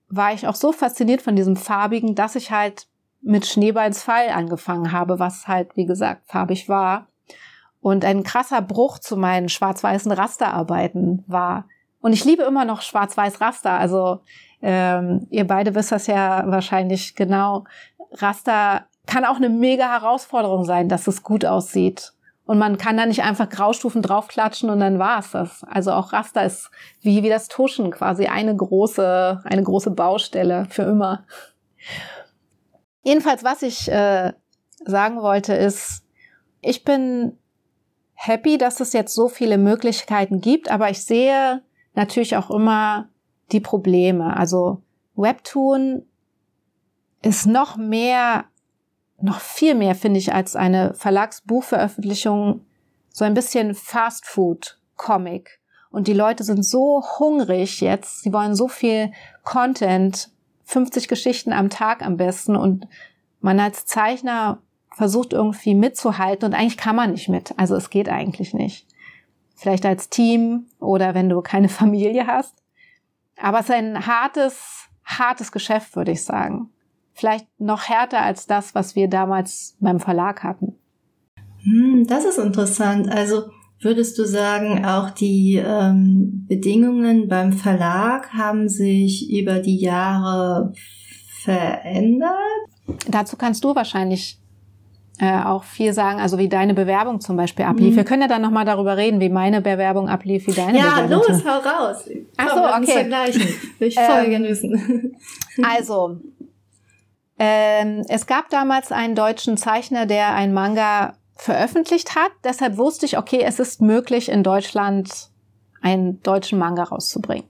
war 0.07 0.33
ich 0.33 0.47
auch 0.47 0.55
so 0.55 0.71
fasziniert 0.71 1.21
von 1.21 1.35
diesem 1.35 1.55
farbigen, 1.55 2.15
dass 2.15 2.35
ich 2.35 2.51
halt 2.51 2.87
mit 3.21 3.45
Schneeballs 3.45 4.03
Fall 4.03 4.29
angefangen 4.29 4.91
habe, 4.91 5.17
was 5.17 5.47
halt, 5.47 5.75
wie 5.75 5.85
gesagt, 5.85 6.27
farbig 6.27 6.69
war. 6.69 7.07
Und 7.83 8.05
ein 8.05 8.23
krasser 8.23 8.61
Bruch 8.61 8.97
zu 8.97 9.17
meinen 9.17 9.49
schwarz-weißen 9.49 10.11
Rasterarbeiten 10.13 11.25
war. 11.27 11.65
Und 11.99 12.13
ich 12.13 12.23
liebe 12.23 12.43
immer 12.43 12.63
noch 12.63 12.81
schwarz-weiß 12.81 13.41
Raster. 13.41 13.71
Also 13.71 14.21
ähm, 14.61 15.27
ihr 15.29 15.45
beide 15.45 15.75
wisst 15.75 15.91
das 15.91 16.07
ja 16.07 16.45
wahrscheinlich 16.47 17.13
genau. 17.13 17.65
Raster 18.13 18.85
kann 19.05 19.25
auch 19.25 19.35
eine 19.35 19.49
mega 19.49 19.91
Herausforderung 19.91 20.63
sein, 20.63 20.87
dass 20.87 21.07
es 21.07 21.23
gut 21.23 21.43
aussieht. 21.43 22.13
Und 22.45 22.57
man 22.57 22.77
kann 22.77 22.95
da 22.95 23.05
nicht 23.05 23.23
einfach 23.23 23.49
Graustufen 23.49 24.01
draufklatschen 24.01 24.69
und 24.69 24.79
dann 24.79 24.97
war's 24.97 25.31
das. 25.31 25.65
Also 25.65 25.91
auch 25.91 26.13
Raster 26.13 26.45
ist 26.45 26.71
wie, 27.01 27.21
wie 27.21 27.29
das 27.29 27.49
Tuschen 27.49 27.91
quasi 27.91 28.27
eine 28.27 28.55
große, 28.55 29.41
eine 29.43 29.63
große 29.63 29.91
Baustelle 29.91 30.67
für 30.69 30.83
immer. 30.83 31.25
Jedenfalls, 33.01 33.43
was 33.43 33.61
ich 33.61 33.91
äh, 33.91 34.31
sagen 34.85 35.21
wollte, 35.21 35.53
ist, 35.53 36.05
ich 36.61 36.85
bin 36.85 37.37
happy, 38.25 38.57
dass 38.57 38.79
es 38.79 38.93
jetzt 38.93 39.13
so 39.13 39.27
viele 39.27 39.57
Möglichkeiten 39.57 40.39
gibt, 40.39 40.71
aber 40.71 40.89
ich 40.89 41.03
sehe 41.03 41.61
natürlich 41.93 42.37
auch 42.37 42.49
immer 42.49 43.09
die 43.51 43.59
Probleme. 43.59 44.35
Also 44.37 44.81
Webtoon 45.15 46.05
ist 47.21 47.45
noch 47.45 47.75
mehr, 47.75 48.45
noch 49.21 49.39
viel 49.39 49.75
mehr, 49.75 49.93
finde 49.95 50.19
ich, 50.19 50.33
als 50.33 50.55
eine 50.55 50.93
Verlagsbuchveröffentlichung, 50.93 52.65
so 53.09 53.25
ein 53.25 53.33
bisschen 53.33 53.75
Fast 53.75 54.25
Food 54.25 54.79
Comic. 54.95 55.59
Und 55.91 56.07
die 56.07 56.13
Leute 56.13 56.43
sind 56.43 56.63
so 56.63 57.03
hungrig 57.19 57.81
jetzt, 57.81 58.23
sie 58.23 58.33
wollen 58.33 58.55
so 58.55 58.67
viel 58.67 59.11
Content, 59.43 60.29
50 60.63 61.07
Geschichten 61.09 61.51
am 61.51 61.69
Tag 61.69 62.01
am 62.01 62.17
besten 62.17 62.55
und 62.55 62.87
man 63.41 63.59
als 63.59 63.85
Zeichner 63.85 64.61
versucht 64.93 65.33
irgendwie 65.33 65.75
mitzuhalten 65.75 66.47
und 66.47 66.53
eigentlich 66.53 66.77
kann 66.77 66.95
man 66.95 67.11
nicht 67.11 67.29
mit. 67.29 67.53
Also 67.57 67.75
es 67.75 67.89
geht 67.89 68.09
eigentlich 68.09 68.53
nicht. 68.53 68.87
Vielleicht 69.55 69.85
als 69.85 70.09
Team 70.09 70.67
oder 70.79 71.13
wenn 71.13 71.29
du 71.29 71.41
keine 71.41 71.69
Familie 71.81 72.27
hast. 72.27 72.55
Aber 73.41 73.59
es 73.59 73.65
ist 73.65 73.75
ein 73.75 74.05
hartes, 74.05 74.89
hartes 75.03 75.51
Geschäft, 75.51 75.95
würde 75.95 76.11
ich 76.11 76.23
sagen. 76.23 76.69
Vielleicht 77.13 77.47
noch 77.59 77.89
härter 77.89 78.21
als 78.21 78.47
das, 78.47 78.73
was 78.75 78.95
wir 78.95 79.07
damals 79.07 79.75
beim 79.79 79.99
Verlag 79.99 80.43
hatten. 80.43 80.75
Hm, 81.63 82.05
das 82.07 82.25
ist 82.25 82.37
interessant. 82.37 83.09
Also 83.11 83.43
würdest 83.79 84.17
du 84.17 84.25
sagen, 84.25 84.85
auch 84.85 85.11
die 85.11 85.55
ähm, 85.55 86.45
Bedingungen 86.47 87.27
beim 87.27 87.53
Verlag 87.53 88.33
haben 88.33 88.69
sich 88.69 89.31
über 89.31 89.59
die 89.59 89.77
Jahre 89.77 90.73
verändert? 91.43 92.37
Dazu 93.07 93.37
kannst 93.37 93.63
du 93.63 93.75
wahrscheinlich 93.75 94.42
äh, 95.19 95.43
auch 95.43 95.63
viel 95.63 95.93
sagen, 95.93 96.19
also 96.19 96.37
wie 96.37 96.49
deine 96.49 96.73
Bewerbung 96.73 97.21
zum 97.21 97.37
Beispiel 97.37 97.65
ablief. 97.65 97.93
Mhm. 97.93 97.97
Wir 97.97 98.03
können 98.03 98.23
ja 98.23 98.27
dann 98.27 98.41
nochmal 98.41 98.65
darüber 98.65 98.97
reden, 98.97 99.19
wie 99.19 99.29
meine 99.29 99.61
Bewerbung 99.61 100.09
ablief, 100.09 100.47
wie 100.47 100.53
deine 100.53 100.77
ja, 100.77 101.01
Bewerbung. 101.01 101.23
Ja, 101.27 101.33
los, 101.33 101.45
hau 101.45 101.59
raus. 101.59 102.09
Ach 102.37 102.49
so, 102.49 102.63
okay. 102.63 102.91
Vergleichen. 102.91 103.47
Will 103.79 103.87
ich 103.87 103.95
voll 103.95 104.25
ähm, 104.25 104.43
wissen. 104.43 105.15
Also, 105.63 106.17
ähm, 107.37 108.03
es 108.07 108.25
gab 108.25 108.49
damals 108.49 108.91
einen 108.91 109.13
deutschen 109.13 109.55
Zeichner, 109.55 110.07
der 110.07 110.33
ein 110.33 110.51
Manga 110.51 111.13
veröffentlicht 111.35 112.15
hat. 112.15 112.31
Deshalb 112.43 112.77
wusste 112.77 113.05
ich, 113.05 113.17
okay, 113.17 113.41
es 113.43 113.59
ist 113.59 113.81
möglich, 113.81 114.29
in 114.29 114.41
Deutschland 114.41 115.29
einen 115.81 116.23
deutschen 116.23 116.57
Manga 116.57 116.83
rauszubringen. 116.83 117.45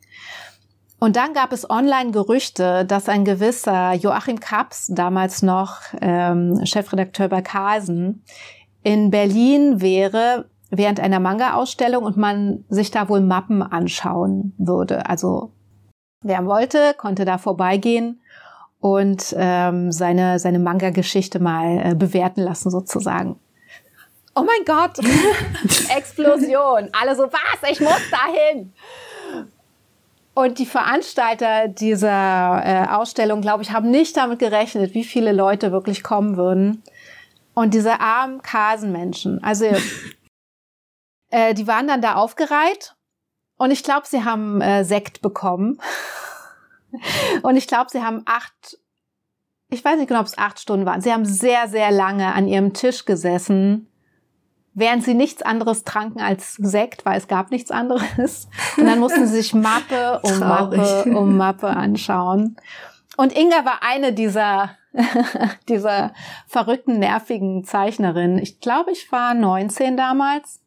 Und 1.03 1.17
dann 1.17 1.33
gab 1.33 1.51
es 1.51 1.69
Online-Gerüchte, 1.69 2.85
dass 2.85 3.09
ein 3.09 3.25
gewisser 3.25 3.91
Joachim 3.91 4.39
Kaps, 4.39 4.87
damals 4.87 5.41
noch 5.41 5.81
ähm, 5.99 6.65
Chefredakteur 6.65 7.27
bei 7.27 7.41
Carlsen, 7.41 8.23
in 8.83 9.11
Berlin 9.11 9.81
wäre 9.81 10.45
während 10.69 11.01
einer 11.01 11.19
Manga-Ausstellung 11.19 12.05
und 12.05 12.15
man 12.15 12.63
sich 12.69 12.89
da 12.89 13.09
wohl 13.09 13.19
Mappen 13.19 13.61
anschauen 13.61 14.53
würde. 14.57 15.09
Also 15.09 15.51
wer 16.21 16.45
wollte, 16.45 16.93
konnte 16.97 17.25
da 17.25 17.37
vorbeigehen 17.37 18.21
und 18.79 19.35
ähm, 19.37 19.91
seine, 19.91 20.39
seine 20.39 20.59
Manga-Geschichte 20.59 21.41
mal 21.41 21.81
äh, 21.83 21.95
bewerten 21.95 22.39
lassen 22.39 22.71
sozusagen. 22.71 23.37
Oh 24.35 24.45
mein 24.45 24.63
Gott! 24.65 24.99
Explosion! 25.97 26.87
Alle 26.93 27.13
so, 27.17 27.23
was? 27.23 27.69
Ich 27.69 27.81
muss 27.81 28.09
dahin! 28.09 28.71
Und 30.35 30.57
die 30.57 30.65
Veranstalter 30.65 31.67
dieser 31.67 32.61
äh, 32.65 32.87
Ausstellung, 32.87 33.41
glaube 33.41 33.61
ich, 33.61 33.71
haben 33.71 33.91
nicht 33.91 34.17
damit 34.17 34.39
gerechnet, 34.39 34.95
wie 34.95 35.03
viele 35.03 35.31
Leute 35.31 35.71
wirklich 35.71 36.01
kommen 36.01 36.37
würden. 36.37 36.81
Und 37.53 37.75
diese 37.75 37.99
armen 37.99 38.41
Kasenmenschen, 38.41 39.43
also 39.43 39.65
äh, 41.29 41.53
die 41.53 41.67
waren 41.67 41.87
dann 41.87 42.01
da 42.01 42.15
aufgereiht 42.15 42.95
und 43.57 43.69
ich 43.69 43.83
glaube, 43.83 44.07
sie 44.07 44.23
haben 44.23 44.59
äh, 44.59 44.83
Sekt 44.83 45.21
bekommen. 45.21 45.79
und 47.43 47.55
ich 47.55 47.67
glaube, 47.67 47.91
sie 47.91 48.01
haben 48.01 48.23
acht, 48.25 48.79
ich 49.69 49.85
weiß 49.85 49.97
nicht 49.97 50.07
genau, 50.07 50.21
ob 50.21 50.25
es 50.25 50.37
acht 50.39 50.59
Stunden 50.59 50.87
waren. 50.87 51.01
Sie 51.01 51.13
haben 51.13 51.25
sehr, 51.25 51.67
sehr 51.67 51.91
lange 51.91 52.33
an 52.33 52.47
ihrem 52.47 52.73
Tisch 52.73 53.05
gesessen 53.05 53.87
während 54.73 55.03
sie 55.03 55.13
nichts 55.13 55.41
anderes 55.41 55.83
tranken 55.83 56.21
als 56.21 56.55
Sekt, 56.55 57.05
weil 57.05 57.17
es 57.17 57.27
gab 57.27 57.51
nichts 57.51 57.71
anderes. 57.71 58.47
Und 58.77 58.85
dann 58.85 58.99
mussten 58.99 59.27
sie 59.27 59.35
sich 59.35 59.53
Mappe 59.53 60.19
um 60.23 60.39
Traurig. 60.39 60.79
Mappe 60.79 61.17
um 61.17 61.37
Mappe 61.37 61.67
anschauen. 61.67 62.57
Und 63.17 63.37
Inga 63.37 63.65
war 63.65 63.83
eine 63.83 64.13
dieser, 64.13 64.71
dieser 65.69 66.13
verrückten, 66.47 66.99
nervigen 66.99 67.63
Zeichnerinnen. 67.63 68.39
Ich 68.39 68.59
glaube, 68.59 68.91
ich 68.91 69.11
war 69.11 69.33
19 69.33 69.95
damals. 69.97 70.61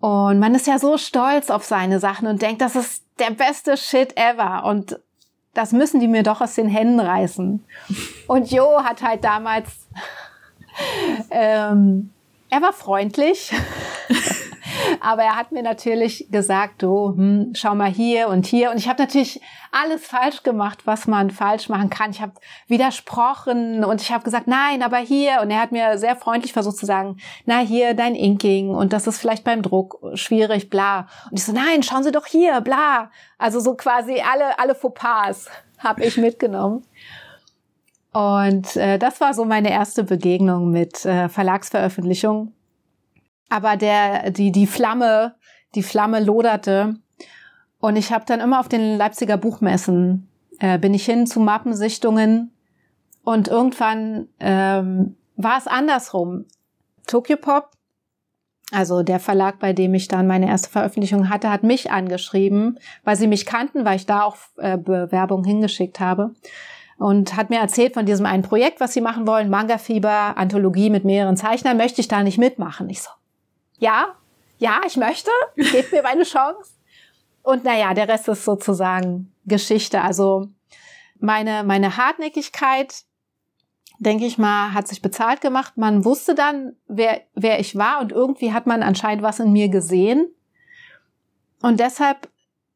Und 0.00 0.38
man 0.38 0.54
ist 0.54 0.66
ja 0.66 0.78
so 0.78 0.98
stolz 0.98 1.50
auf 1.50 1.64
seine 1.64 2.00
Sachen 2.00 2.26
und 2.26 2.42
denkt, 2.42 2.60
das 2.60 2.76
ist 2.76 3.04
der 3.18 3.30
beste 3.30 3.76
Shit 3.76 4.16
ever. 4.16 4.64
Und 4.64 5.00
das 5.54 5.72
müssen 5.72 6.00
die 6.00 6.08
mir 6.08 6.22
doch 6.22 6.40
aus 6.40 6.54
den 6.54 6.68
Händen 6.68 7.00
reißen. 7.00 7.64
Und 8.26 8.50
Jo 8.50 8.82
hat 8.82 9.02
halt 9.02 9.24
damals 9.24 9.88
ähm, 11.30 12.10
er 12.48 12.62
war 12.62 12.72
freundlich, 12.72 13.52
aber 15.00 15.22
er 15.22 15.36
hat 15.36 15.52
mir 15.52 15.62
natürlich 15.62 16.28
gesagt, 16.30 16.82
du, 16.82 17.08
hm, 17.08 17.52
schau 17.54 17.74
mal 17.74 17.90
hier 17.90 18.28
und 18.28 18.46
hier. 18.46 18.70
Und 18.70 18.78
ich 18.78 18.88
habe 18.88 19.02
natürlich 19.02 19.40
alles 19.72 20.06
falsch 20.06 20.42
gemacht, 20.42 20.86
was 20.86 21.06
man 21.06 21.30
falsch 21.30 21.68
machen 21.68 21.90
kann. 21.90 22.10
Ich 22.10 22.20
habe 22.20 22.32
widersprochen 22.68 23.84
und 23.84 24.00
ich 24.00 24.12
habe 24.12 24.24
gesagt, 24.24 24.46
nein, 24.46 24.82
aber 24.82 24.98
hier. 24.98 25.40
Und 25.42 25.50
er 25.50 25.60
hat 25.60 25.72
mir 25.72 25.98
sehr 25.98 26.16
freundlich 26.16 26.52
versucht 26.52 26.76
zu 26.76 26.86
sagen, 26.86 27.16
na 27.44 27.58
hier, 27.58 27.94
dein 27.94 28.14
Inking 28.14 28.70
und 28.70 28.92
das 28.92 29.06
ist 29.06 29.18
vielleicht 29.18 29.44
beim 29.44 29.62
Druck 29.62 29.98
schwierig, 30.14 30.70
bla. 30.70 31.08
Und 31.30 31.38
ich 31.38 31.44
so, 31.44 31.52
nein, 31.52 31.82
schauen 31.82 32.04
Sie 32.04 32.12
doch 32.12 32.26
hier, 32.26 32.60
bla. 32.60 33.10
Also 33.38 33.60
so 33.60 33.74
quasi 33.74 34.20
alle, 34.20 34.58
alle 34.58 34.74
Fauxpas 34.74 35.48
habe 35.78 36.04
ich 36.04 36.16
mitgenommen. 36.16 36.85
Und 38.16 38.76
äh, 38.76 38.98
das 38.98 39.20
war 39.20 39.34
so 39.34 39.44
meine 39.44 39.70
erste 39.70 40.02
Begegnung 40.02 40.70
mit 40.70 41.04
äh, 41.04 41.28
Verlagsveröffentlichung. 41.28 42.54
Aber 43.50 43.76
der, 43.76 44.30
die, 44.30 44.52
die 44.52 44.66
Flamme, 44.66 45.34
die 45.74 45.82
Flamme 45.82 46.24
loderte. 46.24 46.94
Und 47.78 47.96
ich 47.96 48.12
habe 48.12 48.24
dann 48.26 48.40
immer 48.40 48.60
auf 48.60 48.68
den 48.68 48.96
Leipziger 48.96 49.36
Buchmessen 49.36 50.30
äh, 50.60 50.78
bin 50.78 50.94
ich 50.94 51.04
hin 51.04 51.26
zu 51.26 51.40
Mappensichtungen. 51.40 52.54
Und 53.22 53.48
irgendwann 53.48 54.28
ähm, 54.40 55.16
war 55.36 55.58
es 55.58 55.66
andersrum. 55.66 56.46
Tokyo 57.06 57.36
Pop, 57.36 57.68
also 58.72 59.02
der 59.02 59.20
Verlag, 59.20 59.58
bei 59.58 59.74
dem 59.74 59.92
ich 59.92 60.08
dann 60.08 60.26
meine 60.26 60.48
erste 60.48 60.70
Veröffentlichung 60.70 61.28
hatte, 61.28 61.50
hat 61.50 61.64
mich 61.64 61.90
angeschrieben, 61.90 62.78
weil 63.04 63.16
sie 63.16 63.26
mich 63.26 63.44
kannten, 63.44 63.84
weil 63.84 63.96
ich 63.96 64.06
da 64.06 64.22
auch 64.22 64.38
äh, 64.56 64.78
Bewerbung 64.78 65.44
hingeschickt 65.44 66.00
habe 66.00 66.32
und 66.98 67.36
hat 67.36 67.50
mir 67.50 67.58
erzählt 67.58 67.94
von 67.94 68.06
diesem 68.06 68.26
einen 68.26 68.42
Projekt, 68.42 68.80
was 68.80 68.92
sie 68.92 69.00
machen 69.00 69.26
wollen, 69.26 69.50
Manga 69.50 69.78
Fieber, 69.78 70.36
Anthologie 70.36 70.90
mit 70.90 71.04
mehreren 71.04 71.36
Zeichnern, 71.36 71.76
möchte 71.76 72.00
ich 72.00 72.08
da 72.08 72.22
nicht 72.22 72.38
mitmachen? 72.38 72.88
Ich 72.88 73.02
so, 73.02 73.10
ja, 73.78 74.14
ja, 74.58 74.80
ich 74.86 74.96
möchte, 74.96 75.30
gebt 75.56 75.92
mir 75.92 76.02
meine 76.02 76.24
Chance. 76.24 76.72
Und 77.42 77.64
naja, 77.64 77.94
der 77.94 78.08
Rest 78.08 78.28
ist 78.28 78.44
sozusagen 78.44 79.32
Geschichte. 79.44 80.00
Also 80.00 80.48
meine, 81.20 81.62
meine 81.64 81.96
Hartnäckigkeit, 81.96 83.04
denke 83.98 84.26
ich 84.26 84.38
mal, 84.38 84.72
hat 84.72 84.88
sich 84.88 85.00
bezahlt 85.00 85.40
gemacht. 85.40 85.76
Man 85.76 86.04
wusste 86.04 86.34
dann, 86.34 86.74
wer, 86.88 87.20
wer 87.34 87.60
ich 87.60 87.76
war 87.76 88.00
und 88.00 88.12
irgendwie 88.12 88.52
hat 88.52 88.66
man 88.66 88.82
anscheinend 88.82 89.22
was 89.22 89.38
in 89.38 89.52
mir 89.52 89.68
gesehen. 89.68 90.26
Und 91.62 91.78
deshalb 91.78 92.28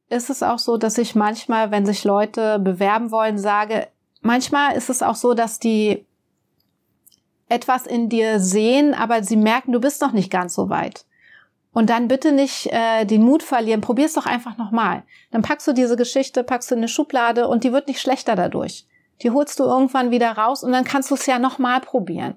ist 0.09 0.31
es 0.31 0.43
auch 0.43 0.59
so, 0.59 0.77
dass 0.77 0.99
ich 0.99 1.15
manchmal, 1.15 1.71
wenn 1.71 1.87
sich 1.87 2.05
Leute 2.05 2.59
bewerben 2.59 3.11
wollen, 3.11 3.39
sage, 3.39 3.89
manchmal 4.21 4.77
ist 4.77 4.91
es 4.91 5.03
auch 5.03 5.15
so, 5.15 5.35
dass 5.35 5.59
die 5.59 6.07
etwas 7.49 7.87
in 7.87 8.09
dir 8.09 8.39
sehen, 8.39 8.95
aber 8.95 9.23
sie 9.23 9.37
merken, 9.37 9.73
du 9.73 9.81
bist 9.81 10.01
noch 10.01 10.13
nicht 10.13 10.31
ganz 10.31 10.55
so 10.55 10.71
weit. 10.71 11.05
Und 11.73 11.91
dann 11.91 12.09
bitte 12.09 12.33
nicht 12.33 12.67
äh, 12.73 13.05
den 13.05 13.23
Mut 13.23 13.43
verlieren, 13.43 13.81
probier's 13.81 14.15
doch 14.15 14.27
einfach 14.27 14.57
nochmal. 14.57 15.05
Dann 15.31 15.43
packst 15.43 15.67
du 15.69 15.73
diese 15.73 15.97
Geschichte, 15.97 16.43
packst 16.43 16.71
du 16.71 16.75
in 16.75 16.81
eine 16.81 16.89
Schublade 16.89 17.47
und 17.47 17.63
die 17.63 17.73
wird 17.73 17.87
nicht 17.87 18.01
schlechter 18.01 18.35
dadurch. 18.35 18.87
Die 19.23 19.31
holst 19.31 19.61
du 19.61 19.65
irgendwann 19.65 20.11
wieder 20.11 20.33
raus 20.33 20.65
und 20.65 20.73
dann 20.73 20.85
kannst 20.85 21.11
du 21.11 21.15
es 21.15 21.27
ja 21.27 21.39
nochmal 21.39 21.81
probieren. 21.81 22.35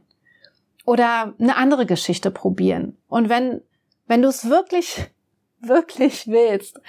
Oder 0.86 1.34
eine 1.39 1.55
andere 1.55 1.86
Geschichte 1.86 2.29
probieren. 2.29 2.97
Und 3.07 3.29
wenn, 3.29 3.61
wenn 4.05 4.21
du 4.21 4.27
es 4.27 4.49
wirklich, 4.49 5.11
wirklich 5.59 6.27
willst 6.27 6.79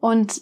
und 0.00 0.40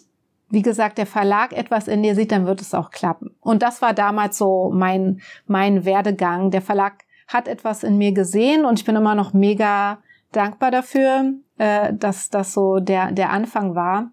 wie 0.49 0.61
gesagt, 0.61 0.97
der 0.97 1.05
Verlag 1.05 1.53
etwas 1.53 1.87
in 1.87 2.03
dir 2.03 2.15
sieht, 2.15 2.31
dann 2.31 2.45
wird 2.45 2.61
es 2.61 2.73
auch 2.73 2.91
klappen. 2.91 3.35
Und 3.39 3.61
das 3.61 3.81
war 3.81 3.93
damals 3.93 4.37
so 4.37 4.71
mein, 4.73 5.21
mein 5.47 5.85
Werdegang. 5.85 6.51
Der 6.51 6.61
Verlag 6.61 7.03
hat 7.27 7.47
etwas 7.47 7.83
in 7.83 7.97
mir 7.97 8.11
gesehen 8.11 8.65
und 8.65 8.79
ich 8.79 8.85
bin 8.85 8.95
immer 8.95 9.15
noch 9.15 9.33
mega 9.33 9.99
dankbar 10.31 10.71
dafür, 10.71 11.33
äh, 11.57 11.93
dass 11.93 12.29
das 12.29 12.53
so 12.53 12.79
der, 12.79 13.11
der 13.11 13.31
Anfang 13.31 13.75
war. 13.75 14.11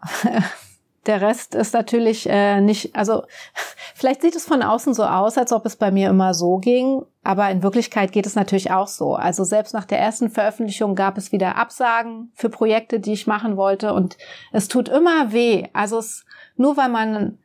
der 1.10 1.20
Rest 1.20 1.56
ist 1.56 1.74
natürlich 1.74 2.28
äh, 2.30 2.60
nicht, 2.60 2.94
also 2.94 3.24
vielleicht 3.96 4.22
sieht 4.22 4.36
es 4.36 4.46
von 4.46 4.62
außen 4.62 4.94
so 4.94 5.02
aus, 5.02 5.36
als 5.36 5.52
ob 5.52 5.66
es 5.66 5.74
bei 5.74 5.90
mir 5.90 6.08
immer 6.08 6.34
so 6.34 6.58
ging, 6.58 7.02
aber 7.24 7.50
in 7.50 7.64
Wirklichkeit 7.64 8.12
geht 8.12 8.26
es 8.26 8.36
natürlich 8.36 8.70
auch 8.70 8.86
so. 8.86 9.16
Also 9.16 9.42
selbst 9.42 9.74
nach 9.74 9.84
der 9.84 9.98
ersten 9.98 10.30
Veröffentlichung 10.30 10.94
gab 10.94 11.18
es 11.18 11.32
wieder 11.32 11.56
Absagen 11.56 12.30
für 12.34 12.48
Projekte, 12.48 13.00
die 13.00 13.12
ich 13.12 13.26
machen 13.26 13.56
wollte 13.56 13.92
und 13.92 14.16
es 14.52 14.68
tut 14.68 14.88
immer 14.88 15.32
weh. 15.32 15.66
Also 15.72 15.98
es, 15.98 16.24
nur 16.56 16.76
weil 16.76 16.88
man 16.88 17.38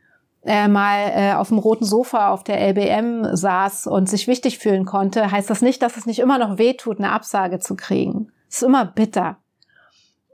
äh, 0.43 0.67
mal 0.67 1.11
äh, 1.15 1.33
auf 1.33 1.47
dem 1.47 1.57
roten 1.57 1.85
Sofa 1.85 2.29
auf 2.29 2.43
der 2.43 2.61
LBM 2.61 3.35
saß 3.35 3.87
und 3.87 4.07
sich 4.07 4.27
wichtig 4.27 4.59
fühlen 4.59 4.85
konnte, 4.85 5.31
heißt 5.31 5.49
das 5.49 5.63
nicht, 5.63 5.81
dass 5.81 5.97
es 5.97 6.05
nicht 6.05 6.19
immer 6.19 6.37
noch 6.37 6.59
weh 6.59 6.75
tut, 6.75 6.99
eine 6.99 7.11
Absage 7.11 7.57
zu 7.57 7.75
kriegen. 7.75 8.31
Es 8.47 8.57
ist 8.57 8.63
immer 8.63 8.85
bitter. 8.85 9.37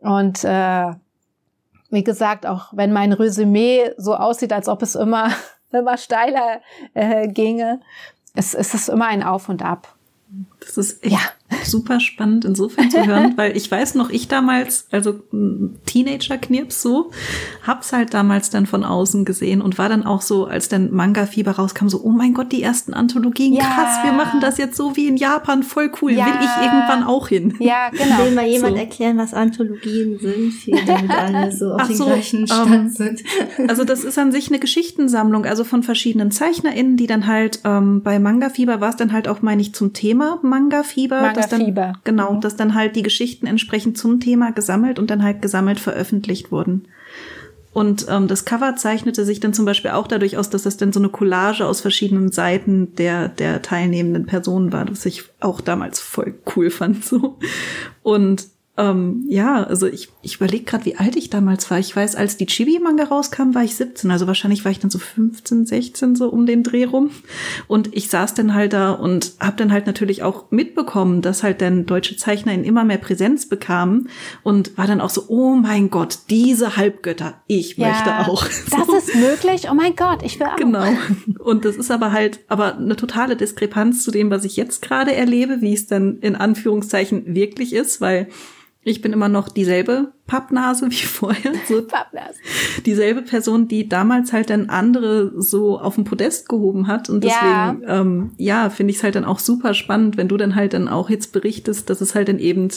Und 0.01 0.43
äh, 0.43 0.91
wie 1.91 2.03
gesagt, 2.03 2.45
auch 2.45 2.69
wenn 2.73 2.91
mein 2.91 3.13
Resümee 3.13 3.91
so 3.97 4.15
aussieht, 4.15 4.53
als 4.53 4.67
ob 4.67 4.81
es 4.81 4.95
immer, 4.95 5.31
immer 5.71 5.97
steiler 5.97 6.61
äh, 6.93 7.27
ginge, 7.27 7.81
es, 8.33 8.53
es 8.53 8.73
ist 8.73 8.89
immer 8.89 9.07
ein 9.07 9.23
Auf 9.23 9.49
und 9.49 9.61
Ab. 9.61 9.93
Das 10.61 10.77
ist 10.77 11.03
echt 11.03 11.13
ja. 11.13 11.19
super 11.65 11.99
spannend 11.99 12.45
insofern 12.45 12.91
zu 12.91 13.05
hören, 13.05 13.33
weil 13.37 13.57
ich 13.57 13.69
weiß 13.69 13.95
noch, 13.95 14.11
ich 14.11 14.27
damals, 14.27 14.85
also 14.91 15.19
Teenager-Knirps 15.87 16.81
so, 16.81 17.11
hab's 17.65 17.91
halt 17.91 18.13
damals 18.13 18.51
dann 18.51 18.67
von 18.67 18.83
außen 18.83 19.25
gesehen 19.25 19.61
und 19.61 19.79
war 19.79 19.89
dann 19.89 20.05
auch 20.05 20.21
so, 20.21 20.45
als 20.45 20.69
dann 20.69 20.93
Manga-Fieber 20.93 21.53
rauskam, 21.53 21.87
so, 21.87 22.01
oh 22.03 22.11
mein 22.11 22.35
Gott, 22.35 22.51
die 22.51 22.61
ersten 22.61 22.93
Anthologien, 22.93 23.53
ja. 23.53 23.63
krass, 23.63 24.03
wir 24.03 24.13
machen 24.13 24.39
das 24.39 24.59
jetzt 24.59 24.77
so 24.77 24.95
wie 24.95 25.07
in 25.07 25.17
Japan, 25.17 25.63
voll 25.63 25.91
cool, 26.01 26.11
ja. 26.11 26.27
will 26.27 26.33
ich 26.41 26.63
irgendwann 26.63 27.03
auch 27.03 27.27
hin. 27.27 27.55
Ja, 27.59 27.89
genau. 27.89 28.23
Will 28.23 28.31
mal 28.31 28.45
jemand 28.45 28.75
so. 28.75 28.79
erklären, 28.79 29.17
was 29.17 29.33
Anthologien 29.33 30.19
sind, 30.19 30.53
für 30.53 30.85
damit 30.85 31.09
alle 31.09 31.51
so 31.51 31.71
auf 31.73 31.81
Ach 31.81 31.87
den 31.87 31.97
so, 31.97 32.05
gleichen 32.05 32.45
Stand 32.45 32.65
um, 32.65 32.73
ähm, 32.73 32.89
sind. 32.89 33.21
Also 33.67 33.83
das 33.83 34.03
ist 34.03 34.17
an 34.17 34.31
sich 34.31 34.49
eine 34.49 34.59
Geschichtensammlung, 34.59 35.45
also 35.45 35.63
von 35.63 35.81
verschiedenen 35.81 36.29
ZeichnerInnen, 36.29 36.97
die 36.97 37.07
dann 37.07 37.25
halt 37.25 37.61
ähm, 37.63 38.03
bei 38.03 38.19
Manga-Fieber 38.19 38.79
war 38.79 38.89
es 38.89 38.95
dann 38.95 39.11
halt 39.11 39.27
auch, 39.27 39.41
meine 39.41 39.61
ich, 39.61 39.73
zum 39.73 39.93
Thema 39.93 40.39
Manga-Fieber. 40.51 41.21
Manga 41.21 41.33
dass 41.33 41.49
dann, 41.49 41.95
genau, 42.03 42.33
mhm. 42.33 42.41
dass 42.41 42.55
dann 42.55 42.75
halt 42.75 42.95
die 42.95 43.01
Geschichten 43.01 43.47
entsprechend 43.47 43.97
zum 43.97 44.19
Thema 44.19 44.51
gesammelt 44.51 44.99
und 44.99 45.09
dann 45.09 45.23
halt 45.23 45.41
gesammelt 45.41 45.79
veröffentlicht 45.79 46.51
wurden. 46.51 46.87
Und 47.73 48.05
ähm, 48.09 48.27
das 48.27 48.43
Cover 48.43 48.75
zeichnete 48.75 49.23
sich 49.23 49.39
dann 49.39 49.53
zum 49.53 49.63
Beispiel 49.65 49.91
auch 49.91 50.07
dadurch 50.07 50.37
aus, 50.37 50.49
dass 50.49 50.63
das 50.63 50.75
dann 50.75 50.91
so 50.91 50.99
eine 50.99 51.09
Collage 51.09 51.65
aus 51.65 51.79
verschiedenen 51.79 52.31
Seiten 52.31 52.95
der, 52.95 53.29
der 53.29 53.61
teilnehmenden 53.61 54.25
Personen 54.25 54.73
war, 54.73 54.89
was 54.89 55.05
ich 55.05 55.23
auch 55.39 55.61
damals 55.61 56.01
voll 56.01 56.35
cool 56.55 56.69
fand. 56.69 57.05
So. 57.05 57.37
Und 58.03 58.47
ähm, 58.77 59.25
ja, 59.29 59.63
also 59.63 59.87
ich, 59.87 60.09
ich 60.23 60.35
überlege 60.35 60.65
gerade, 60.65 60.85
wie 60.85 60.97
alt 60.97 61.15
ich 61.15 61.29
damals 61.29 61.71
war. 61.71 61.79
Ich 61.79 61.95
weiß, 61.95 62.15
als 62.15 62.37
die 62.37 62.45
Chibi-Manga 62.45 63.05
rauskam, 63.05 63.55
war 63.55 63.63
ich 63.63 63.75
17. 63.75 64.11
Also 64.11 64.27
wahrscheinlich 64.27 64.63
war 64.63 64.71
ich 64.71 64.79
dann 64.79 64.91
so 64.91 64.99
15, 64.99 65.65
16 65.65 66.15
so 66.15 66.29
um 66.29 66.45
den 66.45 66.61
Dreh 66.61 66.85
rum. 66.85 67.09
Und 67.67 67.95
ich 67.95 68.09
saß 68.09 68.35
dann 68.35 68.53
halt 68.53 68.73
da 68.73 68.91
und 68.91 69.33
habe 69.39 69.57
dann 69.57 69.71
halt 69.71 69.87
natürlich 69.87 70.21
auch 70.21 70.51
mitbekommen, 70.51 71.23
dass 71.23 71.41
halt 71.41 71.61
dann 71.61 71.87
deutsche 71.87 72.17
Zeichner 72.17 72.53
in 72.53 72.63
immer 72.63 72.83
mehr 72.83 72.99
Präsenz 72.99 73.49
bekamen 73.49 74.09
und 74.43 74.77
war 74.77 74.85
dann 74.85 75.01
auch 75.01 75.09
so, 75.09 75.25
oh 75.27 75.55
mein 75.55 75.89
Gott, 75.89 76.19
diese 76.29 76.77
Halbgötter, 76.77 77.41
ich 77.47 77.77
ja, 77.77 77.87
möchte 77.87 78.29
auch. 78.29 78.45
Das 78.71 79.07
ist 79.07 79.15
möglich, 79.15 79.67
oh 79.69 79.73
mein 79.73 79.95
Gott, 79.95 80.23
ich 80.23 80.39
will 80.39 80.47
auch. 80.47 80.55
Genau. 80.55 80.85
Und 81.39 81.65
das 81.65 81.75
ist 81.75 81.91
aber 81.91 82.11
halt, 82.11 82.39
aber 82.47 82.77
eine 82.77 82.95
totale 82.95 83.35
Diskrepanz 83.35 84.03
zu 84.03 84.11
dem, 84.11 84.29
was 84.29 84.45
ich 84.45 84.55
jetzt 84.55 84.81
gerade 84.81 85.13
erlebe, 85.13 85.61
wie 85.61 85.73
es 85.73 85.87
dann 85.87 86.19
in 86.19 86.35
Anführungszeichen 86.35 87.35
wirklich 87.35 87.73
ist, 87.73 88.01
weil 88.01 88.27
ich 88.83 89.01
bin 89.01 89.13
immer 89.13 89.29
noch 89.29 89.49
dieselbe 89.49 90.11
Pappnase 90.27 90.87
wie 90.89 91.05
vorher. 91.05 91.53
So 91.67 91.81
Pappnase. 91.87 92.39
Dieselbe 92.85 93.21
Person, 93.21 93.67
die 93.67 93.87
damals 93.87 94.33
halt 94.33 94.49
dann 94.49 94.69
andere 94.69 95.31
so 95.39 95.79
auf 95.79 95.95
den 95.95 96.03
Podest 96.03 96.49
gehoben 96.49 96.87
hat. 96.87 97.09
Und 97.09 97.23
deswegen, 97.23 97.83
ja, 97.83 98.01
ähm, 98.01 98.31
ja 98.37 98.69
finde 98.69 98.91
ich 98.91 98.97
es 98.97 99.03
halt 99.03 99.15
dann 99.15 99.25
auch 99.25 99.39
super 99.39 99.73
spannend, 99.73 100.17
wenn 100.17 100.27
du 100.27 100.37
dann 100.37 100.55
halt 100.55 100.73
dann 100.73 100.87
auch 100.87 101.09
jetzt 101.09 101.31
berichtest, 101.33 101.89
dass 101.89 102.01
es 102.01 102.15
halt 102.15 102.27
dann 102.27 102.39
eben, 102.39 102.69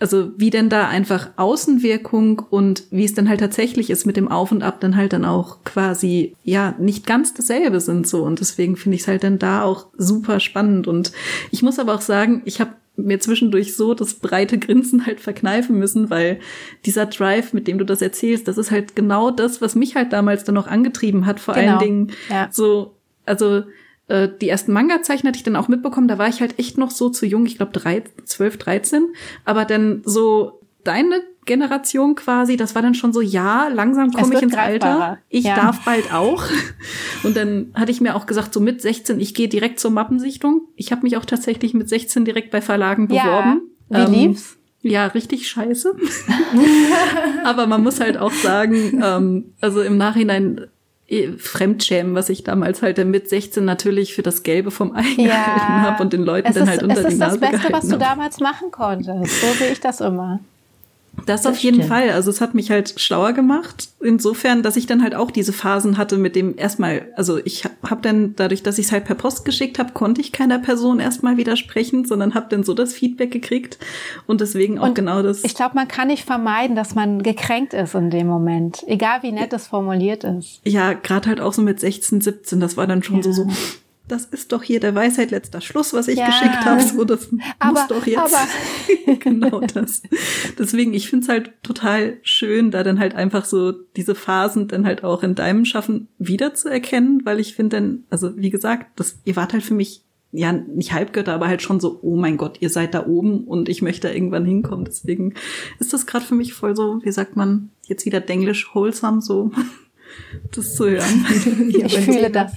also 0.00 0.32
wie 0.36 0.50
denn 0.50 0.68
da 0.68 0.88
einfach 0.88 1.28
Außenwirkung 1.36 2.40
und 2.50 2.84
wie 2.90 3.04
es 3.04 3.14
dann 3.14 3.28
halt 3.28 3.40
tatsächlich 3.40 3.90
ist 3.90 4.06
mit 4.06 4.16
dem 4.16 4.28
Auf 4.28 4.50
und 4.50 4.62
Ab 4.62 4.80
dann 4.80 4.96
halt 4.96 5.12
dann 5.12 5.24
auch 5.24 5.62
quasi, 5.64 6.34
ja, 6.42 6.74
nicht 6.78 7.06
ganz 7.06 7.34
dasselbe 7.34 7.80
sind 7.80 8.08
so. 8.08 8.24
Und 8.24 8.40
deswegen 8.40 8.76
finde 8.76 8.96
ich 8.96 9.02
es 9.02 9.08
halt 9.08 9.22
dann 9.22 9.38
da 9.38 9.62
auch 9.62 9.86
super 9.96 10.40
spannend. 10.40 10.88
Und 10.88 11.12
ich 11.52 11.62
muss 11.62 11.78
aber 11.78 11.94
auch 11.94 12.00
sagen, 12.00 12.42
ich 12.46 12.60
habe 12.60 12.72
mir 12.96 13.20
zwischendurch 13.20 13.76
so 13.76 13.94
das 13.94 14.14
breite 14.14 14.58
Grinsen 14.58 15.06
halt 15.06 15.20
verkneifen 15.20 15.78
müssen, 15.78 16.10
weil 16.10 16.40
dieser 16.84 17.06
Drive, 17.06 17.52
mit 17.52 17.66
dem 17.66 17.78
du 17.78 17.84
das 17.84 18.02
erzählst, 18.02 18.48
das 18.48 18.58
ist 18.58 18.70
halt 18.70 18.94
genau 18.94 19.30
das, 19.30 19.62
was 19.62 19.74
mich 19.74 19.96
halt 19.96 20.12
damals 20.12 20.44
dann 20.44 20.54
noch 20.54 20.66
angetrieben 20.66 21.26
hat. 21.26 21.40
Vor 21.40 21.54
genau. 21.54 21.72
allen 21.72 21.78
Dingen 21.78 22.12
ja. 22.28 22.48
so, 22.50 22.94
also 23.24 23.62
äh, 24.08 24.28
die 24.40 24.48
ersten 24.48 24.72
Manga-Zeichen 24.72 25.26
hatte 25.28 25.38
ich 25.38 25.44
dann 25.44 25.56
auch 25.56 25.68
mitbekommen, 25.68 26.08
da 26.08 26.18
war 26.18 26.28
ich 26.28 26.40
halt 26.40 26.58
echt 26.58 26.78
noch 26.78 26.90
so 26.90 27.08
zu 27.10 27.26
jung, 27.26 27.46
ich 27.46 27.56
glaube 27.56 27.72
12, 28.24 28.58
13, 28.58 29.06
aber 29.44 29.64
dann 29.64 30.02
so 30.04 30.60
deine 30.84 31.22
Generation 31.46 32.14
quasi, 32.14 32.56
das 32.56 32.74
war 32.74 32.82
dann 32.82 32.94
schon 32.94 33.12
so, 33.12 33.20
ja, 33.20 33.68
langsam 33.68 34.12
komme 34.12 34.34
ich 34.34 34.42
ins 34.42 34.54
Alter. 34.54 35.18
Ich 35.28 35.44
ja. 35.44 35.56
darf 35.56 35.84
bald 35.84 36.12
auch. 36.12 36.44
Und 37.22 37.36
dann 37.36 37.72
hatte 37.74 37.90
ich 37.90 38.00
mir 38.00 38.14
auch 38.14 38.26
gesagt, 38.26 38.52
so 38.52 38.60
mit 38.60 38.82
16, 38.82 39.18
ich 39.20 39.34
gehe 39.34 39.48
direkt 39.48 39.80
zur 39.80 39.90
Mappensichtung. 39.90 40.62
Ich 40.76 40.92
habe 40.92 41.02
mich 41.02 41.16
auch 41.16 41.24
tatsächlich 41.24 41.74
mit 41.74 41.88
16 41.88 42.24
direkt 42.24 42.50
bei 42.50 42.60
Verlagen 42.60 43.08
beworben. 43.08 43.62
Ja. 43.88 43.98
Wie 43.98 44.16
ähm, 44.16 44.28
lief's? 44.28 44.56
Ja, 44.82 45.06
richtig 45.06 45.48
scheiße. 45.48 45.96
Aber 47.44 47.66
man 47.66 47.82
muss 47.82 48.00
halt 48.00 48.16
auch 48.16 48.32
sagen, 48.32 49.02
ähm, 49.02 49.52
also 49.60 49.82
im 49.82 49.96
Nachhinein 49.96 50.66
eh, 51.08 51.32
Fremdschämen, 51.32 52.14
was 52.14 52.28
ich 52.28 52.44
damals 52.44 52.82
halt 52.82 53.04
mit 53.04 53.28
16 53.28 53.64
natürlich 53.64 54.14
für 54.14 54.22
das 54.22 54.42
Gelbe 54.42 54.70
vom 54.70 54.94
Ei 54.94 55.04
ja. 55.16 55.24
gehalten 55.24 55.82
habe 55.82 56.02
und 56.02 56.12
den 56.12 56.22
Leuten 56.22 56.48
es 56.48 56.54
dann 56.54 56.68
halt 56.68 56.82
unter 56.82 57.02
die 57.08 57.16
Nase 57.16 57.38
gehalten 57.38 57.44
Es 57.44 57.52
ist 57.52 57.52
das 57.52 57.60
Beste, 57.60 57.72
was 57.72 57.88
du 57.88 57.98
damals 57.98 58.40
machen 58.40 58.70
konntest. 58.70 59.40
So 59.40 59.46
sehe 59.54 59.72
ich 59.72 59.80
das 59.80 60.00
immer. 60.00 60.40
Das, 61.26 61.42
das 61.42 61.52
auf 61.52 61.58
jeden 61.58 61.76
stimmt. 61.76 61.88
Fall. 61.88 62.10
Also 62.10 62.30
es 62.30 62.40
hat 62.40 62.54
mich 62.54 62.70
halt 62.70 62.98
schlauer 62.98 63.32
gemacht. 63.32 63.88
Insofern, 64.00 64.62
dass 64.62 64.76
ich 64.76 64.86
dann 64.86 65.02
halt 65.02 65.14
auch 65.14 65.30
diese 65.30 65.52
Phasen 65.52 65.98
hatte 65.98 66.16
mit 66.16 66.36
dem 66.36 66.56
erstmal, 66.56 67.08
also 67.16 67.38
ich 67.44 67.64
habe 67.64 68.00
dann 68.02 68.34
dadurch, 68.36 68.62
dass 68.62 68.78
ich 68.78 68.86
es 68.86 68.92
halt 68.92 69.04
per 69.04 69.14
Post 69.14 69.44
geschickt 69.44 69.78
habe, 69.78 69.92
konnte 69.92 70.20
ich 70.20 70.32
keiner 70.32 70.58
Person 70.58 71.00
erstmal 71.00 71.36
widersprechen, 71.36 72.04
sondern 72.04 72.34
habe 72.34 72.46
dann 72.48 72.64
so 72.64 72.74
das 72.74 72.94
Feedback 72.94 73.30
gekriegt 73.30 73.78
und 74.26 74.40
deswegen 74.40 74.78
auch 74.78 74.88
und 74.88 74.94
genau 74.94 75.22
das. 75.22 75.44
Ich 75.44 75.54
glaube, 75.54 75.74
man 75.74 75.88
kann 75.88 76.08
nicht 76.08 76.24
vermeiden, 76.24 76.76
dass 76.76 76.94
man 76.94 77.22
gekränkt 77.22 77.74
ist 77.74 77.94
in 77.94 78.10
dem 78.10 78.26
Moment, 78.26 78.84
egal 78.86 79.22
wie 79.22 79.32
nett 79.32 79.52
es 79.52 79.66
formuliert 79.66 80.24
ist. 80.24 80.60
Ja, 80.64 80.94
gerade 80.94 81.28
halt 81.28 81.40
auch 81.40 81.52
so 81.52 81.62
mit 81.62 81.80
16, 81.80 82.20
17, 82.20 82.60
das 82.60 82.76
war 82.76 82.86
dann 82.86 83.02
schon 83.02 83.16
ja. 83.16 83.22
so 83.22 83.32
so 83.32 83.46
das 84.10 84.24
ist 84.26 84.52
doch 84.52 84.62
hier 84.62 84.80
der 84.80 84.94
Weisheit 84.94 85.30
letzter 85.30 85.60
Schluss, 85.60 85.92
was 85.92 86.08
ich 86.08 86.18
ja. 86.18 86.26
geschickt 86.26 86.64
habe. 86.64 86.82
So, 86.82 87.04
das 87.04 87.28
aber, 87.58 87.72
muss 87.72 87.88
doch 87.88 88.06
jetzt. 88.06 88.36
genau 89.20 89.60
das. 89.60 90.02
Deswegen, 90.58 90.94
ich 90.94 91.08
finde 91.08 91.24
es 91.24 91.28
halt 91.28 91.52
total 91.62 92.18
schön, 92.22 92.70
da 92.70 92.82
dann 92.82 92.98
halt 92.98 93.14
einfach 93.14 93.44
so 93.44 93.72
diese 93.72 94.14
Phasen 94.14 94.68
dann 94.68 94.86
halt 94.86 95.04
auch 95.04 95.22
in 95.22 95.34
deinem 95.34 95.64
Schaffen 95.64 96.08
wiederzuerkennen, 96.18 97.24
weil 97.24 97.40
ich 97.40 97.54
finde 97.54 97.76
dann, 97.76 98.04
also 98.10 98.36
wie 98.36 98.50
gesagt, 98.50 98.98
das, 98.98 99.18
ihr 99.24 99.36
wart 99.36 99.52
halt 99.52 99.62
für 99.62 99.74
mich 99.74 100.04
ja, 100.32 100.52
nicht 100.52 100.92
Halbgötter, 100.92 101.34
aber 101.34 101.48
halt 101.48 101.60
schon 101.60 101.80
so, 101.80 101.98
oh 102.02 102.16
mein 102.16 102.36
Gott, 102.36 102.58
ihr 102.60 102.70
seid 102.70 102.94
da 102.94 103.06
oben 103.06 103.44
und 103.44 103.68
ich 103.68 103.82
möchte 103.82 104.06
da 104.08 104.14
irgendwann 104.14 104.44
hinkommen. 104.44 104.84
Deswegen 104.84 105.34
ist 105.80 105.92
das 105.92 106.06
gerade 106.06 106.24
für 106.24 106.36
mich 106.36 106.54
voll 106.54 106.76
so, 106.76 107.00
wie 107.02 107.10
sagt 107.10 107.34
man, 107.34 107.70
jetzt 107.86 108.06
wieder 108.06 108.20
denglisch 108.20 108.72
wholesome, 108.72 109.20
so 109.22 109.50
das 110.52 110.74
zu 110.74 110.88
hören. 110.88 111.26
ja, 111.70 111.86
ich 111.86 111.98
fühle 111.98 112.30
das. 112.30 112.52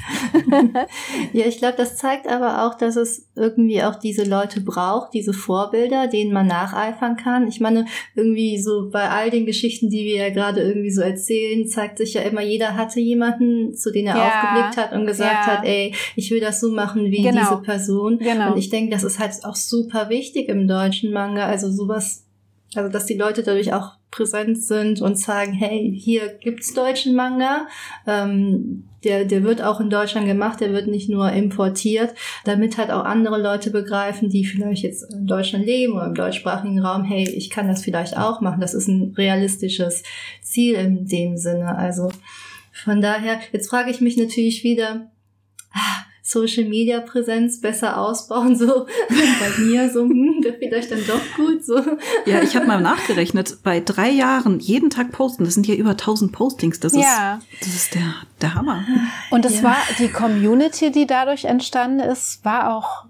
ja, 1.34 1.46
ich 1.46 1.58
glaube, 1.58 1.76
das 1.78 1.98
zeigt 1.98 2.28
aber 2.28 2.66
auch, 2.66 2.76
dass 2.76 2.96
es 2.96 3.28
irgendwie 3.36 3.84
auch 3.84 3.96
diese 3.96 4.24
Leute 4.24 4.62
braucht, 4.62 5.14
diese 5.14 5.34
Vorbilder, 5.34 6.08
denen 6.08 6.34
man 6.34 6.48
nacheifern 6.48 7.18
kann. 7.18 7.48
Ich 7.48 7.60
meine, 7.60 7.86
irgendwie 8.16 8.60
so 8.60 8.90
bei 8.92 9.10
all 9.10 9.30
den 9.30 9.46
Geschichten, 9.46 9.90
die 9.90 10.06
wir 10.06 10.16
ja 10.16 10.30
gerade 10.30 10.62
irgendwie 10.62 10.92
so 10.92 11.02
erzählen, 11.02 11.68
zeigt 11.68 11.98
sich 11.98 12.14
ja 12.14 12.22
immer, 12.22 12.42
jeder 12.42 12.76
hatte 12.76 13.00
jemanden, 13.00 13.76
zu 13.76 13.92
dem 13.92 14.08
er 14.08 14.18
ja, 14.18 14.28
aufgeblickt 14.28 14.78
hat 14.78 14.98
und 14.98 15.06
gesagt 15.06 15.48
ja. 15.48 15.58
hat, 15.58 15.66
ey, 15.66 15.94
ich 16.16 16.32
will 16.32 16.40
das 16.40 16.60
so 16.60 16.72
machen 16.72 17.12
wie 17.12 17.24
genau. 17.24 17.42
diese 17.42 17.62
Person. 17.62 18.20
Genau. 18.20 18.54
Und 18.54 18.58
ich 18.58 18.70
denke, 18.70 18.92
das 18.92 19.04
ist 19.04 19.20
halt 19.20 19.34
auch 19.44 19.56
super 19.56 20.10
wichtig 20.10 20.50
im 20.50 20.68
deutschen 20.68 21.12
Manga. 21.12 21.46
Also 21.46 21.72
sowas, 21.72 22.26
also 22.78 22.90
dass 22.90 23.06
die 23.06 23.18
Leute 23.18 23.44
dadurch 23.44 23.74
auch 23.74 23.94
präsent 24.12 24.64
sind 24.64 25.02
und 25.02 25.20
sagen, 25.20 25.54
hey, 25.54 25.94
hier 25.98 26.28
gibt's 26.40 26.74
deutschen 26.74 27.16
Manga. 27.16 27.68
Ähm, 28.06 28.86
der, 29.04 29.26
der 29.26 29.44
wird 29.44 29.62
auch 29.62 29.82
in 29.82 29.90
Deutschland 29.90 30.28
gemacht, 30.28 30.62
der 30.62 30.72
wird 30.72 30.88
nicht 30.88 31.10
nur 31.10 31.32
importiert, 31.32 32.14
damit 32.46 32.78
halt 32.78 32.90
auch 32.90 33.04
andere 33.04 33.42
Leute 33.42 33.70
begreifen, 33.70 34.30
die 34.30 34.46
vielleicht 34.46 34.84
jetzt 34.84 35.14
in 35.14 35.28
Deutschland 35.28 35.66
leben 35.66 35.94
oder 35.94 36.06
im 36.06 36.16
deutschsprachigen 36.16 36.80
Raum, 36.80 37.04
hey, 37.04 37.28
ich 37.28 37.50
kann 37.50 37.68
das 37.68 37.84
vielleicht 37.84 38.18
auch 38.18 38.40
machen. 38.40 38.62
Das 38.62 38.74
ist 38.74 38.88
ein 38.88 39.14
realistisches 39.18 40.04
Ziel 40.42 40.76
in 40.76 41.06
dem 41.06 41.38
Sinne. 41.38 41.76
Also 41.76 42.12
von 42.72 43.02
daher, 43.02 43.40
jetzt 43.52 43.70
frage 43.70 43.92
ich 43.92 44.00
mich 44.00 44.16
natürlich 44.16 44.64
wieder, 44.64 45.12
ah, 45.74 46.06
Social 46.26 46.64
Media 46.70 47.02
Präsenz 47.02 47.60
besser 47.60 47.98
ausbauen, 48.00 48.56
so 48.56 48.86
bei 49.10 49.62
mir 49.62 49.90
so, 49.90 50.04
hm, 50.04 50.40
wäre 50.42 50.56
vielleicht 50.58 50.90
dann 50.90 51.06
doch 51.06 51.20
gut, 51.36 51.66
so. 51.66 51.76
Ja, 52.26 52.42
ich 52.42 52.56
habe 52.56 52.66
mal 52.66 52.80
nachgerechnet, 52.80 53.58
bei 53.62 53.82
drei 53.82 54.10
Jahren 54.10 54.60
jeden 54.62 54.90
Tag 54.90 55.12
posten, 55.12 55.44
das 55.44 55.54
sind 55.54 55.68
ja 55.68 55.76
über 55.76 55.92
1000 55.92 56.32
Postings, 56.32 56.80
das 56.80 56.94
Ja. 56.94 57.40
ist, 57.52 57.60
das 57.60 57.76
ist 57.76 57.96
der, 57.96 58.14
der 58.42 58.56
Hammer. 58.56 58.86
Und 59.32 59.44
es 59.46 59.58
Ja. 59.58 59.64
war 59.64 59.78
die 60.00 60.08
Community, 60.08 60.92
die 60.92 61.06
dadurch 61.06 61.44
entstanden 61.44 62.00
ist, 62.00 62.44
war 62.46 62.74
auch 62.76 63.06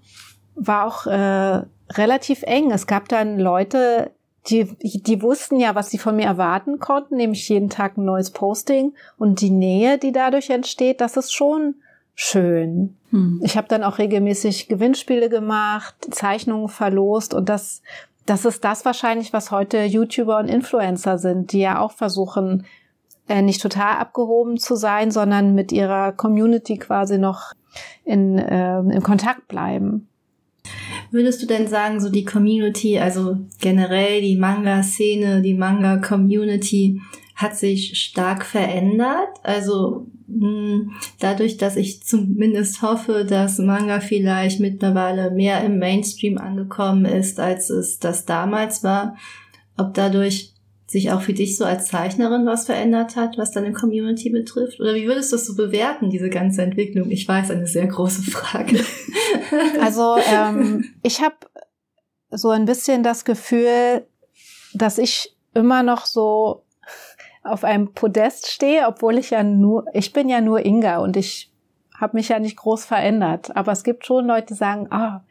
war 0.56 0.86
auch 0.86 1.06
äh, 1.06 1.62
relativ 1.92 2.42
eng. 2.44 2.70
Es 2.70 2.86
gab 2.86 3.08
dann 3.08 3.38
Leute, 3.40 4.10
die 4.48 4.64
die 4.80 5.22
wussten 5.22 5.58
ja, 5.58 5.74
was 5.74 5.90
sie 5.90 5.98
von 5.98 6.16
mir 6.16 6.26
erwarten 6.26 6.78
konnten, 6.78 7.16
nämlich 7.16 7.48
jeden 7.48 7.70
Tag 7.70 7.96
ein 7.96 8.04
neues 8.04 8.30
Posting 8.30 8.92
und 9.18 9.40
die 9.40 9.50
Nähe, 9.50 9.98
die 9.98 10.12
dadurch 10.12 10.50
entsteht, 10.50 11.00
das 11.00 11.16
ist 11.16 11.32
schon 11.32 11.76
schön. 12.14 12.96
Hm. 13.10 13.40
Ich 13.42 13.56
habe 13.56 13.68
dann 13.68 13.82
auch 13.82 13.98
regelmäßig 13.98 14.68
Gewinnspiele 14.68 15.28
gemacht, 15.28 15.94
Zeichnungen 16.10 16.68
verlost 16.68 17.34
und 17.34 17.48
das 17.48 17.82
das 18.26 18.44
ist 18.44 18.64
das 18.64 18.84
wahrscheinlich, 18.84 19.32
was 19.32 19.50
heute 19.50 19.82
YouTuber 19.84 20.38
und 20.38 20.48
Influencer 20.48 21.18
sind, 21.18 21.52
die 21.52 21.60
ja 21.60 21.80
auch 21.80 21.92
versuchen, 21.92 22.64
äh, 23.28 23.42
nicht 23.42 23.60
total 23.60 23.96
abgehoben 23.98 24.56
zu 24.58 24.76
sein, 24.76 25.10
sondern 25.10 25.54
mit 25.54 25.72
ihrer 25.72 26.12
Community 26.12 26.78
quasi 26.78 27.18
noch 27.18 27.52
in, 28.04 28.38
äh, 28.38 28.78
in 28.78 29.02
Kontakt 29.02 29.48
bleiben. 29.48 30.08
Würdest 31.10 31.42
du 31.42 31.46
denn 31.46 31.68
sagen, 31.68 32.00
so 32.00 32.10
die 32.10 32.24
Community, 32.24 32.98
also 32.98 33.36
generell 33.60 34.20
die 34.20 34.36
Manga-Szene, 34.36 35.42
die 35.42 35.54
Manga-Community 35.54 37.00
hat 37.34 37.56
sich 37.56 37.98
stark 37.98 38.44
verändert? 38.44 39.28
Also 39.42 40.06
mh, 40.28 40.92
dadurch, 41.20 41.56
dass 41.56 41.76
ich 41.76 42.02
zumindest 42.02 42.82
hoffe, 42.82 43.24
dass 43.24 43.58
Manga 43.58 44.00
vielleicht 44.00 44.60
mittlerweile 44.60 45.30
mehr 45.30 45.62
im 45.64 45.78
Mainstream 45.78 46.38
angekommen 46.38 47.04
ist, 47.04 47.40
als 47.40 47.70
es 47.70 47.98
das 47.98 48.24
damals 48.24 48.84
war, 48.84 49.16
ob 49.76 49.94
dadurch 49.94 50.54
sich 50.86 51.10
auch 51.10 51.22
für 51.22 51.32
dich 51.32 51.56
so 51.56 51.64
als 51.64 51.88
Zeichnerin 51.88 52.46
was 52.46 52.66
verändert 52.66 53.16
hat, 53.16 53.36
was 53.36 53.50
deine 53.50 53.72
Community 53.72 54.30
betrifft? 54.30 54.80
Oder 54.80 54.94
wie 54.94 55.06
würdest 55.06 55.32
du 55.32 55.36
das 55.36 55.46
so 55.46 55.56
bewerten, 55.56 56.10
diese 56.10 56.28
ganze 56.30 56.62
Entwicklung? 56.62 57.10
Ich 57.10 57.26
weiß, 57.26 57.50
eine 57.50 57.66
sehr 57.66 57.86
große 57.86 58.22
Frage. 58.22 58.80
Also 59.80 60.16
ähm, 60.32 60.84
ich 61.02 61.20
habe 61.20 61.36
so 62.30 62.48
ein 62.48 62.64
bisschen 62.64 63.02
das 63.02 63.24
Gefühl, 63.24 64.06
dass 64.72 64.98
ich 64.98 65.36
immer 65.52 65.82
noch 65.82 66.06
so 66.06 66.63
auf 67.44 67.62
einem 67.62 67.92
Podest 67.92 68.50
stehe, 68.50 68.86
obwohl 68.88 69.18
ich 69.18 69.30
ja 69.30 69.42
nur, 69.42 69.84
ich 69.92 70.12
bin 70.12 70.28
ja 70.28 70.40
nur 70.40 70.64
Inga 70.64 70.98
und 70.98 71.16
ich 71.16 71.50
habe 71.94 72.16
mich 72.16 72.28
ja 72.28 72.38
nicht 72.38 72.56
groß 72.56 72.84
verändert. 72.84 73.54
Aber 73.54 73.72
es 73.72 73.84
gibt 73.84 74.06
schon 74.06 74.26
Leute, 74.26 74.48
die 74.48 74.54
sagen, 74.54 74.88
ah, 74.90 75.22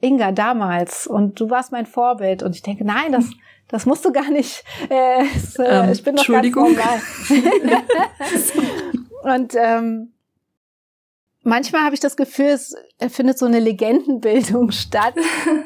Inga 0.00 0.32
damals 0.32 1.06
und 1.06 1.40
du 1.40 1.50
warst 1.50 1.72
mein 1.72 1.86
Vorbild. 1.86 2.42
Und 2.42 2.54
ich 2.54 2.62
denke, 2.62 2.84
nein, 2.84 3.12
das, 3.12 3.26
das 3.68 3.84
musst 3.84 4.04
du 4.04 4.12
gar 4.12 4.30
nicht. 4.30 4.64
Äh, 4.90 5.24
es, 5.34 5.58
äh, 5.58 5.64
Ähm, 5.64 5.92
ich 5.92 6.02
bin 6.04 6.16
doch 6.16 6.26
ganz 6.26 6.54
normal. 6.54 7.00
und 9.40 9.54
ähm, 9.56 10.12
manchmal 11.42 11.82
habe 11.82 11.94
ich 11.94 12.00
das 12.00 12.16
Gefühl, 12.16 12.46
es 12.46 12.76
findet 13.08 13.38
so 13.38 13.46
eine 13.46 13.58
Legendenbildung 13.58 14.70
statt, 14.70 15.14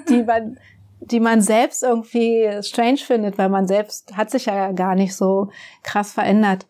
die 0.09 0.22
man, 0.22 0.59
die 1.01 1.20
man 1.20 1.40
selbst 1.40 1.82
irgendwie 1.82 2.48
strange 2.62 2.98
findet, 2.98 3.38
weil 3.38 3.48
man 3.48 3.66
selbst 3.66 4.16
hat 4.16 4.30
sich 4.30 4.46
ja 4.46 4.72
gar 4.72 4.94
nicht 4.94 5.16
so 5.16 5.51
krass 5.82 6.12
verändert. 6.12 6.66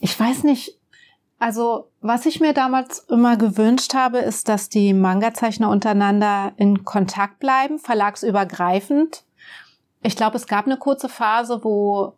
Ich 0.00 0.18
weiß 0.18 0.44
nicht, 0.44 0.78
also 1.38 1.90
was 2.00 2.26
ich 2.26 2.40
mir 2.40 2.52
damals 2.52 3.00
immer 3.08 3.36
gewünscht 3.36 3.94
habe, 3.94 4.18
ist, 4.18 4.48
dass 4.48 4.68
die 4.68 4.92
Manga-Zeichner 4.92 5.70
untereinander 5.70 6.52
in 6.56 6.84
Kontakt 6.84 7.38
bleiben, 7.38 7.78
verlagsübergreifend. 7.78 9.24
Ich 10.02 10.16
glaube, 10.16 10.36
es 10.36 10.46
gab 10.46 10.66
eine 10.66 10.76
kurze 10.76 11.08
Phase, 11.08 11.62
wo 11.62 12.14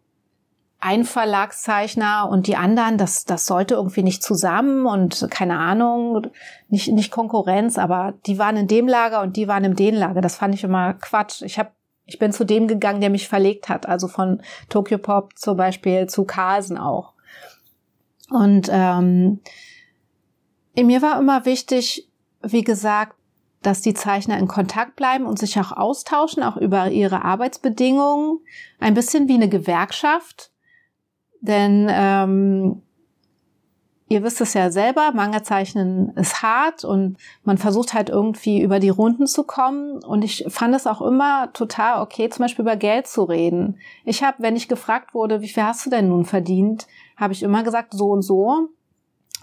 ein 0.81 1.05
Verlagszeichner 1.05 2.29
und 2.31 2.47
die 2.47 2.57
anderen, 2.57 2.97
das, 2.97 3.25
das 3.27 3.45
sollte 3.45 3.75
irgendwie 3.75 4.03
nicht 4.03 4.23
zusammen 4.23 4.87
und 4.87 5.29
keine 5.31 5.59
Ahnung, 5.59 6.29
nicht, 6.69 6.91
nicht 6.91 7.11
Konkurrenz, 7.11 7.77
aber 7.77 8.15
die 8.27 8.39
waren 8.39 8.57
in 8.57 8.67
dem 8.67 8.89
Lager 8.89 9.21
und 9.21 9.37
die 9.37 9.47
waren 9.47 9.65
in 9.65 9.77
dem 9.77 9.95
Lager. 9.95 10.23
Das 10.23 10.37
fand 10.37 10.55
ich 10.55 10.65
immer 10.65 10.95
Quatsch. 10.95 11.43
Ich 11.43 11.59
hab, 11.59 11.75
ich 12.07 12.19
bin 12.19 12.33
zu 12.33 12.45
dem 12.45 12.67
gegangen, 12.67 13.03
der 13.03 13.11
mich 13.11 13.29
verlegt 13.29 13.69
hat, 13.69 13.87
also 13.87 14.09
von 14.09 14.41
Tokyo 14.71 14.97
Pop 14.97 15.37
zum 15.37 15.59
Beispiel 15.59 16.07
zu 16.07 16.25
Carlsen 16.25 16.79
auch. 16.79 17.13
Und 18.31 18.69
ähm, 18.73 19.41
mir 20.75 21.03
war 21.03 21.21
immer 21.21 21.45
wichtig, 21.45 22.09
wie 22.43 22.65
gesagt, 22.65 23.17
dass 23.61 23.83
die 23.83 23.93
Zeichner 23.93 24.39
in 24.39 24.49
Kontakt 24.49 24.97
bleiben 24.97 25.27
und 25.27 25.39
sich 25.39 25.59
auch 25.61 25.73
austauschen, 25.73 26.43
auch 26.43 26.57
über 26.57 26.91
ihre 26.91 27.23
Arbeitsbedingungen. 27.23 28.39
Ein 28.79 28.95
bisschen 28.95 29.29
wie 29.29 29.35
eine 29.35 29.51
Gewerkschaft. 29.51 30.51
Denn 31.41 31.89
ähm, 31.91 32.83
ihr 34.11 34.25
wisst 34.25 34.41
es 34.41 34.55
ja 34.55 34.71
selber, 34.71 35.13
Manga 35.15 35.43
zeichnen 35.43 36.11
ist 36.17 36.43
hart 36.43 36.85
und 36.85 37.17
man 37.45 37.59
versucht 37.59 37.95
halt 37.95 38.11
irgendwie 38.11 38.61
über 38.61 38.81
die 38.81 38.89
Runden 38.89 39.27
zu 39.27 39.45
kommen. 39.45 40.03
Und 40.03 40.25
ich 40.25 40.45
fand 40.49 40.75
es 40.75 40.87
auch 40.87 41.01
immer 41.01 41.53
total 41.53 42.03
okay, 42.03 42.29
zum 42.29 42.45
Beispiel 42.45 42.65
über 42.65 42.77
Geld 42.77 43.07
zu 43.07 43.23
reden. 43.23 43.79
Ich 44.05 44.23
habe, 44.25 44.39
wenn 44.41 44.57
ich 44.57 44.69
gefragt 44.69 45.15
wurde, 45.15 45.41
wie 45.43 45.49
viel 45.49 45.63
hast 45.63 45.87
du 45.87 45.91
denn 45.91 46.09
nun 46.09 46.25
verdient, 46.25 46.89
habe 47.17 47.33
ich 47.33 47.43
immer 47.43 47.63
gesagt, 47.63 47.95
so 47.95 48.11
und 48.11 48.23
so. 48.23 48.71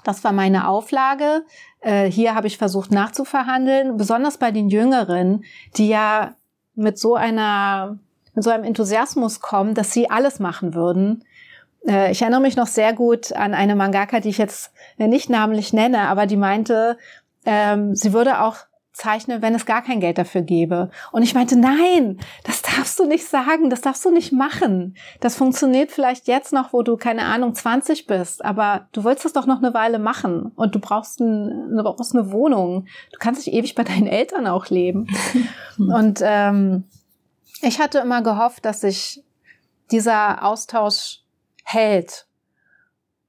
Das 0.03 0.23
war 0.23 0.33
meine 0.33 0.67
Auflage. 0.67 1.45
Äh, 1.79 2.11
hier 2.11 2.35
habe 2.35 2.47
ich 2.47 2.57
versucht 2.57 2.91
nachzuverhandeln, 2.91 3.95
besonders 3.95 4.37
bei 4.37 4.51
den 4.51 4.69
Jüngeren, 4.69 5.45
die 5.77 5.87
ja 5.87 6.35
mit 6.75 6.99
so 6.99 7.15
einer, 7.15 7.97
mit 8.33 8.43
so 8.43 8.49
einem 8.49 8.65
Enthusiasmus 8.65 9.39
kommen, 9.39 9.73
dass 9.75 9.93
sie 9.93 10.09
alles 10.09 10.39
machen 10.39 10.73
würden. 10.73 11.23
Äh, 11.87 12.11
ich 12.11 12.21
erinnere 12.21 12.41
mich 12.41 12.55
noch 12.55 12.67
sehr 12.67 12.93
gut 12.93 13.33
an 13.33 13.53
eine 13.53 13.75
Mangaka, 13.75 14.19
die 14.19 14.29
ich 14.29 14.37
jetzt 14.37 14.71
nicht 14.97 15.29
namentlich 15.29 15.73
nenne, 15.73 16.01
aber 16.01 16.25
die 16.25 16.37
meinte, 16.37 16.97
ähm, 17.45 17.95
sie 17.95 18.13
würde 18.13 18.41
auch 18.41 18.57
zeichnen, 18.97 19.43
wenn 19.43 19.53
es 19.53 19.65
gar 19.65 19.83
kein 19.83 19.99
Geld 19.99 20.17
dafür 20.17 20.41
gäbe. 20.41 20.89
Und 21.11 21.21
ich 21.21 21.35
meinte, 21.35 21.55
nein, 21.55 22.19
das 22.43 22.63
darfst 22.63 22.99
du 22.99 23.05
nicht 23.05 23.25
sagen, 23.25 23.69
das 23.69 23.81
darfst 23.81 24.03
du 24.03 24.11
nicht 24.11 24.31
machen. 24.31 24.97
Das 25.19 25.35
funktioniert 25.35 25.91
vielleicht 25.91 26.27
jetzt 26.27 26.51
noch, 26.51 26.73
wo 26.73 26.81
du, 26.81 26.97
keine 26.97 27.25
Ahnung, 27.25 27.53
20 27.53 28.07
bist, 28.07 28.43
aber 28.43 28.87
du 28.91 29.03
willst 29.03 29.23
das 29.23 29.33
doch 29.33 29.45
noch 29.45 29.59
eine 29.59 29.73
Weile 29.73 29.99
machen 29.99 30.51
und 30.55 30.73
du 30.73 30.79
brauchst, 30.79 31.19
ein, 31.19 31.75
du 31.77 31.83
brauchst 31.83 32.15
eine 32.15 32.31
Wohnung. 32.31 32.87
Du 33.11 33.19
kannst 33.19 33.45
nicht 33.45 33.55
ewig 33.55 33.75
bei 33.75 33.83
deinen 33.83 34.07
Eltern 34.07 34.47
auch 34.47 34.67
leben. 34.67 35.07
und 35.77 36.19
ähm, 36.23 36.85
ich 37.61 37.79
hatte 37.79 37.99
immer 37.99 38.23
gehofft, 38.23 38.65
dass 38.65 38.81
sich 38.81 39.23
dieser 39.91 40.43
Austausch 40.43 41.21
hält. 41.67 42.27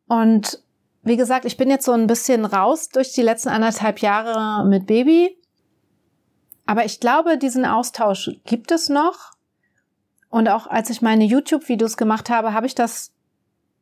Und 0.06 0.62
wie 1.02 1.16
gesagt, 1.16 1.44
ich 1.44 1.56
bin 1.56 1.70
jetzt 1.70 1.84
so 1.84 1.92
ein 1.92 2.06
bisschen 2.06 2.44
raus 2.44 2.88
durch 2.88 3.12
die 3.12 3.22
letzten 3.22 3.48
anderthalb 3.48 4.00
Jahre 4.00 4.64
mit 4.66 4.86
Baby. 4.86 5.36
Aber 6.66 6.84
ich 6.84 7.00
glaube, 7.00 7.38
diesen 7.38 7.64
Austausch 7.64 8.30
gibt 8.44 8.70
es 8.70 8.88
noch. 8.88 9.32
Und 10.30 10.48
auch 10.48 10.66
als 10.66 10.90
ich 10.90 11.02
meine 11.02 11.24
YouTube-Videos 11.24 11.96
gemacht 11.96 12.30
habe, 12.30 12.52
habe 12.52 12.66
ich 12.66 12.74
das 12.74 13.12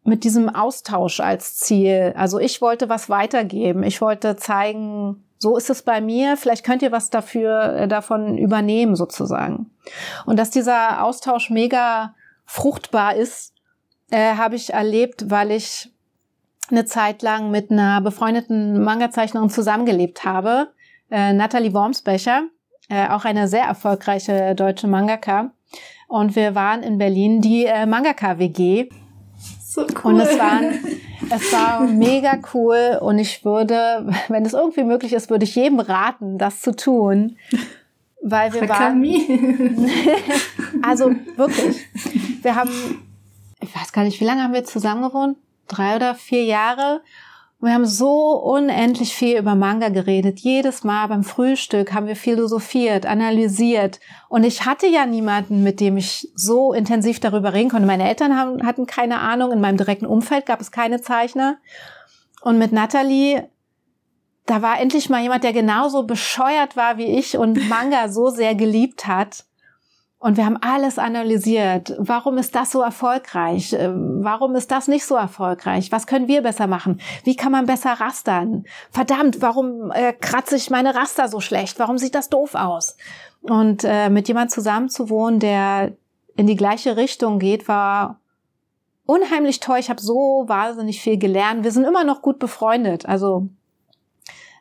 mit 0.04 0.24
diesem 0.24 0.48
Austausch 0.48 1.20
als 1.20 1.56
Ziel. 1.56 2.14
Also 2.16 2.38
ich 2.38 2.62
wollte 2.62 2.88
was 2.88 3.10
weitergeben. 3.10 3.82
Ich 3.82 4.00
wollte 4.00 4.36
zeigen, 4.36 5.24
so 5.38 5.56
ist 5.56 5.68
es 5.68 5.82
bei 5.82 6.00
mir. 6.00 6.36
Vielleicht 6.36 6.64
könnt 6.64 6.82
ihr 6.82 6.92
was 6.92 7.10
dafür, 7.10 7.74
äh, 7.74 7.88
davon 7.88 8.38
übernehmen 8.38 8.94
sozusagen. 8.94 9.70
Und 10.24 10.38
dass 10.38 10.50
dieser 10.50 11.02
Austausch 11.02 11.50
mega 11.50 12.14
fruchtbar 12.44 13.16
ist, 13.16 13.55
äh, 14.10 14.34
habe 14.34 14.56
ich 14.56 14.72
erlebt, 14.72 15.30
weil 15.30 15.50
ich 15.50 15.90
eine 16.70 16.84
Zeit 16.84 17.22
lang 17.22 17.50
mit 17.50 17.70
einer 17.70 18.00
befreundeten 18.00 18.82
Manga-Zeichnerin 18.82 19.50
zusammengelebt 19.50 20.24
habe, 20.24 20.68
äh, 21.10 21.32
Nathalie 21.32 21.72
Wormsbecher, 21.72 22.48
äh, 22.88 23.08
auch 23.08 23.24
eine 23.24 23.48
sehr 23.48 23.64
erfolgreiche 23.64 24.54
deutsche 24.54 24.86
Mangaka. 24.88 25.52
Und 26.08 26.36
wir 26.36 26.54
waren 26.54 26.82
in 26.82 26.98
Berlin 26.98 27.40
die 27.40 27.64
äh, 27.64 27.86
Mangaka-WG. 27.86 28.88
So 29.60 29.82
cool. 29.82 30.14
Und 30.14 30.20
es 30.20 30.38
war, 30.38 30.60
es 31.30 31.52
war 31.52 31.80
mega 31.82 32.38
cool. 32.54 32.98
Und 33.00 33.18
ich 33.18 33.44
würde, 33.44 34.12
wenn 34.28 34.44
es 34.44 34.52
irgendwie 34.52 34.84
möglich 34.84 35.12
ist, 35.12 35.30
würde 35.30 35.44
ich 35.44 35.54
jedem 35.54 35.80
raten, 35.80 36.38
das 36.38 36.60
zu 36.60 36.74
tun. 36.74 37.36
Weil 38.22 38.52
wir 38.52 38.68
waren, 38.68 38.78
Hakami. 38.78 39.78
also 40.82 41.12
wirklich, 41.36 41.86
wir 42.42 42.54
haben, 42.54 43.05
ich 43.60 43.74
weiß 43.74 43.92
gar 43.92 44.04
nicht, 44.04 44.20
wie 44.20 44.24
lange 44.24 44.42
haben 44.42 44.54
wir 44.54 44.64
zusammen 44.64 45.02
gewohnt? 45.02 45.38
Drei 45.68 45.96
oder 45.96 46.14
vier 46.14 46.44
Jahre. 46.44 47.02
Wir 47.58 47.72
haben 47.72 47.86
so 47.86 48.32
unendlich 48.32 49.14
viel 49.14 49.38
über 49.38 49.54
Manga 49.54 49.88
geredet. 49.88 50.40
Jedes 50.40 50.84
Mal 50.84 51.06
beim 51.06 51.24
Frühstück 51.24 51.94
haben 51.94 52.06
wir 52.06 52.14
philosophiert, 52.14 53.06
analysiert. 53.06 53.98
Und 54.28 54.44
ich 54.44 54.66
hatte 54.66 54.86
ja 54.86 55.06
niemanden, 55.06 55.62
mit 55.62 55.80
dem 55.80 55.96
ich 55.96 56.30
so 56.34 56.74
intensiv 56.74 57.18
darüber 57.18 57.54
reden 57.54 57.70
konnte. 57.70 57.86
Meine 57.86 58.06
Eltern 58.06 58.36
haben, 58.36 58.64
hatten 58.66 58.86
keine 58.86 59.20
Ahnung. 59.20 59.52
In 59.52 59.60
meinem 59.60 59.78
direkten 59.78 60.06
Umfeld 60.06 60.44
gab 60.44 60.60
es 60.60 60.70
keine 60.70 61.00
Zeichner. 61.00 61.56
Und 62.42 62.58
mit 62.58 62.72
Natalie, 62.72 63.48
da 64.44 64.60
war 64.60 64.78
endlich 64.78 65.08
mal 65.08 65.22
jemand, 65.22 65.42
der 65.42 65.54
genauso 65.54 66.02
bescheuert 66.02 66.76
war 66.76 66.98
wie 66.98 67.18
ich 67.18 67.38
und 67.38 67.68
Manga 67.70 68.10
so 68.10 68.28
sehr 68.28 68.54
geliebt 68.54 69.06
hat. 69.06 69.46
Und 70.18 70.38
wir 70.38 70.46
haben 70.46 70.56
alles 70.62 70.98
analysiert. 70.98 71.94
Warum 71.98 72.38
ist 72.38 72.54
das 72.54 72.72
so 72.72 72.80
erfolgreich? 72.80 73.74
Äh, 73.74 73.90
warum 73.92 74.54
ist 74.54 74.70
das 74.70 74.88
nicht 74.88 75.04
so 75.04 75.14
erfolgreich? 75.14 75.92
Was 75.92 76.06
können 76.06 76.26
wir 76.26 76.42
besser 76.42 76.66
machen? 76.66 77.00
Wie 77.24 77.36
kann 77.36 77.52
man 77.52 77.66
besser 77.66 77.92
rastern? 77.92 78.64
Verdammt, 78.90 79.42
warum 79.42 79.90
äh, 79.92 80.14
kratze 80.14 80.56
ich 80.56 80.70
meine 80.70 80.94
Raster 80.94 81.28
so 81.28 81.40
schlecht? 81.40 81.78
Warum 81.78 81.98
sieht 81.98 82.14
das 82.14 82.30
doof 82.30 82.54
aus? 82.54 82.96
Und 83.42 83.84
äh, 83.84 84.08
mit 84.08 84.26
jemand 84.28 84.50
zusammen 84.50 84.88
zu 84.88 85.10
wohnen, 85.10 85.38
der 85.38 85.92
in 86.34 86.46
die 86.46 86.56
gleiche 86.56 86.96
Richtung 86.96 87.38
geht, 87.38 87.68
war 87.68 88.18
unheimlich 89.04 89.60
toll. 89.60 89.78
Ich 89.78 89.90
habe 89.90 90.00
so 90.00 90.44
wahnsinnig 90.46 91.00
viel 91.00 91.18
gelernt. 91.18 91.62
Wir 91.62 91.72
sind 91.72 91.84
immer 91.84 92.04
noch 92.04 92.22
gut 92.22 92.38
befreundet. 92.38 93.06
Also 93.06 93.48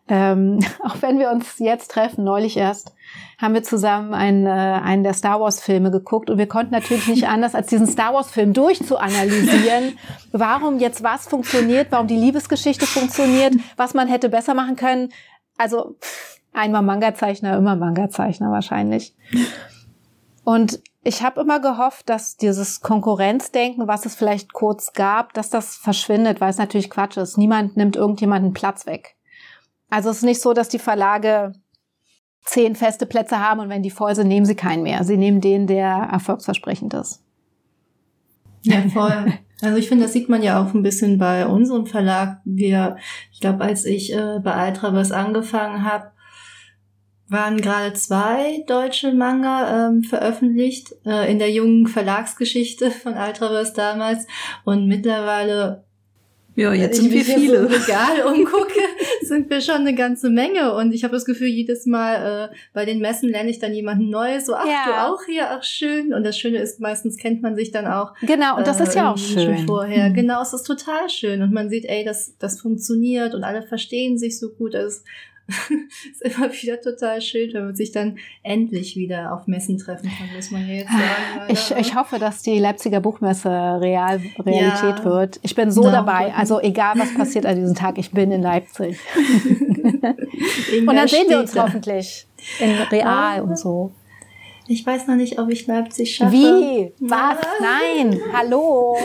ähm, 0.08 0.60
auch 0.84 1.02
wenn 1.02 1.20
wir 1.20 1.32
uns 1.32 1.60
jetzt 1.60 1.92
treffen, 1.92 2.24
neulich 2.24 2.58
erst, 2.58 2.94
haben 3.38 3.54
wir 3.54 3.64
zusammen 3.64 4.14
einen, 4.14 4.46
äh, 4.46 4.50
einen 4.50 5.04
der 5.04 5.14
Star 5.14 5.40
Wars 5.40 5.62
Filme 5.62 5.92
geguckt 5.92 6.30
und 6.30 6.38
wir 6.38 6.48
konnten 6.48 6.72
natürlich 6.72 7.08
nicht 7.08 7.28
anders, 7.28 7.56
als 7.56 7.68
diesen 7.68 7.88
Star 7.88 8.14
Wars 8.14 8.32
Film 8.32 8.54
durchzuanalysieren, 8.54 9.98
warum 10.32 10.80
jetzt 10.80 11.04
was 11.04 11.28
funktioniert, 11.28 11.88
warum 11.92 12.08
die 12.08 12.18
Liebesgeschichte 12.18 12.86
funktioniert, 12.86 13.56
was 13.78 13.94
man 13.94 14.08
hätte 14.08 14.30
besser 14.30 14.54
machen 14.54 14.76
können. 14.76 15.10
Also 15.58 15.96
einmal 16.54 16.82
Manga-Zeichner, 16.82 17.58
immer 17.58 17.76
Manga-Zeichner 17.76 18.52
wahrscheinlich. 18.52 19.16
Und 20.44 20.80
ich 21.04 21.22
habe 21.22 21.42
immer 21.42 21.60
gehofft, 21.60 22.10
dass 22.10 22.38
dieses 22.38 22.82
Konkurrenzdenken, 22.82 23.88
was 23.88 24.06
es 24.06 24.16
vielleicht 24.16 24.54
kurz 24.54 24.94
gab, 24.94 25.34
dass 25.34 25.50
das 25.50 25.76
verschwindet, 25.76 26.42
weil 26.42 26.50
es 26.50 26.58
natürlich 26.58 26.90
Quatsch 26.90 27.18
ist. 27.18 27.38
Niemand 27.38 27.78
nimmt 27.78 27.96
irgendjemanden 27.96 28.54
Platz 28.54 28.86
weg. 28.86 29.16
Also 29.90 30.10
es 30.10 30.18
ist 30.18 30.24
nicht 30.24 30.42
so, 30.42 30.54
dass 30.54 30.70
die 30.70 30.80
Verlage 30.80 31.54
zehn 32.46 32.76
feste 32.76 33.06
Plätze 33.06 33.40
haben 33.40 33.60
und 33.60 33.70
wenn 33.70 33.84
die 33.84 33.92
voll 33.92 34.16
sind, 34.16 34.28
nehmen 34.28 34.46
sie 34.46 34.56
keinen 34.56 34.84
mehr. 34.84 35.04
Sie 35.04 35.18
nehmen 35.18 35.42
den, 35.42 35.68
der 35.68 36.10
erfolgsversprechend 36.12 36.94
ist. 36.94 37.22
Ja, 38.62 38.82
voll. 38.90 39.34
Also 39.62 39.78
ich 39.78 39.88
finde, 39.88 40.06
das 40.06 40.14
sieht 40.14 40.30
man 40.30 40.44
ja 40.44 40.62
auch 40.62 40.74
ein 40.74 40.84
bisschen 40.84 41.18
bei 41.18 41.46
unserem 41.46 41.86
Verlag. 41.86 42.42
Wir, 42.46 42.98
ich 43.32 43.40
glaube, 43.40 43.64
als 43.64 43.86
ich 43.86 44.14
äh, 44.14 44.40
bei 44.44 44.54
Altraverse 44.54 45.16
angefangen 45.16 45.84
habe, 45.84 46.12
waren 47.28 47.58
gerade 47.58 47.94
zwei 47.94 48.64
deutsche 48.68 49.14
Manga 49.14 49.88
ähm, 49.88 50.04
veröffentlicht 50.04 50.94
äh, 51.06 51.32
in 51.32 51.40
der 51.40 51.52
jungen 51.52 51.88
Verlagsgeschichte 51.88 52.92
von 52.92 53.16
Altraverse 53.16 53.74
damals 53.74 54.28
und 54.64 54.88
mittlerweile 54.88 55.86
ja, 56.56 56.74
jetzt 56.74 57.02
sind 57.02 57.12
wir 57.12 57.26
viele. 57.26 57.68
So 57.68 57.76
Regal 57.76 58.34
umgucke, 58.34 58.80
sind 59.28 59.50
wir 59.50 59.62
schon 59.62 59.76
eine 59.76 59.96
ganze 59.96 60.30
Menge. 60.30 60.74
Und 60.74 60.94
ich 60.94 61.04
habe 61.04 61.14
das 61.14 61.26
Gefühl, 61.26 61.48
jedes 61.48 61.86
Mal 61.86 62.50
äh, 62.52 62.56
bei 62.74 62.86
den 62.86 63.00
Messen 63.00 63.30
lerne 63.30 63.50
ich 63.50 63.60
dann 63.60 63.74
jemanden 63.74 64.10
Neues. 64.10 64.46
So, 64.46 64.56
ach, 64.56 64.66
ja. 64.66 64.86
du 64.86 65.14
auch 65.14 65.24
hier, 65.26 65.50
ach 65.52 65.64
schön. 65.64 66.14
Und 66.14 66.24
das 66.24 66.38
Schöne 66.38 66.60
ist, 66.60 66.80
meistens 66.80 67.18
kennt 67.18 67.42
man 67.42 67.56
sich 67.56 67.72
dann 67.72 67.88
auch. 67.88 68.14
Genau, 68.22 68.58
und 68.58 68.68
das 68.68 68.80
äh, 68.80 68.84
ist 68.84 68.96
ja 68.96 69.12
auch 69.12 69.18
schön. 69.18 69.58
Schon 69.58 69.66
vorher. 69.66 70.10
Mhm. 70.10 70.14
Genau, 70.14 70.42
es 70.42 70.54
ist 70.54 70.64
total 70.64 71.10
schön. 71.10 71.42
Und 71.42 71.54
man 71.54 71.70
sieht, 71.70 71.86
ey, 71.86 72.04
das, 72.04 72.38
das 72.38 72.60
funktioniert 72.60 73.34
und 73.34 73.44
alle 73.44 73.64
verstehen 73.64 74.18
sich 74.18 74.40
so 74.40 74.50
gut. 74.50 74.74
Das 74.74 75.04
ist 76.12 76.22
immer 76.24 76.52
wieder 76.52 76.82
total 76.82 77.22
schön, 77.22 77.54
wenn 77.54 77.66
man 77.66 77.76
sich 77.76 77.92
dann 77.92 78.18
endlich 78.42 78.96
wieder 78.96 79.34
auf 79.34 79.46
Messen 79.46 79.78
treffen 79.78 80.10
kann, 80.10 80.36
muss 80.36 80.50
man 80.50 80.68
ja 80.68 80.74
jetzt 80.76 80.92
sagen. 80.92 81.50
Ich, 81.50 81.72
ich 81.72 81.96
hoffe, 81.96 82.18
dass 82.18 82.42
die 82.42 82.58
Leipziger 82.58 83.00
Buchmesse 83.00 83.50
real, 83.50 84.22
Realität 84.40 85.00
ja, 85.00 85.06
wird. 85.06 85.40
Ich 85.44 85.54
bin 85.54 85.70
so 85.70 85.84
dabei. 85.84 86.34
Also 86.34 86.60
egal, 86.60 86.96
was 86.98 87.14
passiert 87.14 87.46
an 87.46 87.56
diesem 87.58 87.76
Tag, 87.76 87.98
ich 88.00 88.12
bin 88.12 88.32
in 88.32 88.42
Leipzig. 88.42 88.98
und 90.06 90.96
dann 90.96 91.08
sehen 91.08 91.30
wir 91.30 91.40
uns 91.40 91.52
da. 91.52 91.64
hoffentlich 91.64 92.26
in 92.60 92.72
real 92.92 93.42
und 93.42 93.58
so. 93.58 93.92
Ich 94.68 94.84
weiß 94.84 95.06
noch 95.06 95.16
nicht, 95.16 95.38
ob 95.38 95.50
ich 95.52 95.68
Leipzig 95.68 96.16
schaffe. 96.16 96.34
Wie? 96.34 96.92
Was? 97.00 97.38
Nein. 97.62 98.20
Hallo. 98.34 98.98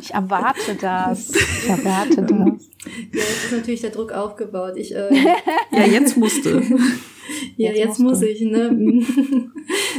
Ich 0.00 0.14
erwarte 0.14 0.76
das. 0.80 1.30
Ich 1.30 1.68
erwarte 1.68 2.22
das. 2.22 2.71
Ja, 2.84 3.20
jetzt 3.20 3.44
ist 3.44 3.52
natürlich 3.52 3.80
der 3.80 3.90
Druck 3.90 4.12
aufgebaut. 4.12 4.74
Ich, 4.76 4.94
äh, 4.94 5.08
ja, 5.72 5.86
jetzt 5.86 6.16
musste. 6.16 6.62
ja, 7.56 7.70
jetzt, 7.70 7.78
jetzt 7.78 7.98
muss 8.00 8.22
ich, 8.22 8.40
ne? 8.40 8.70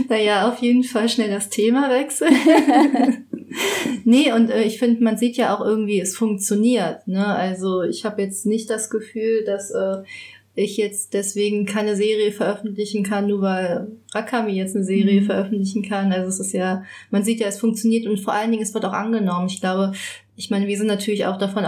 naja, 0.09 0.49
auf 0.49 0.59
jeden 0.59 0.83
Fall 0.83 1.07
schnell 1.07 1.29
das 1.29 1.49
Thema 1.49 1.89
wechseln. 1.89 2.35
nee, 4.03 4.31
und 4.33 4.49
äh, 4.49 4.63
ich 4.63 4.79
finde, 4.79 5.03
man 5.03 5.17
sieht 5.17 5.37
ja 5.37 5.55
auch 5.55 5.65
irgendwie, 5.65 5.99
es 5.99 6.17
funktioniert. 6.17 7.07
Ne? 7.07 7.25
Also 7.25 7.83
ich 7.83 8.03
habe 8.03 8.21
jetzt 8.21 8.45
nicht 8.45 8.69
das 8.69 8.89
Gefühl, 8.89 9.43
dass 9.45 9.71
äh, 9.71 10.03
ich 10.55 10.77
jetzt 10.77 11.13
deswegen 11.13 11.65
keine 11.65 11.95
Serie 11.95 12.31
veröffentlichen 12.31 13.03
kann, 13.03 13.27
nur 13.27 13.41
weil 13.41 13.87
Rakami 14.13 14.51
jetzt 14.51 14.75
eine 14.75 14.85
Serie 14.85 15.21
mhm. 15.21 15.25
veröffentlichen 15.25 15.83
kann. 15.83 16.11
Also 16.11 16.27
es 16.27 16.39
ist 16.39 16.53
ja, 16.53 16.83
man 17.09 17.23
sieht 17.23 17.39
ja, 17.39 17.47
es 17.47 17.59
funktioniert 17.59 18.05
und 18.05 18.19
vor 18.19 18.33
allen 18.33 18.51
Dingen, 18.51 18.61
es 18.61 18.73
wird 18.73 18.85
auch 18.85 18.93
angenommen. 18.93 19.47
Ich 19.47 19.61
glaube, 19.61 19.93
ich 20.35 20.49
meine, 20.49 20.67
wir 20.67 20.77
sind 20.77 20.87
natürlich 20.87 21.25
auch 21.25 21.37
davon 21.37 21.65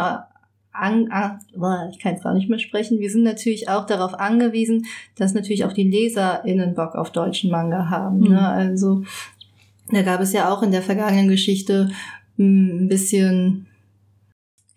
an, 0.77 1.11
an 1.11 1.39
boah, 1.55 1.89
ich 1.91 1.99
kann 1.99 2.15
es 2.15 2.23
gar 2.23 2.33
nicht 2.33 2.49
mehr 2.49 2.59
sprechen. 2.59 2.99
Wir 2.99 3.09
sind 3.09 3.23
natürlich 3.23 3.69
auch 3.69 3.85
darauf 3.85 4.13
angewiesen, 4.13 4.85
dass 5.17 5.33
natürlich 5.33 5.65
auch 5.65 5.73
die 5.73 5.89
LeserInnen 5.89 6.75
Bock 6.75 6.95
auf 6.95 7.11
deutschen 7.11 7.51
Manga 7.51 7.89
haben. 7.89 8.19
Ne? 8.19 8.27
Mhm. 8.27 8.33
Ne? 8.33 8.47
Also 8.47 9.03
da 9.91 10.01
gab 10.01 10.21
es 10.21 10.33
ja 10.33 10.51
auch 10.53 10.63
in 10.63 10.71
der 10.71 10.81
vergangenen 10.81 11.29
Geschichte 11.29 11.91
hm, 12.37 12.85
ein 12.85 12.87
bisschen 12.87 13.67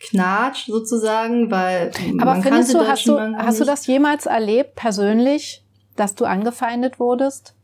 Knatsch 0.01 0.67
sozusagen, 0.67 1.51
weil 1.51 1.91
aber 2.21 2.41
findest 2.41 2.73
du 2.73 2.87
hast 2.87 3.07
du 3.07 3.19
hast 3.19 3.61
du 3.61 3.65
das 3.65 3.87
jemals 3.87 4.27
erlebt 4.27 4.77
persönlich, 4.77 5.65
dass 5.97 6.15
du 6.15 6.25
angefeindet 6.25 7.01
wurdest? 7.01 7.55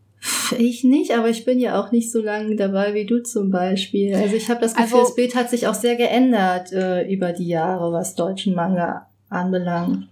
Ich 0.52 0.84
nicht, 0.84 1.12
aber 1.12 1.28
ich 1.28 1.44
bin 1.44 1.58
ja 1.60 1.80
auch 1.80 1.92
nicht 1.92 2.10
so 2.10 2.20
lange 2.20 2.56
dabei 2.56 2.94
wie 2.94 3.06
du 3.06 3.22
zum 3.22 3.50
Beispiel. 3.50 4.14
Also 4.14 4.36
ich 4.36 4.48
habe 4.50 4.60
das 4.60 4.74
Gefühl, 4.74 4.98
also, 4.98 5.08
das 5.08 5.14
Bild 5.14 5.34
hat 5.34 5.50
sich 5.50 5.66
auch 5.66 5.74
sehr 5.74 5.96
geändert 5.96 6.72
äh, 6.72 7.10
über 7.12 7.32
die 7.32 7.46
Jahre, 7.46 7.92
was 7.92 8.14
deutschen 8.14 8.54
Manga 8.54 9.08
anbelangt. 9.28 10.08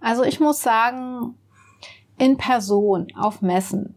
Also 0.00 0.22
ich 0.24 0.40
muss 0.40 0.60
sagen, 0.60 1.34
in 2.18 2.36
Person 2.36 3.08
auf 3.16 3.42
Messen, 3.42 3.94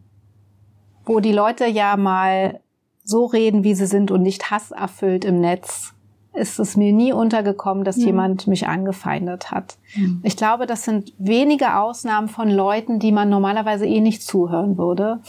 wo 1.04 1.20
die 1.20 1.32
Leute 1.32 1.66
ja 1.66 1.96
mal 1.96 2.60
so 3.04 3.24
reden, 3.24 3.64
wie 3.64 3.74
sie 3.74 3.86
sind 3.86 4.10
und 4.10 4.22
nicht 4.22 4.50
hasserfüllt 4.50 5.24
im 5.24 5.40
Netz, 5.40 5.94
ist 6.38 6.58
es 6.58 6.76
mir 6.76 6.92
nie 6.92 7.12
untergekommen, 7.12 7.84
dass 7.84 7.96
mhm. 7.96 8.06
jemand 8.06 8.46
mich 8.46 8.66
angefeindet 8.66 9.50
hat. 9.50 9.76
Mhm. 9.94 10.20
Ich 10.22 10.36
glaube, 10.36 10.66
das 10.66 10.84
sind 10.84 11.12
wenige 11.18 11.76
Ausnahmen 11.76 12.28
von 12.28 12.48
Leuten, 12.48 12.98
die 12.98 13.12
man 13.12 13.28
normalerweise 13.28 13.86
eh 13.86 14.00
nicht 14.00 14.22
zuhören 14.22 14.78
würde, 14.78 15.20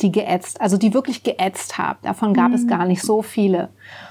die 0.00 0.12
geätzt, 0.12 0.60
also 0.60 0.76
die 0.76 0.94
wirklich 0.94 1.22
geätzt 1.22 1.78
haben. 1.78 1.98
Davon 2.02 2.34
gab 2.34 2.48
mhm. 2.48 2.54
es 2.54 2.66
gar 2.66 2.84
nicht 2.84 3.02
so 3.02 3.22
viele. 3.22 3.68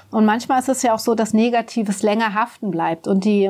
Und 0.09 0.25
manchmal 0.25 0.59
ist 0.59 0.69
es 0.69 0.81
ja 0.81 0.93
auch 0.93 0.99
so, 0.99 1.15
dass 1.15 1.33
Negatives 1.33 2.03
länger 2.03 2.33
haften 2.33 2.71
bleibt 2.71 3.07
und 3.07 3.23
die 3.23 3.49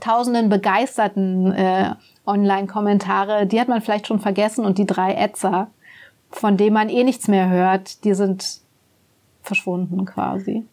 tausenden 0.00 0.48
begeisterten 0.48 1.52
äh, 1.52 1.94
Online-Kommentare, 2.26 3.46
die 3.46 3.60
hat 3.60 3.68
man 3.68 3.80
vielleicht 3.80 4.06
schon 4.06 4.20
vergessen 4.20 4.64
und 4.64 4.78
die 4.78 4.86
drei 4.86 5.14
Ätzer, 5.14 5.68
von 6.30 6.56
denen 6.56 6.74
man 6.74 6.88
eh 6.88 7.04
nichts 7.04 7.28
mehr 7.28 7.48
hört, 7.48 8.04
die 8.04 8.14
sind 8.14 8.60
verschwunden 9.42 10.04
quasi. 10.04 10.64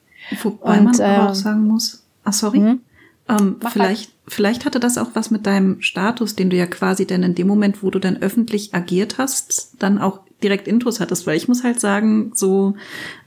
Wobei 0.41 0.79
und, 0.79 0.85
man 0.85 1.01
aber 1.01 1.25
auch 1.25 1.29
ähm, 1.29 1.35
sagen 1.35 1.63
muss, 1.67 2.03
ah 2.23 2.31
sorry, 2.31 2.59
hm? 2.59 2.81
ähm, 3.29 3.57
vielleicht, 3.71 4.11
vielleicht 4.27 4.65
hatte 4.65 4.79
das 4.79 4.97
auch 4.97 5.11
was 5.13 5.31
mit 5.31 5.45
deinem 5.45 5.81
Status, 5.81 6.35
den 6.35 6.49
du 6.49 6.55
ja 6.55 6.65
quasi 6.65 7.05
dann 7.05 7.23
in 7.23 7.35
dem 7.35 7.47
Moment, 7.47 7.83
wo 7.83 7.89
du 7.89 7.99
dann 7.99 8.17
öffentlich 8.17 8.73
agiert 8.73 9.17
hast, 9.17 9.75
dann 9.79 9.99
auch 9.99 10.21
direkt 10.43 10.67
Intus 10.67 10.99
hattest, 10.99 11.25
weil 11.25 11.37
ich 11.37 11.47
muss 11.47 11.63
halt 11.63 11.79
sagen, 11.79 12.31
so, 12.35 12.75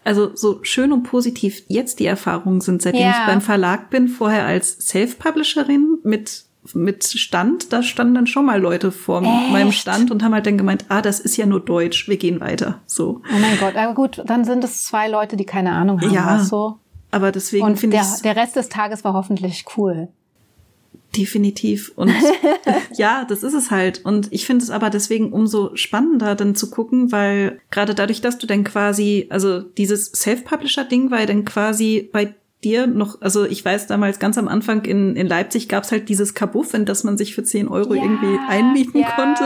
also 0.04 0.30
so 0.34 0.60
schön 0.62 0.92
und 0.92 1.02
positiv 1.02 1.62
jetzt 1.66 1.98
die 1.98 2.06
Erfahrungen 2.06 2.60
sind, 2.60 2.82
seitdem 2.82 3.02
ja. 3.02 3.10
ich 3.10 3.26
beim 3.26 3.40
Verlag 3.40 3.90
bin, 3.90 4.08
vorher 4.08 4.46
als 4.46 4.78
Self-Publisherin 4.88 5.98
mit 6.04 6.44
mit 6.74 7.04
Stand, 7.04 7.72
da 7.72 7.82
standen 7.82 8.14
dann 8.14 8.26
schon 8.26 8.44
mal 8.44 8.60
Leute 8.60 8.92
vor 8.92 9.22
Echt? 9.22 9.50
meinem 9.50 9.72
Stand 9.72 10.10
und 10.10 10.22
haben 10.22 10.34
halt 10.34 10.46
dann 10.46 10.58
gemeint, 10.58 10.84
ah, 10.88 11.00
das 11.00 11.18
ist 11.18 11.36
ja 11.36 11.46
nur 11.46 11.60
Deutsch, 11.60 12.06
wir 12.06 12.18
gehen 12.18 12.40
weiter. 12.40 12.80
So. 12.86 13.22
Oh 13.34 13.38
mein 13.40 13.58
Gott, 13.58 13.76
aber 13.76 13.94
gut, 13.94 14.22
dann 14.26 14.44
sind 14.44 14.62
es 14.62 14.84
zwei 14.84 15.08
Leute, 15.08 15.36
die 15.36 15.46
keine 15.46 15.72
Ahnung 15.72 16.00
haben. 16.00 16.12
Ja, 16.12 16.38
so. 16.40 16.78
Aber 17.10 17.32
deswegen 17.32 17.76
finde 17.76 17.96
ich. 17.96 18.22
Der, 18.22 18.34
der 18.34 18.42
Rest 18.42 18.56
des 18.56 18.68
Tages 18.68 19.04
war 19.04 19.14
hoffentlich 19.14 19.64
cool. 19.76 20.08
Definitiv. 21.16 21.92
Und 21.96 22.12
ja, 22.96 23.24
das 23.28 23.42
ist 23.42 23.54
es 23.54 23.70
halt. 23.70 24.04
Und 24.04 24.28
ich 24.32 24.46
finde 24.46 24.62
es 24.62 24.70
aber 24.70 24.90
deswegen 24.90 25.32
umso 25.32 25.74
spannender, 25.76 26.34
dann 26.34 26.54
zu 26.54 26.70
gucken, 26.70 27.12
weil 27.12 27.60
gerade 27.70 27.94
dadurch, 27.94 28.20
dass 28.20 28.38
du 28.38 28.46
dann 28.46 28.64
quasi, 28.64 29.26
also 29.30 29.60
dieses 29.60 30.12
Self-Publisher-Ding 30.12 31.10
war 31.10 31.20
ja 31.20 31.26
dann 31.26 31.44
quasi 31.44 32.08
bei 32.12 32.34
dir 32.62 32.86
noch, 32.86 33.20
also 33.22 33.44
ich 33.44 33.64
weiß 33.64 33.86
damals 33.86 34.18
ganz 34.18 34.36
am 34.36 34.46
Anfang 34.46 34.84
in, 34.84 35.16
in 35.16 35.26
Leipzig 35.26 35.68
gab's 35.68 35.92
halt 35.92 36.08
dieses 36.08 36.34
Kabuff, 36.34 36.74
in 36.74 36.84
das 36.84 37.04
man 37.04 37.16
sich 37.16 37.34
für 37.34 37.42
10 37.42 37.68
Euro 37.68 37.94
ja, 37.94 38.02
irgendwie 38.02 38.38
einmieten 38.48 39.00
ja, 39.00 39.10
konnte. 39.12 39.44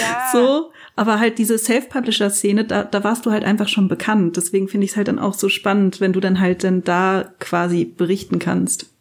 Ja. 0.00 0.30
So. 0.32 0.70
Aber 0.96 1.18
halt 1.18 1.38
diese 1.38 1.58
Self-Publisher-Szene, 1.58 2.64
da, 2.64 2.84
da 2.84 3.02
warst 3.02 3.26
du 3.26 3.32
halt 3.32 3.44
einfach 3.44 3.68
schon 3.68 3.88
bekannt. 3.88 4.36
Deswegen 4.36 4.68
finde 4.68 4.84
ich 4.84 4.92
es 4.92 4.96
halt 4.96 5.08
dann 5.08 5.18
auch 5.18 5.34
so 5.34 5.48
spannend, 5.48 6.00
wenn 6.00 6.12
du 6.12 6.20
dann 6.20 6.40
halt 6.40 6.62
dann 6.62 6.84
da 6.84 7.32
quasi 7.40 7.84
berichten 7.84 8.38
kannst. 8.38 8.94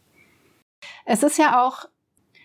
Es 1.05 1.21
ist 1.21 1.37
ja 1.37 1.63
auch, 1.63 1.85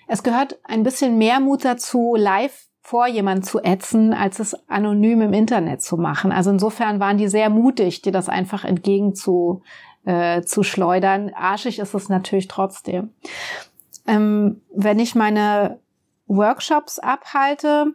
es 0.07 0.23
gehört 0.23 0.59
ein 0.65 0.83
bisschen 0.83 1.17
mehr 1.17 1.41
Mut 1.41 1.65
dazu, 1.65 2.15
live 2.17 2.67
vor 2.83 3.07
jemand 3.07 3.45
zu 3.45 3.61
ätzen, 3.61 4.15
als 4.15 4.39
es 4.39 4.57
anonym 4.69 5.21
im 5.21 5.33
Internet 5.35 5.83
zu 5.83 5.97
machen. 5.97 6.33
Also 6.33 6.51
insofern 6.51 7.01
waren 7.01 7.19
die 7.19 7.29
sehr 7.29 7.51
mutig, 7.51 8.03
dir 8.03 8.13
das 8.13 8.31
einfach 8.31 8.65
entgegen 8.65 9.15
zu, 9.15 9.63
äh, 10.05 10.43
zu 10.43 10.63
schleudern. 10.63 11.31
Arschig 11.35 11.79
ist 11.79 11.95
es 11.95 12.09
natürlich 12.09 12.49
trotzdem. 12.49 13.13
Ähm, 14.07 14.63
wenn 14.75 14.99
ich 14.99 15.15
meine 15.15 15.81
Workshops 16.27 16.99
abhalte, 16.99 17.95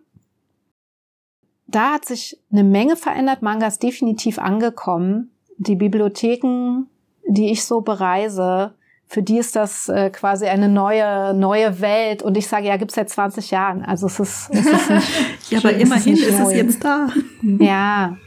da 1.75 1.93
hat 1.93 2.05
sich 2.05 2.39
eine 2.51 2.63
Menge 2.63 2.95
verändert. 2.95 3.41
Manga 3.41 3.67
ist 3.67 3.81
definitiv 3.81 4.39
angekommen. 4.39 5.31
Die 5.57 5.75
Bibliotheken, 5.75 6.87
die 7.27 7.51
ich 7.51 7.63
so 7.65 7.81
bereise, 7.81 8.73
für 9.07 9.21
die 9.21 9.37
ist 9.37 9.55
das 9.55 9.89
äh, 9.89 10.09
quasi 10.09 10.45
eine 10.45 10.69
neue 10.69 11.33
neue 11.33 11.81
Welt. 11.81 12.23
Und 12.23 12.37
ich 12.37 12.47
sage, 12.47 12.67
ja, 12.67 12.77
gibt's 12.77 12.95
seit 12.95 13.09
20 13.09 13.51
Jahren. 13.51 13.83
Also 13.83 14.07
es 14.07 14.19
ist, 14.19 14.49
es 14.51 14.65
ist 14.65 14.89
nicht. 14.89 15.11
ja, 15.51 15.59
aber 15.59 15.73
immerhin 15.73 16.13
ist, 16.13 16.27
ist 16.27 16.39
es 16.39 16.53
jetzt 16.53 16.83
da. 16.83 17.09
ja. 17.59 18.17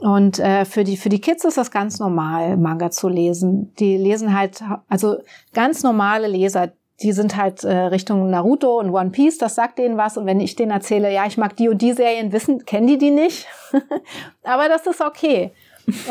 Und 0.00 0.38
äh, 0.38 0.64
für 0.64 0.84
die 0.84 0.96
für 0.96 1.08
die 1.08 1.20
Kids 1.20 1.44
ist 1.44 1.56
das 1.56 1.70
ganz 1.70 1.98
normal, 1.98 2.56
Manga 2.56 2.90
zu 2.90 3.08
lesen. 3.08 3.72
Die 3.78 3.96
lesen 3.96 4.36
halt, 4.36 4.62
also 4.88 5.16
ganz 5.52 5.82
normale 5.82 6.26
Leser, 6.26 6.72
die 7.02 7.12
sind 7.12 7.36
halt 7.36 7.64
äh, 7.64 7.74
Richtung 7.74 8.30
Naruto 8.30 8.78
und 8.78 8.90
One 8.90 9.10
Piece, 9.10 9.38
das 9.38 9.56
sagt 9.56 9.78
denen 9.78 9.96
was. 9.96 10.16
Und 10.16 10.26
wenn 10.26 10.40
ich 10.40 10.54
denen 10.56 10.70
erzähle, 10.70 11.12
ja, 11.12 11.26
ich 11.26 11.36
mag 11.36 11.56
die 11.56 11.68
und 11.68 11.82
die 11.82 11.92
Serien, 11.92 12.32
wissen, 12.32 12.64
kennen 12.64 12.86
die 12.86 12.98
die 12.98 13.10
nicht. 13.10 13.46
Aber 14.44 14.68
das 14.68 14.86
ist 14.86 15.00
okay. 15.00 15.52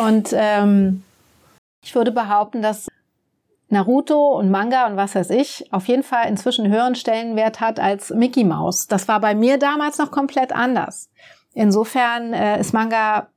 Und 0.05 0.29
ähm, 0.33 1.03
ich 1.83 1.95
würde 1.95 2.11
behaupten, 2.11 2.61
dass 2.61 2.87
Naruto 3.69 4.37
und 4.37 4.51
Manga 4.51 4.85
und 4.87 4.97
was 4.97 5.15
weiß 5.15 5.31
ich 5.31 5.73
auf 5.73 5.87
jeden 5.87 6.03
Fall 6.03 6.29
inzwischen 6.29 6.69
höheren 6.69 6.95
Stellenwert 6.95 7.59
hat 7.59 7.79
als 7.79 8.11
Mickey 8.11 8.43
Mouse. 8.43 8.87
Das 8.87 9.07
war 9.07 9.19
bei 9.19 9.35
mir 9.35 9.57
damals 9.57 9.97
noch 9.97 10.11
komplett 10.11 10.53
anders. 10.53 11.09
Insofern 11.53 12.33
äh, 12.33 12.59
ist 12.59 12.73
Manga, 12.73 13.27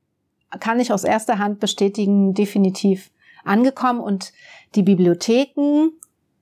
kann 0.59 0.79
ich 0.79 0.93
aus 0.93 1.03
erster 1.03 1.39
Hand 1.39 1.59
bestätigen, 1.59 2.33
definitiv 2.33 3.09
angekommen 3.43 3.99
und 3.99 4.31
die 4.75 4.83
Bibliotheken, 4.83 5.89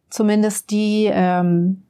zumindest 0.10 0.72
die 0.72 1.10
ähm, 1.12 1.86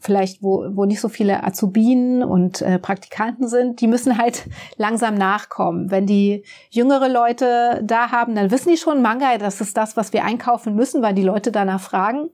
vielleicht, 0.00 0.42
wo, 0.42 0.64
wo 0.72 0.84
nicht 0.84 1.00
so 1.00 1.08
viele 1.08 1.44
Azubinen 1.44 2.22
und 2.22 2.62
äh, 2.62 2.78
Praktikanten 2.78 3.48
sind, 3.48 3.80
die 3.80 3.86
müssen 3.86 4.18
halt 4.18 4.48
langsam 4.76 5.14
nachkommen. 5.14 5.90
Wenn 5.90 6.06
die 6.06 6.44
jüngere 6.70 7.08
Leute 7.08 7.82
da 7.84 8.10
haben, 8.10 8.34
dann 8.34 8.50
wissen 8.50 8.70
die 8.70 8.76
schon, 8.76 9.02
Manga, 9.02 9.38
das 9.38 9.60
ist 9.60 9.76
das, 9.76 9.96
was 9.96 10.12
wir 10.12 10.24
einkaufen 10.24 10.74
müssen, 10.74 11.02
weil 11.02 11.14
die 11.14 11.22
Leute 11.22 11.52
danach 11.52 11.80
fragen. 11.80 12.30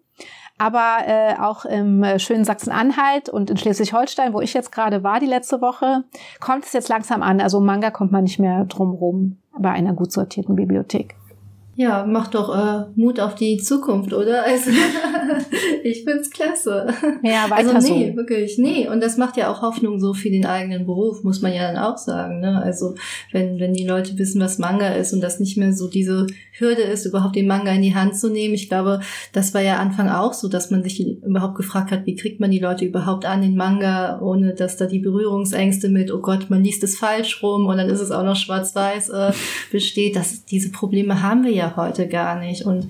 Aber 0.56 0.98
äh, 1.06 1.34
auch 1.40 1.64
im 1.64 2.04
äh, 2.04 2.20
schönen 2.20 2.44
Sachsen-Anhalt 2.44 3.28
und 3.28 3.50
in 3.50 3.56
Schleswig-Holstein, 3.56 4.32
wo 4.32 4.40
ich 4.40 4.54
jetzt 4.54 4.70
gerade 4.70 5.02
war 5.02 5.18
die 5.18 5.26
letzte 5.26 5.60
Woche, 5.60 6.04
kommt 6.38 6.64
es 6.64 6.72
jetzt 6.72 6.88
langsam 6.88 7.22
an. 7.22 7.40
Also 7.40 7.58
Manga 7.58 7.90
kommt 7.90 8.12
man 8.12 8.22
nicht 8.22 8.38
mehr 8.38 8.64
drum 8.66 8.92
rum 8.92 9.38
bei 9.58 9.70
einer 9.70 9.94
gut 9.94 10.12
sortierten 10.12 10.54
Bibliothek. 10.54 11.16
Ja, 11.76 12.06
mach 12.06 12.28
doch 12.28 12.54
äh, 12.54 12.84
Mut 12.94 13.18
auf 13.18 13.34
die 13.34 13.56
Zukunft, 13.56 14.12
oder? 14.12 14.44
Also 14.44 14.70
ich 15.82 16.04
find's 16.04 16.30
klasse. 16.30 16.86
Ja, 17.22 17.50
weiter 17.50 17.74
also 17.74 17.92
nee, 17.92 18.10
so. 18.10 18.16
wirklich, 18.16 18.58
nee. 18.58 18.88
Und 18.88 19.02
das 19.02 19.16
macht 19.16 19.36
ja 19.36 19.50
auch 19.50 19.62
Hoffnung 19.62 19.98
so 19.98 20.14
für 20.14 20.30
den 20.30 20.46
eigenen 20.46 20.86
Beruf, 20.86 21.24
muss 21.24 21.42
man 21.42 21.52
ja 21.52 21.72
dann 21.72 21.82
auch 21.82 21.98
sagen. 21.98 22.40
Ne? 22.40 22.62
Also 22.62 22.94
wenn 23.32 23.58
wenn 23.58 23.74
die 23.74 23.86
Leute 23.86 24.16
wissen, 24.18 24.40
was 24.40 24.58
Manga 24.58 24.88
ist 24.88 25.12
und 25.12 25.20
das 25.20 25.40
nicht 25.40 25.56
mehr 25.56 25.72
so 25.72 25.88
diese 25.88 26.26
Hürde 26.52 26.82
ist, 26.82 27.06
überhaupt 27.06 27.34
den 27.34 27.48
Manga 27.48 27.72
in 27.72 27.82
die 27.82 27.94
Hand 27.94 28.16
zu 28.16 28.30
nehmen. 28.30 28.54
Ich 28.54 28.68
glaube, 28.68 29.00
das 29.32 29.54
war 29.54 29.60
ja 29.60 29.78
Anfang 29.78 30.08
auch 30.08 30.32
so, 30.32 30.48
dass 30.48 30.70
man 30.70 30.84
sich 30.84 31.00
überhaupt 31.00 31.56
gefragt 31.56 31.90
hat, 31.90 32.06
wie 32.06 32.14
kriegt 32.14 32.38
man 32.38 32.52
die 32.52 32.60
Leute 32.60 32.84
überhaupt 32.84 33.26
an 33.26 33.42
den 33.42 33.56
Manga, 33.56 34.20
ohne 34.20 34.54
dass 34.54 34.76
da 34.76 34.86
die 34.86 35.00
Berührungsängste 35.00 35.88
mit, 35.88 36.12
oh 36.12 36.20
Gott, 36.20 36.50
man 36.50 36.62
liest 36.62 36.84
es 36.84 36.96
falsch 36.96 37.42
rum 37.42 37.66
und 37.66 37.78
dann 37.78 37.88
ist 37.88 38.00
es 38.00 38.12
auch 38.12 38.22
noch 38.22 38.36
schwarz-weiß 38.36 39.08
äh, 39.08 39.32
besteht. 39.72 40.14
Das, 40.14 40.44
diese 40.44 40.70
Probleme 40.70 41.22
haben 41.22 41.42
wir 41.42 41.52
ja 41.52 41.63
ja 41.64 41.76
heute 41.76 42.08
gar 42.08 42.38
nicht. 42.38 42.64
Und 42.64 42.88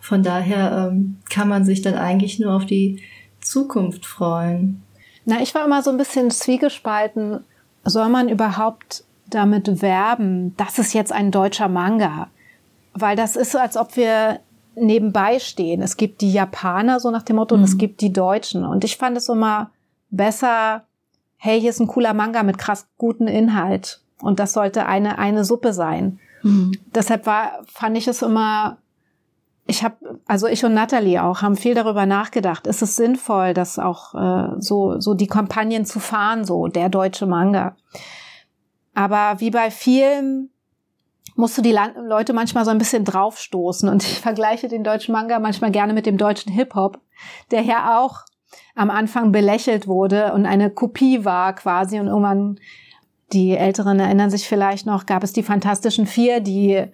von 0.00 0.22
daher 0.22 0.88
ähm, 0.90 1.18
kann 1.30 1.48
man 1.48 1.64
sich 1.64 1.82
dann 1.82 1.94
eigentlich 1.94 2.38
nur 2.38 2.54
auf 2.54 2.66
die 2.66 3.02
Zukunft 3.40 4.06
freuen. 4.06 4.82
Na, 5.24 5.40
ich 5.40 5.54
war 5.54 5.64
immer 5.64 5.82
so 5.82 5.90
ein 5.90 5.96
bisschen 5.96 6.30
zwiegespalten. 6.30 7.44
Soll 7.84 8.08
man 8.08 8.28
überhaupt 8.28 9.04
damit 9.28 9.82
werben, 9.82 10.54
das 10.56 10.78
ist 10.78 10.92
jetzt 10.92 11.12
ein 11.12 11.30
deutscher 11.30 11.68
Manga? 11.68 12.28
Weil 12.94 13.16
das 13.16 13.36
ist 13.36 13.52
so, 13.52 13.58
als 13.58 13.76
ob 13.76 13.96
wir 13.96 14.40
nebenbei 14.74 15.38
stehen. 15.38 15.82
Es 15.82 15.96
gibt 15.96 16.20
die 16.20 16.32
Japaner, 16.32 17.00
so 17.00 17.10
nach 17.10 17.22
dem 17.22 17.36
Motto, 17.36 17.56
mhm. 17.56 17.62
und 17.62 17.68
es 17.68 17.74
mhm. 17.74 17.78
gibt 17.78 18.00
die 18.00 18.12
Deutschen. 18.12 18.64
Und 18.64 18.84
ich 18.84 18.96
fand 18.96 19.16
es 19.16 19.28
immer 19.28 19.70
besser, 20.10 20.84
hey, 21.36 21.60
hier 21.60 21.70
ist 21.70 21.80
ein 21.80 21.86
cooler 21.86 22.14
Manga 22.14 22.42
mit 22.42 22.58
krass 22.58 22.86
guten 22.98 23.28
Inhalt. 23.28 24.00
Und 24.20 24.38
das 24.38 24.52
sollte 24.52 24.86
eine, 24.86 25.18
eine 25.18 25.44
Suppe 25.44 25.72
sein. 25.72 26.20
Mhm. 26.42 26.72
Deshalb 26.94 27.26
war, 27.26 27.62
fand 27.66 27.96
ich 27.96 28.08
es 28.08 28.22
immer, 28.22 28.78
ich 29.66 29.84
habe, 29.84 30.20
also 30.26 30.46
ich 30.46 30.64
und 30.64 30.74
Natalie 30.74 31.22
auch, 31.22 31.42
haben 31.42 31.56
viel 31.56 31.74
darüber 31.74 32.06
nachgedacht. 32.06 32.66
Ist 32.66 32.82
es 32.82 32.96
sinnvoll, 32.96 33.54
das 33.54 33.78
auch 33.78 34.14
äh, 34.14 34.60
so, 34.60 35.00
so 35.00 35.14
die 35.14 35.26
Kampagnen 35.26 35.84
zu 35.84 36.00
fahren, 36.00 36.44
so 36.44 36.66
der 36.66 36.88
deutsche 36.88 37.26
Manga? 37.26 37.76
Aber 38.94 39.40
wie 39.40 39.50
bei 39.50 39.70
vielen 39.70 40.50
musst 41.34 41.56
du 41.56 41.62
die 41.62 41.76
Leute 41.96 42.32
manchmal 42.32 42.64
so 42.64 42.70
ein 42.70 42.78
bisschen 42.78 43.04
draufstoßen. 43.04 43.88
Und 43.88 44.02
ich 44.02 44.20
vergleiche 44.20 44.68
den 44.68 44.84
deutschen 44.84 45.12
Manga 45.12 45.38
manchmal 45.38 45.70
gerne 45.70 45.94
mit 45.94 46.06
dem 46.06 46.18
deutschen 46.18 46.52
Hip-Hop, 46.52 47.00
der 47.50 47.62
ja 47.62 47.98
auch 47.98 48.20
am 48.74 48.90
Anfang 48.90 49.32
belächelt 49.32 49.86
wurde 49.86 50.32
und 50.34 50.46
eine 50.46 50.70
Kopie 50.70 51.24
war 51.24 51.54
quasi 51.54 51.98
und 51.98 52.08
irgendwann 52.08 52.58
die 53.32 53.56
Älteren 53.56 53.98
erinnern 54.00 54.30
sich 54.30 54.48
vielleicht 54.48 54.86
noch, 54.86 55.06
gab 55.06 55.22
es 55.22 55.32
die 55.32 55.42
Fantastischen 55.42 56.06
Vier, 56.06 56.40
die 56.40 56.84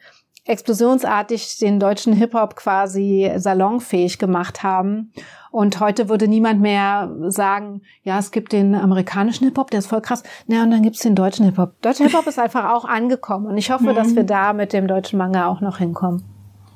explosionsartig 0.49 1.59
den 1.59 1.79
deutschen 1.79 2.15
Hip-Hop 2.15 2.57
quasi 2.57 3.31
salonfähig 3.37 4.19
gemacht 4.19 4.63
haben. 4.63 5.13
Und 5.51 5.79
heute 5.81 6.09
würde 6.09 6.27
niemand 6.27 6.61
mehr 6.61 7.15
sagen, 7.29 7.83
ja, 8.03 8.19
es 8.19 8.31
gibt 8.31 8.53
den 8.53 8.75
amerikanischen 8.75 9.45
Hip-Hop, 9.45 9.71
der 9.71 9.81
ist 9.81 9.89
voll 9.89 10.01
krass. 10.01 10.23
Ja, 10.47 10.63
und 10.63 10.71
dann 10.71 10.83
gibt's 10.83 11.01
den 11.01 11.15
deutschen 11.15 11.45
Hip-Hop. 11.45 11.81
Deutscher 11.83 12.05
Hip-Hop 12.05 12.27
ist 12.27 12.39
einfach 12.39 12.71
auch 12.71 12.87
angekommen. 12.87 13.47
Und 13.47 13.59
ich 13.59 13.71
hoffe, 13.71 13.91
mhm. 13.91 13.95
dass 13.95 14.17
wir 14.17 14.25
da 14.25 14.55
mit 14.55 14.73
dem 14.73 14.89
deutschen 14.89 15.19
Manga 15.19 15.47
auch 15.47 15.61
noch 15.61 15.79
hinkommen. 15.79 16.25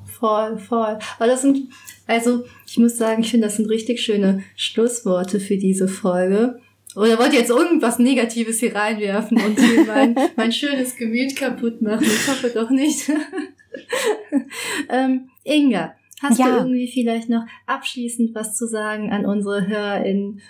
Voll, 0.05 0.57
voll. 0.57 0.99
Aber 1.17 1.27
das 1.27 1.41
sind, 1.41 1.69
also 2.07 2.43
ich 2.67 2.77
muss 2.77 2.97
sagen, 2.97 3.21
ich 3.21 3.31
finde, 3.31 3.47
das 3.47 3.57
sind 3.57 3.69
richtig 3.69 4.01
schöne 4.01 4.43
Schlussworte 4.55 5.39
für 5.39 5.57
diese 5.57 5.87
Folge. 5.87 6.59
Oder 6.95 7.17
wollt 7.17 7.33
ihr 7.33 7.39
jetzt 7.39 7.49
irgendwas 7.49 7.99
Negatives 7.99 8.59
hier 8.59 8.75
reinwerfen 8.75 9.41
und 9.41 9.59
hier 9.59 9.83
mein, 9.87 10.15
mein 10.35 10.51
schönes 10.51 10.95
Gemüt 10.95 11.35
kaputt 11.35 11.81
machen? 11.81 12.03
Ich 12.03 12.27
hoffe 12.27 12.49
doch 12.53 12.69
nicht. 12.69 13.09
ähm, 14.89 15.29
Inga, 15.43 15.95
hast 16.21 16.39
ja. 16.39 16.47
du 16.47 16.57
irgendwie 16.57 16.91
vielleicht 16.91 17.29
noch 17.29 17.45
abschließend 17.65 18.35
was 18.35 18.55
zu 18.55 18.67
sagen 18.67 19.11
an 19.11 19.25
unsere 19.25 19.67
HörerInnen? 19.67 20.41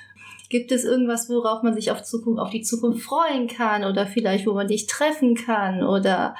Gibt 0.50 0.72
es 0.72 0.84
irgendwas, 0.84 1.30
worauf 1.30 1.64
man 1.64 1.74
sich 1.74 1.90
auf, 1.90 2.04
Zukunft, 2.04 2.40
auf 2.40 2.52
die 2.52 2.62
Zukunft 2.62 3.02
freuen 3.02 3.48
kann? 3.48 3.84
Oder 3.84 4.06
vielleicht, 4.06 4.46
wo 4.46 4.54
man 4.54 4.68
dich 4.68 4.86
treffen 4.86 5.34
kann? 5.34 5.84
Oder 5.84 6.36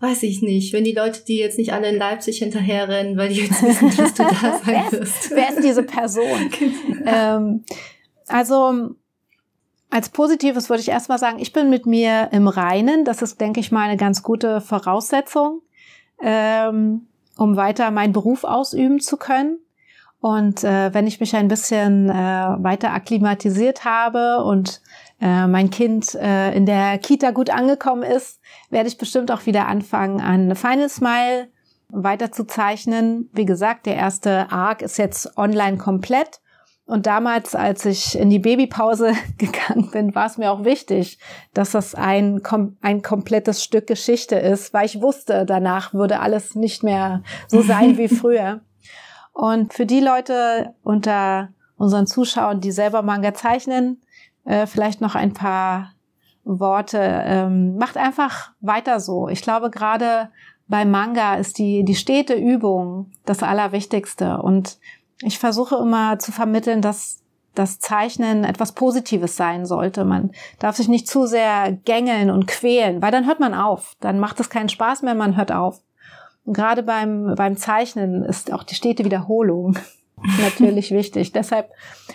weiß 0.00 0.22
ich 0.24 0.42
nicht, 0.42 0.72
wenn 0.72 0.84
die 0.84 0.92
Leute, 0.92 1.22
die 1.26 1.36
jetzt 1.36 1.58
nicht 1.58 1.72
alle 1.72 1.90
in 1.90 1.96
Leipzig 1.96 2.38
hinterherrennen, 2.38 3.16
weil 3.16 3.28
die 3.28 3.42
jetzt 3.42 3.62
wissen, 3.62 3.96
dass 3.96 4.14
du 4.14 4.22
da 4.22 4.60
sein 4.64 4.92
wirst. 4.92 5.30
Wer 5.30 5.50
ist 5.50 5.62
diese 5.62 5.82
Person? 5.82 6.50
ähm, 7.06 7.64
also 8.30 8.94
als 9.90 10.08
Positives 10.08 10.70
würde 10.70 10.80
ich 10.80 10.88
erstmal 10.88 11.18
sagen, 11.18 11.38
ich 11.40 11.52
bin 11.52 11.68
mit 11.68 11.84
mir 11.84 12.28
im 12.32 12.46
Reinen. 12.48 13.04
Das 13.04 13.22
ist, 13.22 13.40
denke 13.40 13.60
ich 13.60 13.72
mal, 13.72 13.88
eine 13.88 13.96
ganz 13.96 14.22
gute 14.22 14.60
Voraussetzung, 14.60 15.62
ähm, 16.22 17.08
um 17.36 17.56
weiter 17.56 17.90
meinen 17.90 18.12
Beruf 18.12 18.44
ausüben 18.44 19.00
zu 19.00 19.16
können. 19.16 19.58
Und 20.20 20.64
äh, 20.64 20.92
wenn 20.92 21.06
ich 21.06 21.18
mich 21.18 21.34
ein 21.34 21.48
bisschen 21.48 22.08
äh, 22.10 22.12
weiter 22.12 22.92
akklimatisiert 22.92 23.84
habe 23.84 24.44
und 24.44 24.82
äh, 25.20 25.46
mein 25.46 25.70
Kind 25.70 26.14
äh, 26.14 26.54
in 26.54 26.66
der 26.66 26.98
Kita 26.98 27.30
gut 27.30 27.50
angekommen 27.50 28.02
ist, 28.02 28.38
werde 28.68 28.88
ich 28.88 28.98
bestimmt 28.98 29.32
auch 29.32 29.46
wieder 29.46 29.66
anfangen, 29.66 30.20
an 30.20 30.54
Final 30.54 30.90
Smile 30.90 31.48
weiter 31.88 32.30
zu 32.30 32.46
zeichnen. 32.46 33.30
Wie 33.32 33.46
gesagt, 33.46 33.86
der 33.86 33.96
erste 33.96 34.52
Arc 34.52 34.82
ist 34.82 34.98
jetzt 34.98 35.36
online 35.38 35.78
komplett. 35.78 36.40
Und 36.90 37.06
damals, 37.06 37.54
als 37.54 37.84
ich 37.84 38.18
in 38.18 38.30
die 38.30 38.40
Babypause 38.40 39.12
gegangen 39.38 39.92
bin, 39.92 40.12
war 40.16 40.26
es 40.26 40.38
mir 40.38 40.50
auch 40.50 40.64
wichtig, 40.64 41.20
dass 41.54 41.70
das 41.70 41.94
ein, 41.94 42.42
ein 42.80 43.02
komplettes 43.02 43.62
Stück 43.62 43.86
Geschichte 43.86 44.34
ist, 44.34 44.74
weil 44.74 44.86
ich 44.86 45.00
wusste, 45.00 45.46
danach 45.46 45.94
würde 45.94 46.18
alles 46.18 46.56
nicht 46.56 46.82
mehr 46.82 47.22
so 47.46 47.62
sein 47.62 47.96
wie 47.96 48.08
früher. 48.14 48.62
Und 49.32 49.72
für 49.72 49.86
die 49.86 50.00
Leute 50.00 50.74
unter 50.82 51.50
unseren 51.76 52.08
Zuschauern, 52.08 52.60
die 52.60 52.72
selber 52.72 53.02
Manga 53.02 53.34
zeichnen, 53.34 54.02
äh, 54.44 54.66
vielleicht 54.66 55.00
noch 55.00 55.14
ein 55.14 55.32
paar 55.32 55.92
Worte. 56.42 56.98
Ähm, 56.98 57.76
macht 57.76 57.98
einfach 57.98 58.50
weiter 58.60 58.98
so. 58.98 59.28
Ich 59.28 59.42
glaube, 59.42 59.70
gerade 59.70 60.30
bei 60.66 60.84
Manga 60.84 61.36
ist 61.36 61.58
die, 61.58 61.84
die 61.84 61.94
stete 61.94 62.34
Übung 62.34 63.12
das 63.26 63.44
Allerwichtigste. 63.44 64.42
Und 64.42 64.78
ich 65.22 65.38
versuche 65.38 65.76
immer 65.76 66.18
zu 66.18 66.32
vermitteln, 66.32 66.82
dass 66.82 67.20
das 67.54 67.78
Zeichnen 67.78 68.44
etwas 68.44 68.72
Positives 68.72 69.36
sein 69.36 69.66
sollte. 69.66 70.04
Man 70.04 70.30
darf 70.58 70.76
sich 70.76 70.88
nicht 70.88 71.08
zu 71.08 71.26
sehr 71.26 71.72
gängeln 71.84 72.30
und 72.30 72.46
quälen, 72.46 73.02
weil 73.02 73.10
dann 73.10 73.26
hört 73.26 73.40
man 73.40 73.54
auf. 73.54 73.96
Dann 74.00 74.20
macht 74.20 74.38
es 74.40 74.50
keinen 74.50 74.68
Spaß 74.68 75.02
mehr, 75.02 75.14
man 75.14 75.36
hört 75.36 75.52
auf. 75.52 75.82
Und 76.44 76.54
gerade 76.54 76.82
beim, 76.82 77.34
beim 77.36 77.56
Zeichnen 77.56 78.24
ist 78.24 78.52
auch 78.52 78.62
die 78.62 78.74
stete 78.74 79.04
Wiederholung 79.04 79.76
natürlich 80.40 80.90
wichtig. 80.92 81.32
Deshalb 81.32 81.70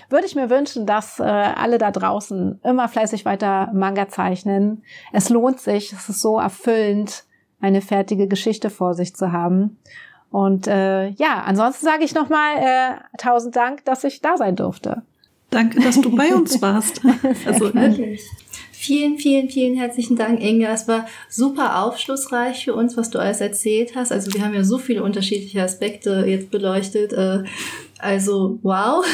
würde 0.10 0.26
ich 0.26 0.36
mir 0.36 0.50
wünschen, 0.50 0.86
dass 0.86 1.20
äh, 1.20 1.24
alle 1.24 1.78
da 1.78 1.92
draußen 1.92 2.60
immer 2.64 2.88
fleißig 2.88 3.26
weiter 3.26 3.72
Manga 3.74 4.08
zeichnen. 4.08 4.84
Es 5.12 5.30
lohnt 5.30 5.60
sich, 5.60 5.92
es 5.92 6.10
ist 6.10 6.22
so 6.22 6.40
erfüllend, 6.40 7.26
eine 7.60 7.82
fertige 7.82 8.28
Geschichte 8.28 8.70
vor 8.70 8.94
sich 8.94 9.16
zu 9.16 9.32
haben. 9.32 9.78
Und 10.36 10.68
äh, 10.68 11.12
ja, 11.12 11.44
ansonsten 11.46 11.86
sage 11.86 12.04
ich 12.04 12.14
nochmal 12.14 12.58
äh, 12.58 13.18
tausend 13.18 13.56
Dank, 13.56 13.86
dass 13.86 14.04
ich 14.04 14.20
da 14.20 14.36
sein 14.36 14.58
durfte. 14.58 15.02
Danke, 15.50 15.80
dass 15.80 16.02
du 16.02 16.14
bei 16.14 16.36
uns 16.36 16.62
warst. 16.62 17.00
Also 17.46 17.74
wirklich. 17.74 18.22
Vielen, 18.74 19.18
vielen, 19.18 19.50
vielen 19.50 19.78
herzlichen 19.78 20.18
Dank, 20.18 20.42
Inge. 20.42 20.68
Es 20.68 20.90
war 20.90 21.08
super 21.30 21.86
aufschlussreich 21.86 22.66
für 22.66 22.76
uns, 22.76 22.98
was 22.98 23.12
du 23.12 23.20
alles 23.20 23.40
erzählt 23.40 23.96
hast. 23.96 24.12
Also 24.12 24.34
wir 24.34 24.44
haben 24.44 24.54
ja 24.54 24.66
so 24.66 24.78
viele 24.78 25.04
unterschiedliche 25.04 25.64
Aspekte 25.64 26.26
jetzt 26.28 26.52
beleuchtet. 26.52 27.14
Äh, 27.14 27.44
also, 28.00 28.60
wow. 28.62 29.06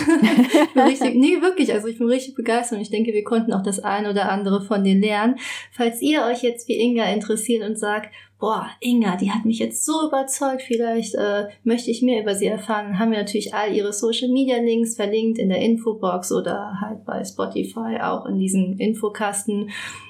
richtig, 0.76 1.14
nee, 1.14 1.40
wirklich. 1.40 1.72
Also 1.72 1.88
ich 1.88 2.00
bin 2.00 2.08
richtig 2.08 2.34
begeistert 2.34 2.80
und 2.80 2.82
ich 2.82 2.90
denke, 2.90 3.14
wir 3.14 3.24
konnten 3.24 3.54
auch 3.54 3.62
das 3.62 3.80
eine 3.80 4.10
oder 4.10 4.32
andere 4.32 4.64
von 4.64 4.84
dir 4.84 4.96
lernen. 4.96 5.36
Falls 5.72 6.02
ihr 6.02 6.24
euch 6.24 6.42
jetzt 6.42 6.68
wie 6.68 6.80
Inga 6.80 7.06
interessiert 7.14 7.64
und 7.64 7.78
sagt, 7.78 8.10
boah, 8.42 8.68
Inga, 8.80 9.18
die 9.18 9.32
hat 9.32 9.46
mich 9.46 9.60
jetzt 9.60 9.86
so 9.86 10.08
überzeugt, 10.08 10.64
vielleicht 10.64 11.14
äh, 11.14 11.46
möchte 11.64 11.92
ich 11.92 12.02
mehr 12.02 12.22
über 12.22 12.34
sie 12.34 12.48
erfahren, 12.48 12.98
haben 12.98 13.12
wir 13.12 13.20
natürlich 13.20 13.54
all 13.54 13.72
ihre 13.72 13.94
Social 13.94 14.30
Media 14.30 14.58
Links 14.58 14.96
verlinkt 14.96 15.38
in 15.38 15.50
der 15.50 15.60
Infobox 15.60 16.32
oder 16.32 16.82
halt 16.82 17.06
bei 17.06 17.24
Spotify 17.24 18.00
auch 18.02 18.26
in 18.26 18.40
diesem 18.40 18.78
Infokasten. 18.80 19.70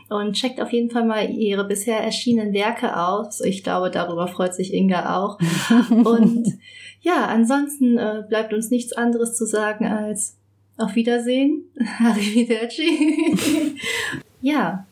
Und 0.10 0.34
checkt 0.34 0.62
auf 0.62 0.74
jeden 0.74 0.90
Fall 0.90 1.06
mal 1.06 1.30
ihre 1.30 1.66
bisher 1.66 2.00
erschienenen 2.00 2.54
Werke 2.54 2.98
aus. 2.98 3.40
Ich 3.42 3.64
glaube, 3.64 3.92
darüber 3.92 4.28
freut 4.28 4.54
sich 4.54 4.74
Inga 4.74 5.18
auch. 5.18 5.38
Und 5.90 6.58
ja, 7.02 7.26
ansonsten 7.28 7.98
äh, 7.98 8.24
bleibt 8.28 8.54
uns 8.54 8.72
nichts 8.72 8.94
anderes 8.94 9.36
zu 9.36 9.46
sagen 9.46 9.86
als 9.86 10.38
auf 10.78 10.96
Wiedersehen. 10.96 11.66
Arrivederci. 12.00 13.76
ja, 14.42 14.86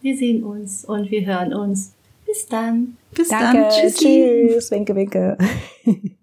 wir 0.00 0.16
sehen 0.16 0.44
uns 0.44 0.84
und 0.84 1.10
wir 1.10 1.26
hören 1.26 1.52
uns. 1.52 1.95
Bis 2.26 2.46
dann. 2.46 2.96
Bis 3.14 3.28
Danke. 3.28 3.58
dann. 3.58 3.70
Tschüssi. 3.70 4.48
Tschüss. 4.52 4.70
Winke, 4.70 4.94
winke. 4.94 5.38